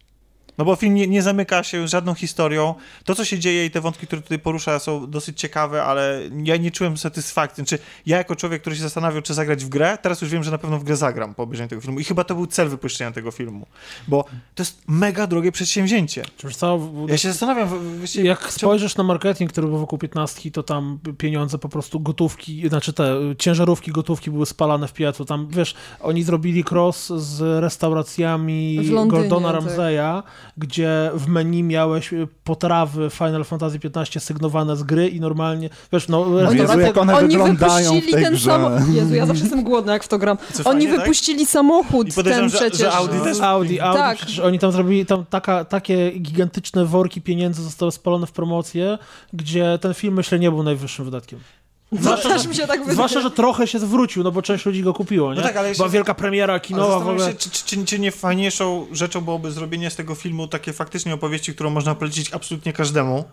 [0.60, 2.74] No bo film nie, nie, zamyka się żadną historią.
[3.04, 6.56] To, co się dzieje i te wątki, które tutaj porusza, są dosyć ciekawe, ale ja
[6.56, 7.64] nie czułem satysfakcji.
[7.64, 10.50] Znaczy, ja jako człowiek, który się zastanawiał, czy zagrać w grę, teraz już wiem, że
[10.50, 12.00] na pewno w grę zagram po obejrzeniu tego filmu.
[12.00, 13.66] I chyba to był cel wypuszczenia tego filmu.
[14.08, 14.24] Bo
[14.54, 16.22] to jest mega drogie przedsięwzięcie.
[16.56, 17.68] Co, ja się zastanawiam...
[17.98, 22.68] Właściwie, jak spojrzysz na marketing, który był wokół 15, to tam pieniądze po prostu gotówki,
[22.68, 25.24] znaczy te ciężarówki gotówki były spalane w piecu.
[25.24, 29.60] Tam, wiesz, oni zrobili cross z restauracjami Londynie, Gordona tak.
[29.60, 35.20] Ramsaya, tak gdzie w menu miałeś y, potrawy Final Fantasy XV sygnowane z gry i
[35.20, 36.26] normalnie, wiesz, no...
[36.52, 38.94] Jezu, jak one oni wypuścili w tej ten samochód.
[38.94, 40.36] Jezu, ja zawsze jestem głodna, jak w to gram.
[40.52, 41.00] Co, oni fajnie, tak?
[41.00, 41.48] wypuścili tak?
[41.48, 42.78] samochód ten że, przecież.
[42.78, 43.40] Że Audi też...
[43.40, 44.16] Audi, Audi, tak.
[44.16, 48.98] przecież oni tam zrobili, tam taka, takie gigantyczne worki pieniędzy zostały spalone w promocję,
[49.32, 51.40] gdzie ten film, myślę, nie był najwyższym wydatkiem.
[51.92, 55.34] Zwłaszcza, mi się tak zwłaszcza, że trochę się zwrócił, no bo część ludzi go kupiło,
[55.34, 55.40] nie?
[55.40, 57.26] No tak, ale Była wielka premiera kinowa w ogóle.
[57.30, 61.54] Się, czy, czy, czy, nie fajniejszą rzeczą byłoby zrobienie z tego filmu takiej faktycznie opowieści,
[61.54, 63.24] którą można polecić absolutnie każdemu,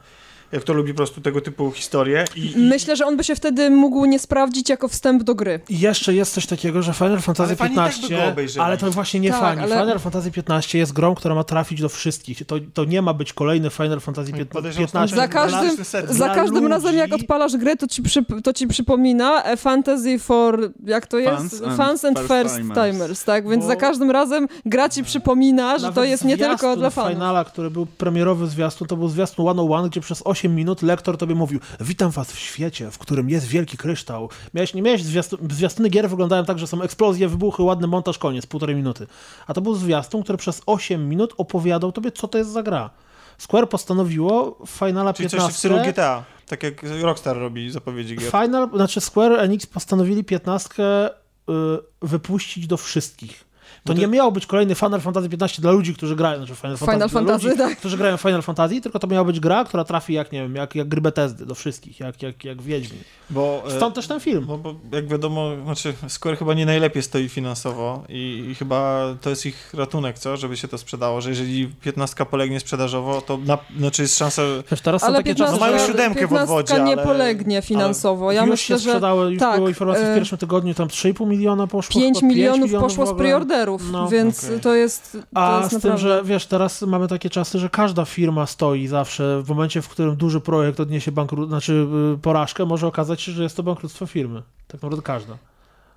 [0.62, 2.26] kto lubi po prostu tego typu historie.
[2.36, 5.60] I, Myślę, że on by się wtedy mógł nie sprawdzić jako wstęp do gry.
[5.70, 9.62] I jeszcze jest coś takiego, że Final Fantasy XV, ale to właśnie nie tak, fani.
[9.62, 9.80] Ale...
[9.80, 12.46] Final Fantasy XV jest grą, która ma trafić do wszystkich.
[12.46, 15.16] To, to nie ma być kolejny Final Fantasy XV.
[15.16, 15.78] Za każdym,
[16.10, 16.68] za każdym ludzi...
[16.68, 21.18] razem, jak odpalasz grę, to ci, przy, to ci przypomina e, Fantasy for, jak to
[21.18, 21.60] jest?
[21.60, 22.80] Fans, Fans and, and First timers.
[22.80, 23.24] timers.
[23.24, 23.50] tak?
[23.50, 23.68] Więc Bo...
[23.68, 27.12] za każdym razem gra ci przypomina, że to jest nie tylko dla fanów.
[27.12, 31.36] Finala, który był premierowy zwiastun, to był zwiastun 101, gdzie przez 8 minut lektor tobie
[31.36, 34.30] mówił witam was w świecie, w którym jest wielki kryształ.
[34.54, 38.46] Miałeś, nie miałeś zwiastun, zwiastuny gier wyglądają tak, że są eksplozje, wybuchy, ładny montaż, koniec,
[38.46, 39.08] półtorej minuty.
[39.48, 42.90] A to był zwiastun, który przez 8 minut opowiadał tobie, co to jest za gra.
[43.38, 45.48] Square postanowiło Finala Czyli 15...
[45.48, 48.32] coś w stylu GTA, tak jak Rockstar robi zapowiedzi gier.
[48.32, 51.54] Final, znaczy Square Enix postanowili 15 y,
[52.02, 53.47] wypuścić do wszystkich.
[53.88, 57.10] To nie miało być kolejny Final Fantasy XV dla ludzi, którzy grają, znaczy Final, Final
[57.10, 57.78] Fantasy, ludzi, tak.
[57.78, 60.76] którzy grają Final Fantasy, tylko to miała być gra, która trafi jak, nie wiem, jak,
[60.76, 63.00] jak gry Bethesdy do wszystkich, jak, jak, jak Wiedźmin.
[63.30, 64.46] Bo, Stąd też ten film.
[64.46, 69.30] Bo, bo jak wiadomo, znaczy Square chyba nie najlepiej stoi finansowo i, i, chyba to
[69.30, 70.38] jest ich ratunek, co?
[70.38, 74.42] Żeby się to sprzedało, że jeżeli 15 polegnie sprzedażowo, to na, znaczy jest szansa...
[74.72, 77.04] Wiesz, teraz ale są takie 15, czasy, mają siódemkę w odwodzie, nie ale...
[77.04, 78.32] polegnie finansowo.
[78.32, 81.28] Ja już myślę, się sprzedało, już tak, było informacji w e, pierwszym tygodniu, tam 3,5
[81.28, 82.02] miliona poszło.
[82.02, 84.10] 5 milionów, 5 milionów poszło z preorderów, no.
[84.10, 84.60] więc okay.
[84.60, 85.90] to jest to A jest z naprawdę...
[85.90, 89.90] tym, że wiesz, teraz mamy takie czasy, że każda firma stoi zawsze w momencie, w
[89.90, 91.48] którym duży projekt odniesie bankru...
[91.48, 94.44] znaczy y, porażkę, może okazać się, że jest to bankructwo firmy.
[94.68, 95.38] Tak naprawdę każda.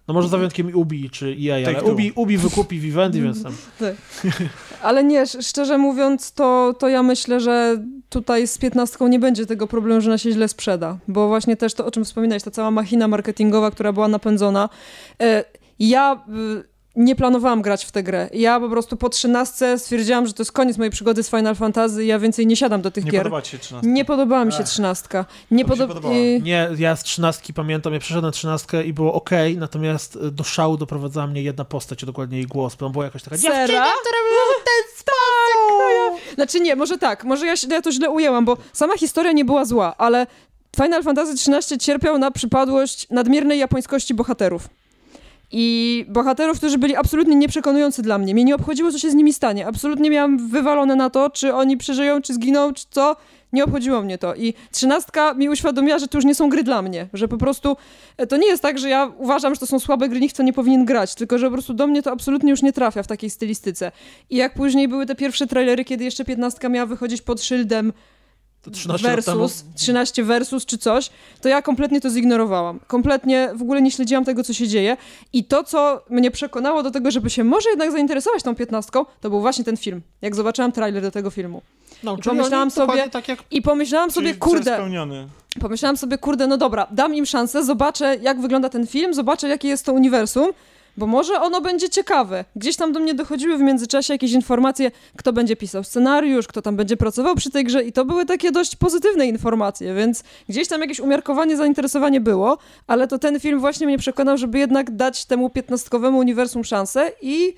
[0.09, 3.53] No może za wyjątkiem Ubi czy EA, ale Ubi, Ubi wykupi Vivendi, więc tam...
[3.79, 3.95] Tak.
[4.83, 9.67] Ale nie, szczerze mówiąc, to, to ja myślę, że tutaj z piętnastką nie będzie tego
[9.67, 12.71] problemu, że ona się źle sprzeda, bo właśnie też to, o czym wspominałeś, ta cała
[12.71, 14.69] machina marketingowa, która była napędzona.
[15.23, 15.45] E,
[15.79, 16.25] ja
[16.59, 18.31] y, nie planowałam grać w tę grę.
[18.33, 22.05] Ja po prostu po trzynastce stwierdziłam, że to jest koniec mojej przygody z Final Fantasy
[22.05, 23.21] i ja więcej nie siadam do tych nie gier.
[23.21, 23.89] Nie podoba ci się trzynastka?
[23.89, 25.25] Nie podobała mi się trzynastka.
[25.51, 26.43] Nie, podo I...
[26.43, 31.27] nie, ja z trzynastki pamiętam, ja przeszedłem trzynastkę i było ok, natomiast do szału doprowadzała
[31.27, 33.57] mnie jedna postać, dokładnie jej głos, bo była jakaś taka Sera?
[33.57, 36.35] dziewczyna, która była w ten sposób.
[36.35, 39.65] Znaczy nie, może tak, może ja, ja to źle ujęłam, bo sama historia nie była
[39.65, 40.27] zła, ale
[40.77, 44.69] Final Fantasy XIII cierpiał na przypadłość nadmiernej japońskości bohaterów
[45.53, 48.35] i bohaterów, którzy byli absolutnie nieprzekonujący dla mnie.
[48.35, 49.67] Mnie nie obchodziło, co się z nimi stanie.
[49.67, 53.17] Absolutnie miałam wywalone na to, czy oni przeżyją, czy zginą, czy co.
[53.53, 54.35] Nie obchodziło mnie to.
[54.35, 57.09] I trzynastka mi uświadomiła, że to już nie są gry dla mnie.
[57.13, 57.77] Że po prostu
[58.17, 60.43] e, to nie jest tak, że ja uważam, że to są słabe gry, nikt to
[60.43, 61.15] nie powinien grać.
[61.15, 63.93] Tylko, że po prostu do mnie to absolutnie już nie trafia w takiej stylistyce.
[64.31, 67.93] I jak później były te pierwsze trailery, kiedy jeszcze piętnastka miała wychodzić pod szyldem
[68.63, 71.11] to 13 versus, 13 versus czy coś,
[71.41, 72.81] to ja kompletnie to zignorowałam.
[72.87, 74.97] Kompletnie w ogóle nie śledziłam tego, co się dzieje.
[75.33, 79.31] I to, co mnie przekonało do tego, żeby się może jednak zainteresować tą piętnastką, to
[79.31, 80.03] był właśnie ten film.
[80.23, 81.63] Jak zobaczyłam trailer do tego filmu.
[82.03, 83.39] No, I pomyślałam sobie, tak jak...
[83.51, 84.79] i pomyślałam sobie, kurde,
[85.61, 89.69] pomyślałam sobie, kurde, no dobra, dam im szansę, zobaczę, jak wygląda ten film, zobaczę, jakie
[89.69, 90.53] jest to uniwersum
[90.97, 92.45] bo może ono będzie ciekawe.
[92.57, 96.77] Gdzieś tam do mnie dochodziły w międzyczasie jakieś informacje, kto będzie pisał scenariusz, kto tam
[96.77, 100.81] będzie pracował przy tej grze i to były takie dość pozytywne informacje, więc gdzieś tam
[100.81, 105.51] jakieś umiarkowanie, zainteresowanie było, ale to ten film właśnie mnie przekonał, żeby jednak dać temu
[105.51, 107.55] piętnastkowemu uniwersum szansę i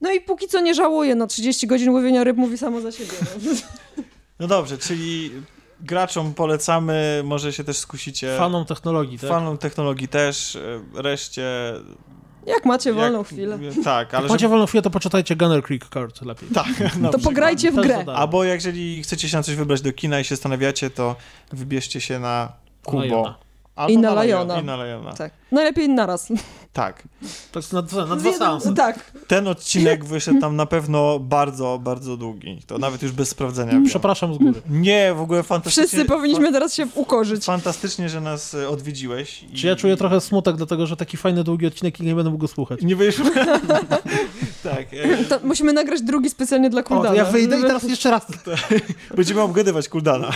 [0.00, 3.12] no i póki co nie żałuję, no 30 godzin łowienia ryb mówi samo za siebie.
[3.44, 3.52] No,
[4.40, 5.30] no dobrze, czyli
[5.80, 8.36] graczom polecamy, może się też skusicie.
[8.38, 9.30] Fanom technologii, tak?
[9.30, 10.58] Fanom technologii też,
[10.94, 11.72] reszcie
[12.46, 13.58] jak macie wolną jak, chwilę.
[13.84, 14.22] Tak, ale.
[14.22, 16.48] Jak macie wolną chwilę, to poczytajcie Gunner Creek Card lepiej.
[16.54, 16.66] Tak.
[17.12, 18.04] to pograjcie w grę.
[18.14, 21.16] Albo jeżeli chcecie się na coś wybrać do kina i się zastanawiacie, to
[21.52, 22.52] wybierzcie się na
[22.84, 23.34] Kubo.
[23.76, 24.60] Albo I na, na Lajona.
[24.60, 25.12] I na Lajona.
[25.12, 25.32] Tak.
[25.52, 26.28] Najlepiej naraz.
[26.74, 27.02] Tak.
[27.52, 28.74] To jest na, dwa, na dwa seansy.
[28.74, 29.12] Tak.
[29.26, 32.62] Ten odcinek wyszedł tam na pewno bardzo, bardzo długi.
[32.66, 33.80] To nawet już bez sprawdzenia.
[33.86, 34.62] Przepraszam z góry.
[34.70, 35.88] Nie, w ogóle fantastycznie.
[35.88, 37.44] Wszyscy powinniśmy teraz się ukorzyć.
[37.44, 39.42] Fantastycznie, że nas e, odwiedziłeś.
[39.42, 39.56] I...
[39.56, 42.40] Czy ja czuję trochę smutek, dlatego że taki fajny, długi odcinek i nie będę mógł
[42.40, 42.82] go słuchać.
[42.82, 43.20] Nie będziesz...
[44.62, 44.86] tak.
[44.92, 45.24] E...
[45.24, 47.10] To musimy nagrać drugi specjalnie dla Kuldana.
[47.10, 48.26] O, ja wyjdę i teraz jeszcze raz.
[49.16, 50.28] Będziemy obgadywać Kuldana.
[50.28, 50.32] O,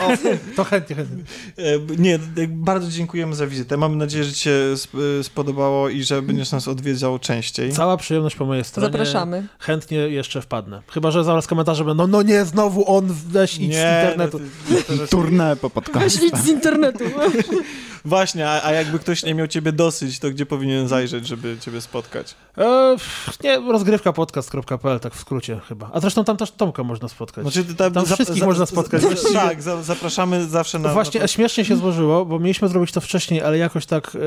[0.56, 1.22] to chętnie, chętnie.
[1.58, 3.76] E, nie, bardzo dziękujemy za wizytę.
[3.76, 4.74] Mam nadzieję, że ci się
[5.22, 7.72] spodobało i że będziesz nas odwiedzał częściej.
[7.72, 8.86] Cała przyjemność po mojej stronie.
[8.86, 9.46] Zapraszamy.
[9.58, 10.82] Chętnie jeszcze wpadnę.
[10.88, 14.40] Chyba, że zaraz komentarze będą, no nie, znowu on, weź idź nie, z internetu.
[14.70, 16.26] No to, to, Turnę po podcaście.
[16.26, 17.04] Idź z internetu.
[18.04, 21.80] Właśnie, a, a, jakby ktoś nie miał ciebie dosyć, to gdzie powinien zajrzeć, żeby ciebie
[21.80, 22.34] spotkać?
[22.58, 22.96] E,
[23.44, 25.90] nie, rozgrywka podcast.pl, tak w skrócie chyba.
[25.92, 27.44] A zresztą tam też Tomka można spotkać.
[27.44, 29.02] Znaczy, tam, tam wszystkich można spotkać.
[29.32, 30.92] tak, za, zapraszamy zawsze na...
[30.92, 34.22] Właśnie, na śmiesznie się złożyło, bo mieliśmy zrobić to wcześniej, ale jakoś tak e, e,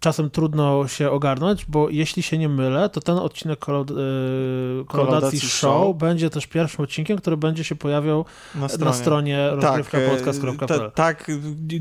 [0.00, 3.94] czasem trudno się ogarnąć, bo jeśli się nie mylę, to ten odcinek kolod, e,
[4.86, 8.24] Kolodacji show, show, będzie też pierwszym odcinkiem, który będzie się pojawiał
[8.54, 10.92] na stronie, na stronie tak, rozgrywkapodcast.pl.
[10.94, 11.30] Tak,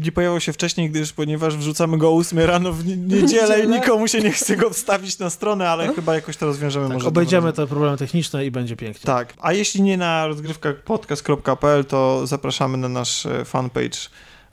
[0.06, 4.08] nie pojawił się wcześniej, gdyż ponieważ wrzucamy go o 8 rano w niedzielę i nikomu
[4.08, 6.86] się nie chce go wstawić na stronę, ale chyba jakoś to rozwiążemy.
[6.86, 9.06] Tak, może obejdziemy te problemy techniczne i będzie pięknie.
[9.06, 13.98] Tak, a jeśli nie na rozgrywkapodcast.pl, to zapraszamy na nasz e, fanpage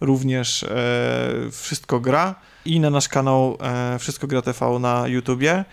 [0.01, 0.69] również e,
[1.53, 2.35] Wszystko Gra
[2.65, 5.65] i na nasz kanał e, Wszystko Gra TV na YouTubie.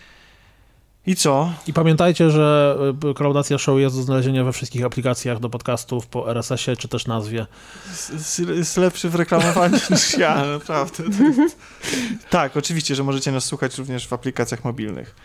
[1.08, 1.54] I co?
[1.68, 2.78] I pamiętajcie, że
[3.16, 7.46] Klaudacja Show jest do znalezienia we wszystkich aplikacjach do podcastów po RSS-ie czy też nazwie.
[8.56, 11.04] Jest lepszy w reklamowaniu niż ja, naprawdę.
[12.30, 15.16] tak, oczywiście, że możecie nas słuchać również w aplikacjach mobilnych.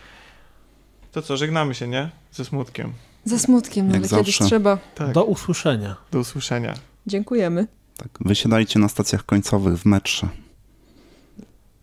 [1.13, 2.11] To co, żegnamy się, nie?
[2.33, 2.93] Ze smutkiem.
[3.25, 4.79] Ze smutkiem, no, ale kiedyś trzeba.
[4.95, 5.13] Tak.
[5.13, 5.97] Do usłyszenia.
[6.11, 6.75] Do usłyszenia.
[7.07, 7.67] Dziękujemy.
[7.97, 10.29] Tak, wysiadajcie na stacjach końcowych w metrze.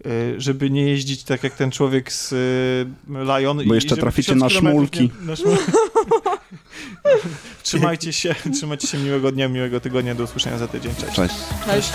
[0.05, 3.61] Y, żeby nie jeździć tak jak ten człowiek z y, Lion.
[3.67, 5.01] Bo jeszcze traficie na szmulki.
[5.01, 5.63] Nie, na szmulki.
[7.63, 10.91] trzymajcie się, trzymajcie się miłego dnia, miłego tygodnia, do usłyszenia za tydzień.
[10.95, 11.15] Cześć.
[11.15, 11.35] Cześć.
[11.65, 11.91] Cześć.